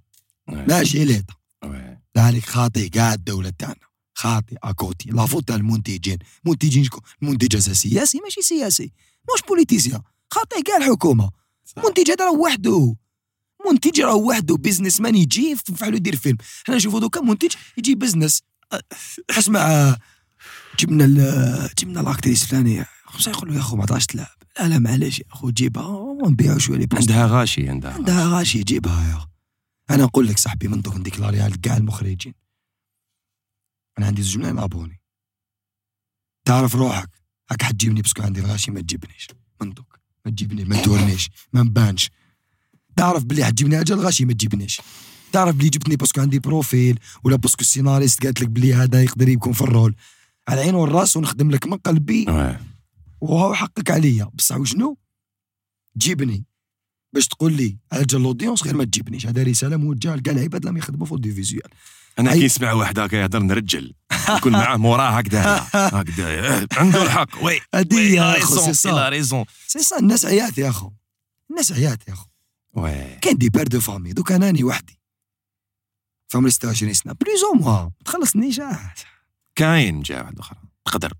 ماشي 0.48 1.04
l'état 1.04 1.34
عليك 2.16 2.46
خاطي 2.46 2.88
كاع 2.88 3.14
الدولة 3.14 3.52
تاعنا 3.58 3.86
خاطي 4.14 4.56
à 4.62 4.72
côté 4.72 5.10
la 5.10 5.21
faute 5.21 5.50
المنتجين 5.50 6.18
المنتجين 6.44 6.84
شكون 6.84 7.00
المنتج 7.22 7.56
هذا 7.56 7.72
سياسي 7.72 8.18
ماشي 8.18 8.42
سياسي 8.42 8.92
مش 9.34 9.42
politicien 9.48 10.02
خاطي 10.30 10.62
كاع 10.62 10.76
الحكومة 10.76 11.30
صح. 11.64 11.84
منتج 11.84 12.10
هذا 12.10 12.24
راه 12.24 12.32
وحده 12.32 12.96
منتج 13.70 14.00
راه 14.00 14.14
وحده 14.14 14.56
بيزنس 14.56 15.00
مان 15.00 15.14
يجي 15.14 15.56
فعلوا 15.56 15.96
يدير 15.96 16.16
فيلم 16.16 16.36
حنا 16.66 16.76
نشوفوا 16.76 17.00
دوكا 17.00 17.20
منتج 17.20 17.52
يجي 17.78 17.94
business 17.94 18.42
اسمع 19.30 19.60
آه، 19.60 19.98
جبنا 20.78 21.06
جبنا 21.78 22.00
l'actrice 22.00 22.42
الفلانيه 22.42 22.86
خصها 23.04 23.30
يقول 23.30 23.48
له 23.48 23.54
يا 23.54 23.60
اخو 23.60 23.76
ما 23.76 23.82
عطاش 23.82 24.06
تلعب 24.06 24.41
لا 24.58 24.68
لا 24.68 24.78
معليش 24.78 25.18
يا 25.18 25.24
أخو 25.32 25.50
جيبها 25.50 25.86
ونبيعوا 25.86 26.58
شوية 26.58 26.78
لي 26.78 26.88
عندها 26.92 27.26
غاشي 27.26 27.68
عندها 27.68 27.92
عندها 27.92 28.38
غاشي 28.38 28.62
جيبها 28.62 29.08
يا 29.10 29.32
أنا 29.94 30.04
نقول 30.04 30.26
لك 30.26 30.38
صاحبي 30.38 30.68
من 30.68 30.80
دوك 30.80 30.96
نديكلاري 30.96 31.40
على 31.40 31.56
كاع 31.56 31.76
المخرجين. 31.76 32.34
أنا 33.98 34.06
عندي 34.06 34.22
زوج 34.22 34.38
ملايين 34.38 34.58
abonnés. 34.58 35.00
تعرف 36.44 36.74
روحك. 36.74 37.10
هاك 37.50 37.62
حتجيبني 37.62 38.02
parce 38.02 38.14
que 38.14 38.22
عندي 38.22 38.40
الغاشي 38.40 38.70
ما 38.70 38.80
تجيبنيش. 38.80 39.28
من 39.60 39.70
دوك. 39.70 40.00
ما 40.24 40.30
تجيبني 40.30 40.64
ما 40.64 40.82
تورنيش 40.82 41.30
ما 41.52 41.62
نبانش. 41.62 42.10
تعرف 42.96 43.24
بلي 43.24 43.44
حتجيبني 43.44 43.80
أجل 43.80 43.98
غاشي 43.98 44.24
ما 44.24 44.32
تجيبنيش. 44.32 44.80
تعرف 45.32 45.56
بلي 45.56 45.68
جبتني 45.68 45.96
parce 45.96 46.11
que 46.11 46.20
عندي 46.20 46.38
profil 46.38 46.98
ولا 47.24 47.36
parce 47.36 47.51
que 47.51 47.60
ال 47.60 47.66
scénariste 47.66 48.22
قالت 48.24 48.40
لك 48.40 48.48
بلي 48.48 48.74
هذا 48.74 49.02
يقدر 49.02 49.28
يكون 49.28 49.52
في 49.52 49.60
ال 49.60 49.66
rôle. 49.66 49.94
على 50.48 50.60
عين 50.60 50.74
والرأس 50.74 51.16
ونخدم 51.16 51.50
لك 51.50 51.66
من 51.66 51.76
قلبي. 51.76 52.26
وهو 53.22 53.54
حقك 53.54 53.90
عليا. 53.90 54.24
بصح 54.34 54.56
وشنو؟ 54.56 54.98
تجيبني 55.94 56.44
باش 57.12 57.28
تقول 57.28 57.52
لي 57.52 57.78
على 57.92 58.04
جال 58.04 58.20
ال 58.20 58.25
audience 58.25 58.62
غير 58.64 58.76
ما 58.76 58.84
تجيبنيش 58.84 59.26
هذا 59.26 59.42
رسالة 59.42 59.76
موجهة 59.76 60.14
لكاع 60.14 60.32
العباد 60.32 60.66
اللي 60.66 60.78
يخدموا 60.78 61.06
في 61.06 61.12
ال 61.12 61.17
audiovisuel 61.17 61.70
أنا 62.18 62.32
كي 62.32 62.44
نسمع 62.44 62.72
واحد 62.72 62.98
هكا 62.98 63.16
يهضر 63.16 63.38
نرجل. 63.38 63.94
نكون 64.30 64.52
معاه 64.52 64.76
موراه 64.76 65.10
هكذا. 65.10 65.66
هكذا. 65.74 66.66
عنده 66.72 67.02
الحق. 67.02 67.44
oui. 67.44 67.60
oui. 67.92 68.14
يا 68.14 68.38
أخو 68.38 68.56
c'est 68.60 68.66
la 68.66 68.72
ça 68.72 69.08
raison 69.08 69.44
c'est 69.66 69.78
ça 69.78 69.98
الناس 69.98 70.24
عيات 70.26 70.58
يا 70.58 70.68
أخو. 70.68 70.92
الناس 71.50 71.72
عيات 71.72 72.08
يا 72.08 72.12
أخو. 72.12 72.26
oui. 72.74 73.18
كاين 73.20 73.38
des 73.38 73.48
pères 73.48 73.68
de 73.68 73.80
famille 73.80 74.12
donc 74.12 74.32
اناني 74.32 74.64
وحدي. 74.64 74.98
فهم 76.28 76.48
26 76.48 76.94
سنة. 76.94 77.12
plus 77.12 77.42
ou 77.44 77.52
moins 77.52 77.82
ما 77.82 77.90
تخلصنيش. 78.04 78.60
كاين 79.54 80.02
جا 80.02 80.20
واحد 80.22 80.38
اخر 80.38 80.56
تقدر. 80.84 81.12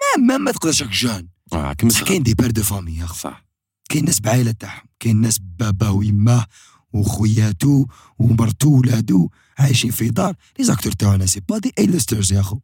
ما 0.00 0.22
ما, 0.26 0.38
ما 0.38 0.52
تقدرش 0.52 0.82
راك 0.82 0.90
جان. 0.90 1.28
آه 1.52 1.72
بصح 1.84 2.02
كاين 2.02 2.22
des 2.22 2.34
pères 2.34 2.50
de 2.50 2.62
famille 2.62 2.96
يا 2.96 3.06
صح. 3.06 3.44
كاين 3.88 4.04
ناس 4.04 4.20
بعائلة 4.20 4.50
تاعهم 4.52 4.82
كاين 5.00 5.20
ناس 5.20 5.38
باباه 5.58 5.92
ويماه 5.92 6.46
وخوياتو 6.92 7.86
ومرتو 8.18 8.68
ولادو 8.78 9.28
عايشين 9.58 9.90
في 9.90 10.08
دار. 10.08 10.34
les 10.58 10.64
acteurs 10.64 10.92
تاعنا 10.92 11.26
c'est 11.26 11.40
pas 11.48 11.58
des 11.58 11.72
stars 11.78 12.32
يا 12.32 12.40
أخو. 12.40 12.58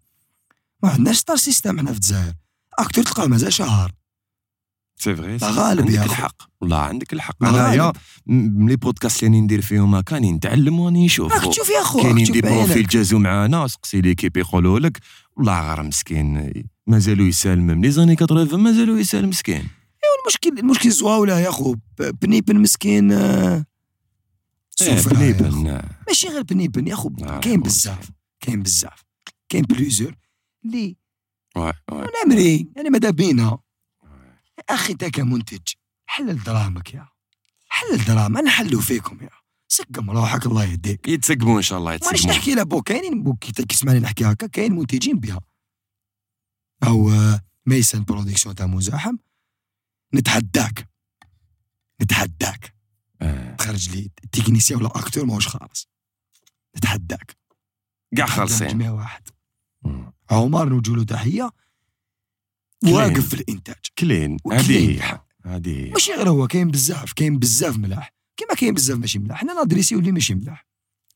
ما 0.82 0.88
عندناش 0.90 1.16
star 1.16 1.36
system 1.36 1.78
حنا 1.78 1.90
في 1.90 1.96
الجزائر. 1.96 2.32
acteur 2.78 3.04
تلقاه 3.04 3.26
مازال 3.26 3.52
شهر 3.52 3.92
c'est 4.98 5.16
vrai 5.16 5.36
لا 5.36 5.50
غالب 5.50 5.80
عندك 5.80 5.94
يا 5.94 6.00
أخو. 6.00 6.10
الحق. 6.12 6.42
والله 6.60 6.76
عندك 6.76 7.12
الحق. 7.12 7.44
انايا. 7.44 7.92
م- 8.26 8.68
les 8.68 8.76
podcasts 8.76 9.22
اللي 9.24 9.40
ندير 9.40 9.62
فيهم 9.62 9.94
هكا 9.94 10.14
راني 10.14 10.32
نتعلم 10.32 10.80
وراني 10.80 11.04
نشوف 11.06 11.32
راك 11.32 11.48
تشوف 11.52 11.68
يا 11.70 11.82
راك 11.82 12.02
كاينين 12.02 12.32
des 12.32 12.40
profils 12.40 12.86
جازو 12.86 13.18
معانا 13.18 13.66
سقسي 13.66 14.00
l'équipe 14.00 14.36
يقولوا 14.36 14.78
لك 14.78 14.98
والله 15.36 15.74
غير 15.74 15.82
مسكين. 15.82 16.52
مازالوا 16.86 17.26
يسالم 17.26 17.66
من 17.66 17.80
les 17.80 17.90
années 17.90 18.16
80 18.16 18.60
مازالوا 18.60 18.98
يسالم 18.98 19.28
مسكين. 19.28 19.68
المشكل 20.22 20.58
المشكل 20.58 20.90
زواوله 20.90 21.40
يا 21.40 21.48
أخو؟ 21.48 21.74
ب- 21.98 22.02
بنيبن 22.22 22.56
مسكين 22.60 23.12
آه، 23.12 23.64
souffre 24.70 25.20
إيه، 25.20 25.32
بنيبن. 25.32 25.82
ماشي 26.08 26.28
غير 26.28 26.42
بنيبن 26.42 26.86
يا 26.86 26.94
أخو 26.94 27.10
آه، 27.22 27.40
كاين. 27.40 27.60
بزاف 27.60 28.10
كاين 28.40 28.62
بزاف. 28.62 29.04
كاين 29.48 29.62
plusieurs 29.64 30.14
اللي 30.64 30.96
نمري 32.26 32.66
أنا 32.78 32.90
ماذا 32.90 33.10
بينا؟ 33.10 33.58
يا 34.70 34.74
أخي 34.74 34.92
انت 34.92 35.04
كمنتج 35.04 35.60
حلل 36.06 36.42
دراهمك 36.42 36.94
يا. 36.94 37.08
حلل 37.68 38.04
دراهم 38.04 38.36
أنا 38.36 38.50
حلو 38.50 38.80
فيكم 38.80 39.18
يا. 39.22 39.30
سقم 39.68 40.10
روحك 40.10 40.46
الله 40.46 40.64
يهديك. 40.64 41.08
يتسقموا 41.08 41.56
إن 41.56 41.62
شاء 41.62 41.78
الله 41.78 41.90
مانيش 41.90 42.04
يتسقموا. 42.20 42.36
نحكي 42.36 42.54
لا 42.54 42.62
بو 42.62 42.82
كاينين 42.82 43.22
بو 43.22 43.34
كي 43.34 43.52
تسمعني 43.52 43.98
نحكي 44.00 44.24
هكا 44.24 44.46
كاين 44.46 44.72
منتجين 44.72 45.18
بها. 45.18 45.40
أو 46.82 47.10
maison 47.66 48.04
production 48.04 48.54
تاع 48.54 48.66
مزاحم 48.66 49.16
نتحداك. 50.14 50.88
نتحداك. 52.02 52.74
آه. 53.22 53.56
تخرج 53.56 53.88
لي 53.88 54.10
technicien 54.32 54.76
ولا 54.76 54.86
acteur 54.86 55.24
ماهوش 55.24 55.48
خالص. 55.48 55.88
نتحداك. 56.76 57.36
كاع 58.16 58.26
خالصين. 58.26 58.68
جميع 58.68 58.90
واحد. 58.90 59.28
مم. 59.82 60.12
عمر 60.30 60.68
نوجه 60.68 60.90
له 60.96 61.04
تحية. 61.04 61.50
واقف 62.84 63.28
في 63.28 63.34
الإنتاج. 63.34 63.84
clean. 63.98 64.36
هذه. 64.52 65.20
هذه. 65.44 65.90
ماشي 65.92 66.12
غير 66.12 66.28
هو 66.28 66.46
كاين 66.46 66.70
بزاف 66.70 67.12
كاين 67.12 67.38
بزاف 67.38 67.76
ملاح. 67.76 68.14
كيما 68.36 68.54
كاين 68.54 68.74
بزاف 68.74 68.98
ماشي 68.98 69.18
ملاح. 69.18 69.40
حنا 69.40 69.52
نادريسيو 69.54 69.98
اللي 69.98 70.12
ماشي 70.12 70.34
ملاح. 70.34 70.66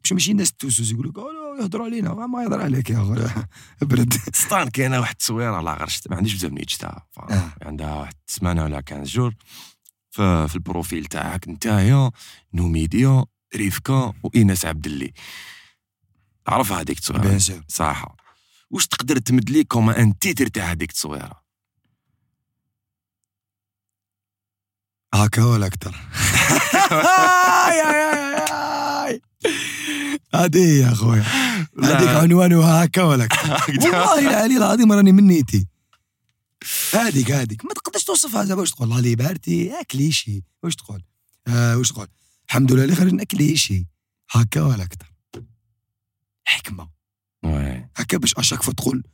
مش 0.04 0.12
ماشي 0.12 0.30
الناس 0.32 0.52
توسوس 0.52 0.90
يقول 0.92 1.08
لك 1.08 1.18
"أوه، 1.18 1.32
يهضروا 1.60 1.86
علينا 1.86 2.14
ما 2.26 2.42
يهضر 2.42 2.60
عليك 2.62 2.90
يا 2.90 2.96
اخو 3.02 3.16
أبرد. 3.82 4.14
سطان 4.34 4.68
كاينة 4.68 5.00
واحد 5.00 5.10
التصويرة 5.12 5.60
لا 5.60 5.74
غير 5.74 5.88
شت- 5.88 6.10
ما 6.10 6.16
عنديش 6.16 6.34
بزاف 6.34 6.52
نيت 6.52 6.70
شتها 6.70 7.06
ف- 7.12 7.18
آه. 7.20 7.52
عندها 7.62 7.94
واحد 7.94 8.14
سمانه 8.26 8.64
ولا 8.64 8.82
15 8.90 9.04
jours 9.14 9.34
في 10.48 10.50
ال 10.54 10.61
profil 10.61 11.04
تاعك 11.06 11.48
نتايا 11.48 12.10
نوميديا 12.54 13.24
ريفكا 13.56 14.12
وايناس 14.22 14.64
عبدلي 14.66 15.12
عرف 16.48 16.72
هذيك 16.72 16.98
التصويرة؟ 16.98 17.38
صح 17.68 18.14
واش 18.70 18.86
تقدر 18.86 19.18
تمد 19.18 19.50
لي 19.50 19.64
comme 19.64 19.98
un 19.98 20.18
titre 20.18 20.46
تاع 20.46 20.70
هذيك 20.70 20.90
التصويرة؟ 20.90 21.40
هكا 25.14 25.44
ولا 25.44 25.66
أكثر. 25.66 25.96
هذه 30.34 30.80
يا 30.80 30.92
أخويا. 30.92 31.24
هذيك 31.82 32.08
عنوانها 32.08 32.84
هكا 32.84 33.02
ولا 33.02 33.24
أكثر 33.24 33.72
والله 33.82 34.18
العلي 34.18 34.56
العظيم 34.56 34.92
راني 34.92 35.12
من 35.12 35.26
نيتي 35.26 35.66
هذيك 36.94 37.30
هذيك 37.30 37.64
ما 37.64 37.74
تقدرش 37.74 38.04
توصفها 38.04 38.44
زعما 38.44 38.60
واش 38.60 38.70
تقول؟ 38.70 38.88
الله 38.88 39.00
لي 39.00 39.16
بارتي 39.16 39.72
كليشي 39.90 40.44
واش 40.62 40.76
تقول؟ 40.76 41.02
آه 41.48 41.76
واش 41.76 41.92
تقول؟ 41.92 42.06
الحمد 42.48 42.72
لله 42.72 42.84
اللي 42.84 42.94
خرجنا 42.94 43.24
كليشي 43.24 43.86
هكا 44.30 44.62
ولا 44.62 44.82
أكثر 44.82 45.12
حكمة. 46.44 46.88
هكا 47.96 48.18
باش 48.18 48.34
à 48.34 48.38
chaque 48.38 48.62
تقول 48.62 49.04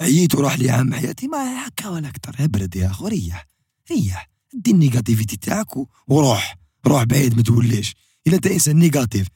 عييت 0.00 0.34
وراح 0.34 0.58
لي 0.58 0.70
عام 0.70 0.94
حياتي. 0.94 1.28
ما 1.28 1.66
هكا 1.66 1.88
ولا 1.88 2.08
أكثر 2.08 2.44
ابرد 2.44 2.76
يا 2.76 2.90
أخو 2.90 3.06
ريح 3.06 3.46
ريح. 3.90 4.30
دي 4.54 4.70
ال 4.70 4.76
négativité 4.76 5.36
تاعك 5.36 5.76
وروح. 6.06 6.56
روح 6.86 7.02
بعيد 7.02 7.36
ما 7.36 7.42
توليش. 7.42 7.94
إلا 8.26 8.36
أنت 8.36 8.46
إنسان 8.46 8.76
négatif. 8.76 9.26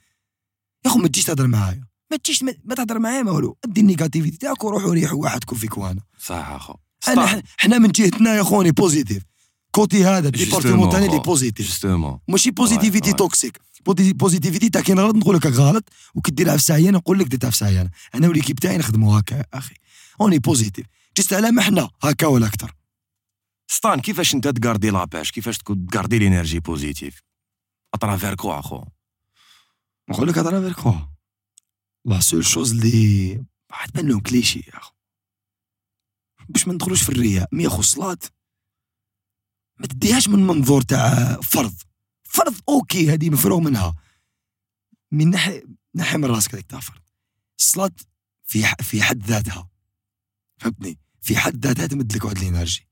يا 0.85 0.91
أخو 0.91 0.99
ما 0.99 1.09
تجيش 1.09 1.25
تهضر 1.25 1.47
معايا. 1.47 1.85
ما 2.11 2.17
تجيش 2.17 2.43
ما, 2.43 2.75
تهضر 2.75 2.99
معايا 2.99 3.23
ما 3.23 3.31
والو 3.31 3.59
دي 3.67 3.81
ال 3.81 3.86
négativité 3.86 4.37
تاعك 4.37 4.65
وروح 4.65 4.85
وريح 4.85 5.13
وحدكم 5.15 5.57
فيك 5.57 5.79
وأنا 5.79 6.01
صح 6.19 6.49
أخو. 6.49 6.75
أنا 7.09 7.43
حنا 7.57 7.79
من 7.79 7.89
جهتنا 7.89 8.35
يا 8.35 8.43
خوني 8.43 8.71
positifs 8.73 9.23
côté 9.71 10.05
هذا 10.05 10.29
ال 10.29 10.34
département 10.34 10.91
تاعنا 10.91 11.07
اللي 11.07 11.19
positif 11.19 11.67
justement 11.67 12.19
ماشي 12.29 12.51
positivité. 12.51 13.13
toxique 13.13 13.59
posi- 13.87 14.13
positivité 14.13 14.69
تاع 14.69 14.81
كاين 14.81 14.99
غلط 15.01 15.15
نقول 15.17 15.37
لك 15.37 15.47
غلط 15.47 15.89
وكديرها 16.15 16.57
في 16.57 16.63
ساعه 16.63 16.79
نقول 16.81 17.19
لك 17.19 17.27
درتها 17.27 17.51
في 17.51 17.57
ساعه 17.57 17.91
أنا 18.15 18.29
و 18.29 18.32
l'équipe 18.32 18.59
تاعي 18.59 18.79
نخدموا 18.79 19.21
هكا 19.21 19.45
أخي. 19.55 19.75
on 20.21 20.39
est 20.39 20.52
positifs 20.52 20.87
juste 21.19 21.33
على 21.33 21.51
ما 21.51 21.63
حنا 21.63 21.91
هكا 22.03 22.27
ولا 22.27 22.47
أكثر. 22.47 22.75
سطان 23.71 24.01
كيفاش 24.01 24.35
أنت 24.35 24.49
تقاردي 24.49 24.91
la 24.91 25.04
page 25.04 25.31
كيفاش 25.31 25.59
تكون 25.59 25.87
تقاردي 25.87 26.19
l'énergie 26.19 26.61
positive 26.61 27.23
à 27.95 28.00
travers 28.00 28.35
quoi 28.35 28.59
أخو؟ 28.59 28.85
نقول 30.11 30.29
لك 30.29 30.39
هضره 30.39 30.73
خو 30.73 30.95
la 32.05 32.21
seule 32.21 32.45
chose 32.45 32.71
اللي 32.71 33.45
واحد 33.71 33.93
بان 33.93 34.09
لهم 34.09 34.21
كليشي 34.21 34.59
يا 34.59 34.79
أخو. 34.79 34.95
باش 36.49 36.69
ما 36.69 36.75
ندخلوش 36.75 37.03
في 37.03 37.09
الرياء. 37.09 37.49
mais 37.53 37.67
أخو 37.67 37.81
الصلاه 37.81 38.19
ما 39.81 39.87
تديهاش 39.87 40.29
من 40.29 40.47
منظور 40.47 40.83
تاع 40.83 41.35
فرض. 41.41 41.75
فرض 42.25 42.55
ok 42.69 43.13
هذه 43.13 43.31
مفروغ 43.31 43.61
منها. 43.61 43.95
من 45.13 45.31
ناحيه 45.31 45.65
ناحية 45.95 46.17
من 46.17 46.25
راسك 46.25 46.55
هذيك 46.55 46.67
تاع 46.67 46.81
فرض. 46.81 47.03
الصلاه 47.59 47.91
في 48.45 48.63
في 48.81 49.03
حد 49.03 49.23
ذاتها. 49.27 49.71
فهمتني؟ 50.59 50.99
في 51.23 51.37
حد 51.37 51.67
ذاتها 51.67 51.87
تمد 51.87 52.17
لك 52.17 52.25
واحد 52.25 52.37
ال 52.37 52.43
énergie. 52.43 52.90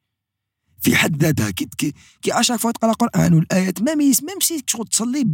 في 0.80 0.96
حد 0.96 1.22
ذاتها. 1.22 1.50
كي 1.50 1.68
كي 1.78 1.92
كي 2.22 2.40
à 2.40 2.43
chaque 2.43 2.60
fois 2.60 2.72
تقرأ 2.72 2.92
قرآن 2.92 3.34
والآيات 3.34 3.82
même 3.82 3.94
si 3.94 4.22
ما 4.22 4.34
مشي 4.36 4.64
شغل 4.66 4.86
تصلي 4.86 5.24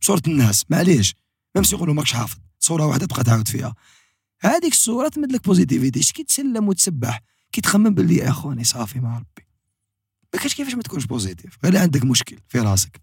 بصورة 0.00 0.22
الناس. 0.26 0.64
معليش. 0.70 1.14
ما 1.54 1.60
مشي 1.60 1.74
يقولوا 1.76 1.94
ماكش 1.94 2.12
حافظ. 2.12 2.38
صورة 2.58 2.86
واحدة 2.86 3.06
تبقى 3.06 3.24
تعاود 3.24 3.48
فيها. 3.48 3.74
هذيك 4.40 4.72
الصورة 4.72 5.08
تمد 5.08 5.32
لك 5.32 5.44
positivité 5.44 6.12
كي 6.12 6.24
تسلم 6.24 6.68
وتسبح؟ 6.68 7.22
كي 7.52 7.60
تخمم 7.60 7.94
باللي 7.94 8.16
يا 8.16 8.28
اخواني 8.28 8.64
صافي 8.64 9.00
مع 9.00 9.18
ربي. 9.18 9.46
ما 10.34 10.40
كاش 10.40 10.54
كيفاش 10.54 10.74
ما 10.74 10.82
تكونش 10.82 11.04
positif 11.04 11.58
غير 11.64 11.78
عندك 11.78 12.04
مشكل 12.04 12.38
في 12.48 12.60
راسك. 12.60 13.00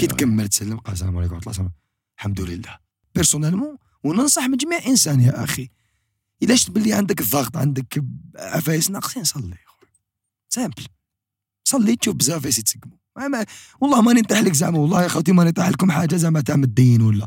كي. 0.00 0.06
تكمل 0.06 0.48
تسلم. 0.48 0.76
قال 0.76 0.92
السلام 0.92 1.16
عليكم 1.16 1.34
ورحمة 1.34 1.52
الله. 1.52 1.70
الحمد 2.18 2.40
لله 2.40 2.78
personnellement 3.14 3.76
وننصح 4.04 4.42
من 4.42 4.56
جميع 4.56 4.86
إنسان 4.86 5.20
يا 5.20 5.44
أخي. 5.44 5.68
اذا 6.42 6.54
شفت 6.54 6.70
باللي 6.70 6.92
عندك 6.92 7.20
الضغط 7.20 7.56
عندك 7.56 8.04
عفايس 8.36 8.90
ناقصين 8.90 9.24
صلي 9.24 9.56
simple 10.58 10.86
صلي 11.68 11.96
تشوف 11.96 12.14
بزاف 12.14 12.60
ما- 13.16 13.28
ما- 13.28 13.46
والله 13.80 14.02
ماني 14.02 14.20
نطيح 14.20 14.38
لك 14.38 14.52
زعما 14.52 14.78
والله 14.78 15.02
يا 15.02 15.08
خوتي 15.08 15.32
ماني 15.32 15.50
نطيح 15.50 15.68
لكم 15.68 15.90
حاجة 15.90 16.16
زعما 16.16 16.40
تاع 16.40 16.54
الدين 16.54 17.02
ولا. 17.02 17.26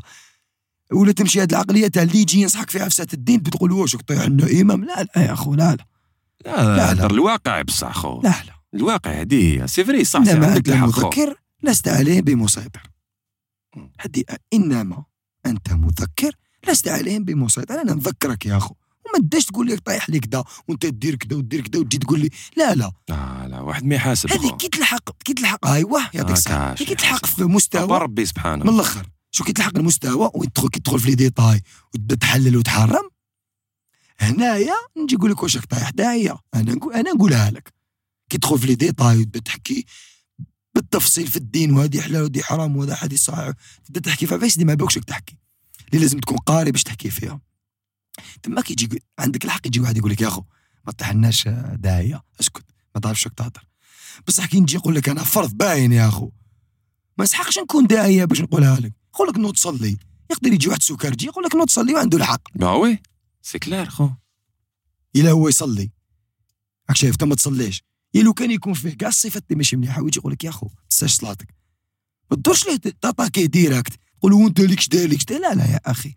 ولا 0.92 1.12
تمشي 1.12 1.40
هاد 1.42 1.50
العقلية 1.52 1.88
تاع 1.88 2.02
اللي 2.02 2.18
يجي 2.18 2.40
ينصحك 2.40 2.70
في 2.70 2.80
عفسه 2.82 3.06
الدين 3.14 3.42
تقول 3.42 3.72
واش 3.72 3.96
طيح 3.96 4.22
لنا 4.26 4.60
إمام؟ 4.60 4.84
لا 4.84 5.02
لا 5.02 5.22
يا 5.22 5.32
أخو 5.32 5.54
لا 5.54 5.76
لا. 5.76 5.86
لا 6.76 6.94
لا، 6.94 7.06
الواقع 7.06 7.62
بصح 7.62 7.88
أخو. 7.88 8.20
لا 8.22 8.28
لا. 8.28 8.52
الواقع 8.74 9.10
هذه 9.20 9.62
هي 9.62 9.68
c'est 9.68 9.84
vrai 9.84 10.04
صح 10.04 10.24
سي 10.24 10.32
انما 10.32 10.46
عندك 10.46 10.70
خو. 10.74 10.86
مذكر 10.86 11.34
لست 11.62 11.88
عليه 11.88 12.20
بمسيطر. 12.20 12.82
هدي 14.00 14.26
إنما 14.54 15.04
أنت 15.46 15.72
مذكر 15.72 16.32
لست 16.68 16.88
عليهم 16.88 17.24
بمسيطر. 17.24 17.74
أنا 17.80 17.94
نذكرك 17.94 18.46
يا 18.46 18.56
أخو. 18.56 18.74
وما 19.06 19.18
تبداش 19.18 19.44
تقول 19.44 19.66
لي 19.66 19.76
طايح 19.76 20.10
لي 20.10 20.20
كذا 20.20 20.44
وانت 20.68 20.86
دير 20.86 21.14
كذا 21.14 21.36
ودير 21.36 21.68
كذا 21.68 21.80
وتجي 21.80 21.98
تقول 21.98 22.20
لي 22.20 22.30
لا 22.56 22.74
لا. 22.74 22.92
لا 23.08 23.48
لا 23.48 23.60
واحد 23.60 23.84
ما 23.84 23.94
يحاسب 23.94 24.32
هذه. 24.32 24.56
كي 24.56 24.68
تلحق 24.68 25.22
كي 25.24 25.34
تلحق 25.34 25.66
ايوا 25.66 26.00
يعطيك 26.14 26.36
الصحة. 26.36 26.70
هكاش 26.70 26.88
كي 26.88 26.94
تلحق. 26.94 27.26
في 27.26 27.44
مستوى. 27.44 27.98
ربي 27.98 28.26
سبحانه 28.26 28.64
من 28.64 28.74
الأخر. 28.74 29.06
شو 29.30 29.44
كي 29.44 29.52
تلحق 29.52 29.78
المستوى؟ 29.78 30.30
وتدخل 30.34 30.68
كي 30.68 30.80
تدخل 30.80 30.98
في 31.00 31.08
les 31.08 31.14
détails 31.14 31.62
وتبدا 31.94 32.14
تحلل 32.14 32.56
وتحرم؟ 32.56 33.10
هنايا 34.18 34.74
نجي 34.96 35.16
نقول 35.16 35.30
لك 35.30 35.42
واش 35.42 35.56
راك 35.56 35.64
طايح؟ 35.64 35.90
داعيه 35.90 36.36
أنا 36.54 36.72
نقول 36.74 36.94
أنا 36.94 37.12
نقولها 37.12 37.50
لك. 37.50 37.72
كي 38.30 38.38
تدخل 38.38 38.58
في 38.58 38.66
les 38.66 38.74
détails 38.74 39.18
وتبدا 39.18 39.40
تحكي 39.40 39.84
بالتفصيل 40.74 41.26
في 41.26 41.36
الدين 41.36 41.72
وهذه 41.72 42.00
حلال 42.00 42.22
وهذه 42.22 42.42
حرام 42.42 42.76
وهذا 42.76 42.94
حديث 42.94 43.20
صحيح 43.24 43.52
تبدا 43.84 44.00
تحكي 44.00 44.26
فيها 44.26 44.38
فاش 44.38 44.58
ما 44.58 44.74
بالكش 44.74 44.94
تحكي. 44.94 45.36
اللي 45.88 46.02
لازم 46.02 46.18
تكون 46.18 46.36
قاري 46.36 46.72
باش 46.72 46.82
تحكي 46.82 47.10
فيها. 47.10 47.40
تما 48.42 48.60
كيجي 48.60 48.84
يقول- 48.84 49.00
عندك 49.18 49.44
الحق 49.44 49.66
يجي 49.66 49.80
واحد 49.80 49.96
يقول 49.96 50.10
لك 50.10 50.20
يا 50.20 50.28
أخو 50.28 50.42
ما 50.86 50.92
طحناش 50.92 51.48
داعيه 51.74 52.22
أسكت 52.40 52.64
ما 52.94 53.00
تعرفش 53.00 53.26
راك 53.26 53.34
تهضر 53.34 53.64
بصح 54.26 54.46
كي 54.46 54.60
نجي 54.60 54.76
نقول 54.76 54.94
لك 54.94 55.08
أنا 55.08 55.24
فرض 55.24 55.54
باين 55.54 55.92
يا 55.92 56.08
أخو. 56.08 56.30
ما 57.18 57.24
يسحقش 57.24 57.58
نكون 57.58 57.86
داعيه 57.86 58.24
باش 58.24 58.40
نقولها 58.40 58.80
لك. 58.80 58.92
نقول 59.14 59.28
لك 59.28 59.36
نوض 59.38 59.52
تصلي 59.54 59.96
يقدر 60.30 60.52
يجي 60.52 60.68
واحد 60.68 60.82
سكرجي 60.82 61.26
يقول 61.26 61.44
لك 61.44 61.54
نوض 61.54 61.66
تصلي 61.66 61.94
وعنده 61.94 62.18
الحق. 62.18 62.42
bah 62.54 62.70
oui 62.72 62.98
c'est 63.42 63.58
clair 63.58 63.88
خو. 63.88 64.10
إلا 65.16 65.30
هو 65.30 65.48
يصلي. 65.48 65.90
راك 66.88 66.96
شايف 66.96 67.12
انت 67.12 67.24
ما 67.24 67.34
تصليش. 67.34 67.82
يا 68.14 68.22
لو 68.22 68.32
كان 68.34 68.50
يكون 68.50 68.72
فيه 68.74 68.96
كاع 68.96 69.08
الصفات 69.08 69.44
اللي 69.46 69.56
ماشي 69.56 69.76
مليحة 69.76 70.02
ويجي 70.02 70.18
يقول 70.18 70.32
لك 70.32 70.44
يا 70.44 70.50
أخو 70.50 70.68
تنساش 70.90 71.14
صلاتك. 71.14 71.54
ما 72.30 72.36
تدورش 72.36 72.66
ليه 72.66 72.76
ت 72.76 72.84
attaquer 72.84 73.46
direct 73.46 73.92
تقول 74.18 74.32
وأنت 74.32 74.60
ليكش 74.60 74.88
داير. 74.88 75.18
لا 75.30 75.54
لا 75.54 75.64
يا 75.72 75.80
أخي. 75.86 76.14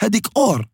هذيك 0.00 0.26
أور. 0.36 0.68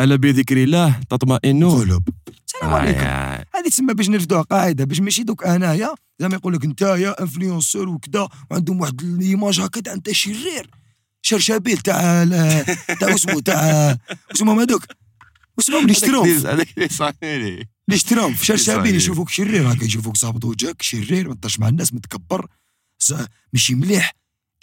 ألا 0.00 0.16
بذكر 0.16 0.62
الله 0.62 1.00
تطمئن 1.10 1.64
قلوب. 1.70 2.08
السلام 2.46 2.74
عليكم. 2.74 3.00
آه، 3.00 3.44
هذه 3.54 3.68
تسمى 3.68 3.94
باش 3.94 4.08
نرفدوها 4.08 4.42
قاعدة 4.42 4.84
باش 4.84 5.00
ماشي 5.00 5.22
دوك 5.22 5.46
أنايا 5.46 5.94
زعما 6.18 6.34
يقول 6.34 6.54
لك 6.54 6.64
أنت 6.64 6.82
يا 6.82 7.22
انفلونسور 7.22 7.88
وكذا 7.88 8.28
وعندهم 8.50 8.80
واحد 8.80 9.00
الإيماج 9.00 9.60
هكذا 9.60 9.92
أنت 9.92 10.10
شرير. 10.10 10.70
شرشابيل 11.22 11.78
تاع 11.78 12.24
تاع 13.00 13.14
اسمه 13.14 13.40
تاع 13.40 13.96
اسمهم 14.34 14.60
هذوك 14.60 14.84
اسمهم 15.58 15.80
اللي 15.80 15.92
يشتروهم 15.92 16.28
هذاك 16.28 16.68
اللي 17.88 17.96
يشتروهم 17.96 18.34
في. 18.34 18.44
يشوفوك 18.96 19.28
شرير 19.28 19.72
هكا 19.72 19.84
يشوفوك 19.84 20.16
صابط 20.16 20.44
وجهك 20.44 20.82
شرير 20.82 21.28
ما 21.28 21.34
تطرش 21.34 21.58
مع 21.58 21.68
الناس 21.68 21.94
متكبر 21.94 22.46
ماشي 23.52 23.74
مليح 23.74 24.12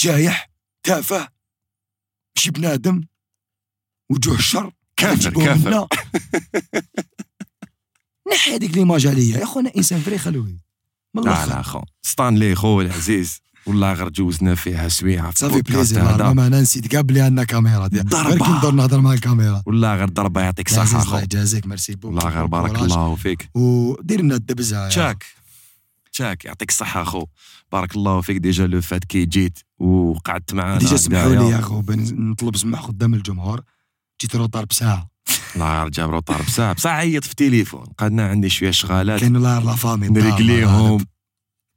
جايح 0.01 0.49
تافه 0.83 1.27
ماشي 2.37 2.51
بنادم 2.51 3.03
وجوه 4.11 4.35
الشر. 4.35 4.73
كافر 5.01 5.29
كافر. 5.29 5.87
نحي 8.33 8.55
هذيك 8.55 8.77
l'image 8.77 9.07
عليا. 9.07 9.37
يا 9.37 9.45
خونا 9.45 9.71
إنسان 9.77 9.99
vrai 9.99 10.17
خلوي. 10.17 10.57
من 11.15 11.23
لا 11.23 11.45
لا 11.45 11.61
خو. 11.61 11.81
ستانلي 12.01 12.55
خو 12.55 12.81
العزيز. 12.81 13.41
والله 13.65 13.93
غير 13.93 14.09
جوزنا 14.09 14.55
فيها 14.55 14.87
سويعة 14.87 15.31
في 15.31 15.37
ça 15.37 15.45
fait 15.45 15.61
plaisir. 15.61 16.33
ما 16.33 16.47
أنا 16.47 16.61
نسيت 16.61 16.87
كاع 16.87 17.01
بلي 17.01 17.21
عندنا 17.21 17.43
كاميرا. 17.43 17.87
ضربة. 17.87 18.45
غير 18.45 18.57
ندور 18.57 18.71
نهضر 18.71 19.01
مع 19.01 19.13
الكاميرا. 19.13 19.63
والله 19.65 19.95
غير 19.95 20.09
ضربة 20.09 20.41
يعطيك 20.41 20.67
الصحه 20.67 20.83
الله 21.01 21.11
خو. 21.11 21.17
يجازيك 21.17 21.67
merci 21.67 21.95
beaucoup 21.95 22.07
والله 22.15 22.29
غير 22.29 22.45
بارك. 22.45 22.79
الله 22.79 23.15
فيك. 23.15 23.49
ودير 23.55 24.21
لنا 24.21 24.35
الدبزة 24.35 24.89
تشاك. 24.89 25.25
تشاك 26.11 26.45
يعطيك 26.45 26.69
الصحة 26.69 27.01
أخو 27.01 27.25
بارك 27.71 27.95
الله 27.95 28.21
فيك. 28.21 28.37
déjà 28.37 28.67
لو 28.67 28.81
فات 28.81 29.05
كي 29.05 29.25
جيت 29.25 29.59
وقعدت 29.79 30.53
معانا 30.53 30.77
déjà 30.79 30.97
سمحوا 30.97 31.35
لي. 31.35 31.49
يا 31.49 31.59
اخو 31.59 31.81
بن- 31.81 32.29
نطلب 32.31 32.57
سماح 32.57 32.81
قدام 32.81 33.13
الجمهور. 33.13 33.61
جيت 34.21 34.35
retard 34.35 34.65
بساعة. 34.65 35.09
الله 35.55 35.89
جاب 35.89 36.09
retard 36.09 36.41
بساعة. 36.41 36.73
بساعة 36.73 36.95
عيط 36.95 37.23
في 37.23 37.31
التليفون 37.31 37.85
قعدنا 37.97 38.27
عندي 38.27 38.49
شوية 38.49 38.71
شغالات. 38.71 39.19
كاين 39.19 39.37
لا 39.37 39.59
la 39.59 39.75
famille 39.75 40.07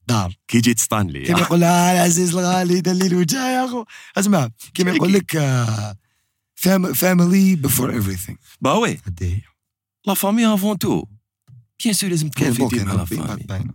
دار، 0.09 0.35
كي 0.49 0.61
جيت 0.61 0.79
ستانلي. 0.79 1.23
كيما 1.23 1.41
يقول 1.41 1.61
لها 1.61 1.93
العزيز 1.93 2.37
الغالي 2.37 2.81
دلي 2.81 3.07
الوجه 3.07 3.51
يا 3.51 3.65
أخو. 3.65 3.85
أسمع 4.17 4.49
كيما 4.75 4.91
يقول 4.91 5.13
لك 5.13 5.37
آه، 5.37 5.97
family 6.95 7.57
before 7.57 7.93
everything 7.93 8.39
bah 8.61 8.73
oui 8.73 9.01
la 10.07 10.15
famille 10.15 10.55
avant 10.55 10.79
tout 10.79 11.05
bien 11.83 11.95
sûr 11.95 12.11
لازم 12.11 12.29
كاين 12.29 12.55
تكون 12.55 12.69
بوك 12.69 12.79
في 12.79 12.85
مع 12.85 12.93
la 12.93 13.05
famille. 13.05 13.71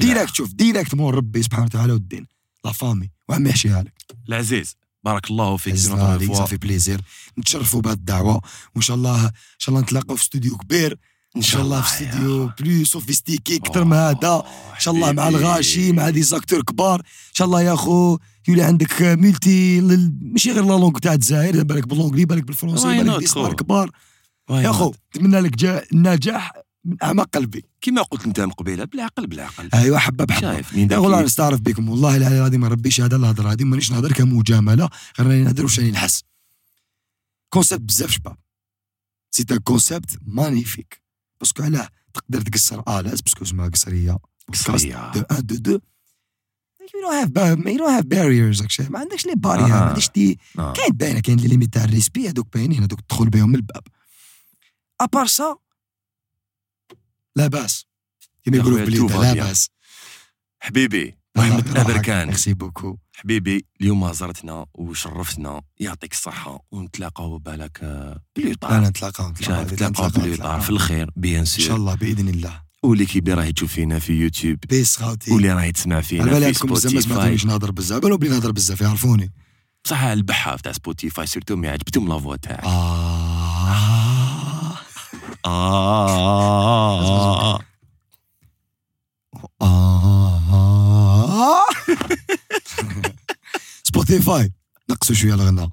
direct 0.00 0.34
شوف 0.34 0.52
direct 0.52 0.94
مور 0.94 1.14
ربي 1.14 1.42
سبحانه 1.42 1.64
وتعالى 1.64 1.92
والدين. 1.92 2.26
la 2.64 2.72
famille 2.72 3.10
وعم 3.28 3.46
يحشيها 3.46 3.82
لك. 3.82 3.92
العزيز 4.28 4.76
بارك 5.12 5.30
الله 5.30 5.56
فيك. 5.56 5.74
ça 6.36 6.43
fait 6.43 6.56
plaisir 6.56 7.00
نتشرفوا 7.38 7.80
بهذه 7.80 7.94
الدعوة 7.94 8.40
وإن 8.74 8.82
شاء 8.82 8.96
الله 8.96 9.24
إن 9.26 9.30
شاء 9.58 9.70
الله 9.74 9.80
نتلاقاو 9.80 10.16
في 10.16 10.22
استوديو 10.22 10.56
كبير 10.56 10.98
إن 11.36 11.42
شاء 11.42 11.62
الله 11.62 11.80
في 11.80 11.88
استوديو 12.04 12.50
plus 12.60 12.84
sophistiqué 12.84 13.56
أكثر 13.56 13.84
من 13.84 13.92
هذا 13.96 14.42
إن 14.74 14.80
شاء 14.80 14.94
الله 14.94 15.12
مع. 15.12 15.28
الغاشي 15.28 15.92
مع 15.92 16.10
des 16.10 16.22
acteurs 16.22 16.62
كبار 16.62 17.00
إن 17.00 17.34
شاء 17.34 17.46
الله 17.46 17.62
يا 17.62 17.74
أخو 17.74 18.18
يولي 18.48 18.62
عندك 18.62 19.02
multi 19.02 19.80
l- 19.80 20.14
ماشي 20.22 20.52
غير 20.52 20.62
la 20.64 20.68
langue 20.68 20.98
تاع 20.98 21.12
الجزائر 21.12 21.62
بالك 21.62 21.86
ب 21.88 21.92
l'anglais 21.92 22.24
بالك 22.24 22.42
بالفرنسي 22.44 22.86
بالك 23.04 23.28
خو؟ 23.28 23.54
كبار 23.56 23.90
يا؟ 24.50 24.70
أخو 24.70 24.92
نتمنى 25.16 25.40
لك 25.40 25.56
جا- 25.56 25.84
النجاح 25.92 26.52
من 26.84 26.96
أعماق 27.02 27.28
قلبي. 27.34 27.64
كيما 27.80 28.02
قلت 28.02 28.26
أنت 28.26 28.40
من 28.40 28.50
قبيلة 28.50 28.84
بالعقل 28.84 29.26
بالعقل 29.26 29.68
ايوا 29.74 29.98
حبه 29.98 30.24
بحبه 30.24 30.40
شايف 30.52 30.74
مين 30.74 30.88
لا 30.88 30.96
ذاك 31.10 31.24
نستعرف 31.24 31.60
بكم. 31.60 31.88
والله 31.88 32.16
العلي 32.16 32.38
العظيم 32.38 32.60
ما 32.60 32.68
ربي 32.68 32.90
شهاده 32.90 33.16
الهضره 33.16 33.52
هذه 33.52 33.64
مانيش 33.64 33.92
نهضر 33.92 34.12
كمجاملة. 34.12 34.88
غير 35.18 35.28
راني 35.28 35.42
نهضر 35.44 35.62
واش 35.64 35.78
راني 35.78 35.90
نحس. 35.90 36.22
concept 37.50 37.82
بزاف 37.82 38.10
شباب. 38.10 38.36
c'est 39.30 39.44
un 39.50 39.58
concept 39.58 40.18
magnifique 40.26 41.02
parce 41.40 41.54
que 41.54 41.62
علاه 41.62 41.88
تقدر 42.14 42.40
تقصر 42.40 43.00
à 43.00 43.03
l'aise 43.03 43.20
parce 43.20 43.35
que 43.35 43.44
اسمها 43.44 43.68
قصرية. 43.68 44.18
قصرية. 44.52 45.12
دو 45.14 45.20
ان 45.20 45.46
دو 45.46 45.54
دو 45.56 45.78
ba- 47.34 47.56
you 47.56 47.78
don't 47.78 47.96
have 47.98 48.06
barriers 48.08 48.60
راك 48.62 48.70
شايف 48.70 48.90
ما 48.90 48.98
عندكش 48.98 49.26
les 49.26 49.32
barrières 49.36 49.66
ما. 49.68 49.74
عندكش 49.74 50.10
des 50.14 50.38
آه. 50.58 50.72
كاين 50.72 50.92
باينة 50.92 51.20
كاين 51.20 51.38
les 51.38 51.48
limites 51.48 51.74
تاع 51.74 51.84
ال 51.84 51.89
respect 51.89 52.28
هذوك 52.28 52.52
باينين 52.54 52.82
هذوك 52.82 53.00
تدخل 53.00 53.28
بهم 53.30 53.54
الباب. 53.54 53.82
ابار 55.00 55.26
سا 55.26 55.56
لا 57.38 57.46
بأس. 57.46 57.86
كيما 58.44 58.56
يا 58.56 58.62
يقولوا 58.62 59.08
va 59.08 59.12
لا. 59.12 59.34
بأس. 59.34 59.70
حبيبي 60.60 61.18
المهم 61.36 61.58
نتنابر 61.58 61.98
كان. 61.98 62.26
ميرسي 62.26 62.54
بوكو 62.54 62.98
حبيبي 63.12 63.66
اليوم 63.80 64.12
زرتنا 64.12 64.66
وشرفتنا. 64.74 65.62
يعطيك 65.80 66.12
الصحة 66.12 66.64
ونتلاقاو 66.70 67.38
بالك 67.38 67.78
آه، 67.82 68.22
بلي 68.36 68.50
لا 68.50 68.56
طار 68.56 68.80
نتلاقاو 68.80 69.28
نتلاقاو 69.30 70.08
بلي 70.08 70.36
طار 70.36 70.60
في 70.60 70.70
الخير 70.70 71.10
بيان 71.16 71.38
إن 71.38 71.44
شاء 71.44 71.66
سور. 71.66 71.76
الله 71.76 71.94
بإذن 71.94 72.28
الله. 72.28 72.62
واللي 72.82 73.06
اللي 73.16 73.34
راهي 73.34 73.52
تشوف 73.52 73.72
فينا 73.72 73.98
في 73.98 74.12
يوتيوب. 74.12 74.58
بيس 74.68 74.96
خاوتي 74.96 75.32
واللي 75.32 75.52
راهي 75.52 75.72
تسمع 75.72 75.94
على 75.94 76.04
فينا 76.04 76.24
بالي 76.24 76.38
في 76.40 76.46
عندكم 76.46 76.68
بزاف 76.68 76.92
ما 76.92 77.00
سبوتيفاي 77.00 77.14
سمعتونيش 77.14 77.46
نهضر 77.46 77.70
بزاف. 77.70 78.02
بالو 78.02 78.16
بلي 78.16 78.30
نهضر 78.30 78.52
بزاف 78.52 78.80
يعرفوني. 78.80 79.32
بصح 79.84 80.02
البحاف 80.02 80.60
تاع 80.60 80.72
سبوتيفاي 80.72 81.26
سيرتو 81.26 81.56
مي 81.56 81.68
عجبتهم 81.68 82.08
لا 82.08 82.18
فوا 82.18 82.36
تاعك. 82.36 82.64
آه. 82.64 84.17
آه 85.46 87.58
آه 89.62 91.66
Spotify 93.82 94.52
نقصوا 94.90 95.14
شوية 95.16 95.34
الغناء 95.34 95.68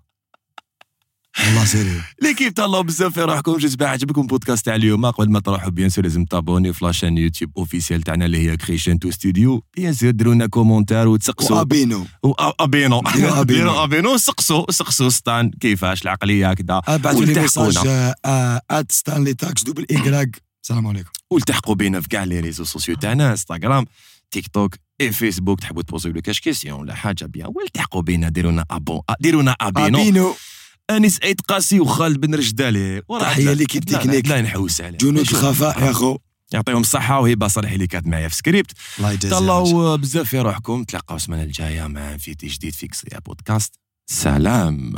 والله 1.43 1.65
sérieux 1.65 1.99
l'équipe 2.21 2.53
تهلاو 2.53 2.83
بزاف 2.83 3.13
في 3.13 3.21
روحكم؟ 3.21 3.57
j'espère 3.57 3.85
عجبكم 3.85 4.27
بودكاست 4.27 4.65
تاع 4.65 4.75
اليوم. 4.75 5.05
قبل 5.05 5.31
ما 5.31 5.39
تروحوا 5.39 5.69
bien 5.69 5.89
sûr 5.89 6.03
لازم 6.03 6.25
ت 6.25 6.31
abonner 6.31 6.73
في 6.73 6.85
la 6.85 6.93
chaîne 6.93 7.17
YouTube 7.17 7.51
officielle 7.57 8.01
تاعنا 8.01 8.25
اللي 8.25 8.49
هي 8.49 8.57
Creation 8.57 8.99
Two 8.99 9.11
Studio 9.11 9.63
bien 9.75 9.93
sûr 9.93 10.11
ديروا 10.11 10.33
لنا 10.33 10.47
commentaires 10.47 11.07
وتسقسوا. 11.07 11.57
و 11.57 11.63
abonnez 11.63 12.05
abonnez 12.39 13.01
ديروا 13.15 13.41
abonnez. 13.41 13.71
abonnez 13.83 14.17
سقسوا. 14.17 14.71
سقسوا 14.71 15.09
ستان. 15.09 15.51
كيفاش؟ 15.51 16.01
العقلية 16.01 16.53
كذا 16.53 16.81
ابعثوا 16.87 17.25
لي 17.25 17.33
والتحقونا. 17.33 17.67
message 17.67 18.13
ات 18.71 18.91
ستانلي 18.91 19.33
تاكس 19.33 19.63
دوبل 19.63 19.85
ايكراك 19.91 20.41
السلام 20.63 20.87
عليكم. 20.87 21.09
والتحقوا 21.31 21.75
بينا 21.75 22.01
في 22.01 22.07
كاع 22.07 22.23
لي 22.23 22.39
ريزو 22.39 22.63
سوسيو 22.63 22.95
تاعنا. 22.95 23.31
انستغرام 23.31 23.85
تيك 24.31 24.47
توك 24.47 24.75
اي 25.01 25.11
فيسبوك 25.11 25.59
تحبوا 25.59 25.81
تبوزيو 25.81 26.13
لو 26.13 26.21
كاش 26.21 26.39
كيسيون 26.39 26.79
ولا 26.79 26.95
حاجة 26.95 27.25
بيان. 27.25 27.51
والتحقوا 27.55 28.01
بينا. 28.01 28.29
ديروا 28.29 28.51
لنا 28.51 28.65
ابون 28.71 29.01
ديروا 29.19 29.41
لنا 29.41 29.55
ابينو 29.61 30.01
ابينو 30.01 30.35
أنيس 30.89 31.19
عيد 31.23 31.41
قاسي 31.41 31.79
وخالد 31.79 32.19
بن 32.19 32.35
رجدالي 32.35 33.01
تحية 33.19 33.53
ليكيب 33.53 33.83
تكنيك. 33.83 34.27
لا 34.27 34.41
نحوس 34.41 34.81
عليه. 34.81 34.97
جنود. 34.97 35.19
الخفاء 35.19 35.83
يا 35.83 35.91
أخو. 35.91 36.17
يعطيهم 36.53 36.81
الصحة 36.81 37.19
وهبه 37.19 37.47
صالح 37.47 37.71
اللي 37.71 37.87
كانت 37.87 38.07
معايا 38.07 38.27
في 38.27 38.35
سكريبت. 38.35 38.71
الله 38.97 39.11
يجازيها 39.11 39.39
تهلاو 39.39 39.97
بزاف 39.97 40.29
في 40.29 40.39
روحكم. 40.39 40.83
تلاقاو 40.83 41.15
السمانة 41.15 41.43
الجاية 41.43 41.87
مع 41.87 42.17
فيديو 42.17 42.49
جديد 42.49 42.73
في 42.73 42.87
بودكاست. 43.25 43.79
سلام. 44.11 44.93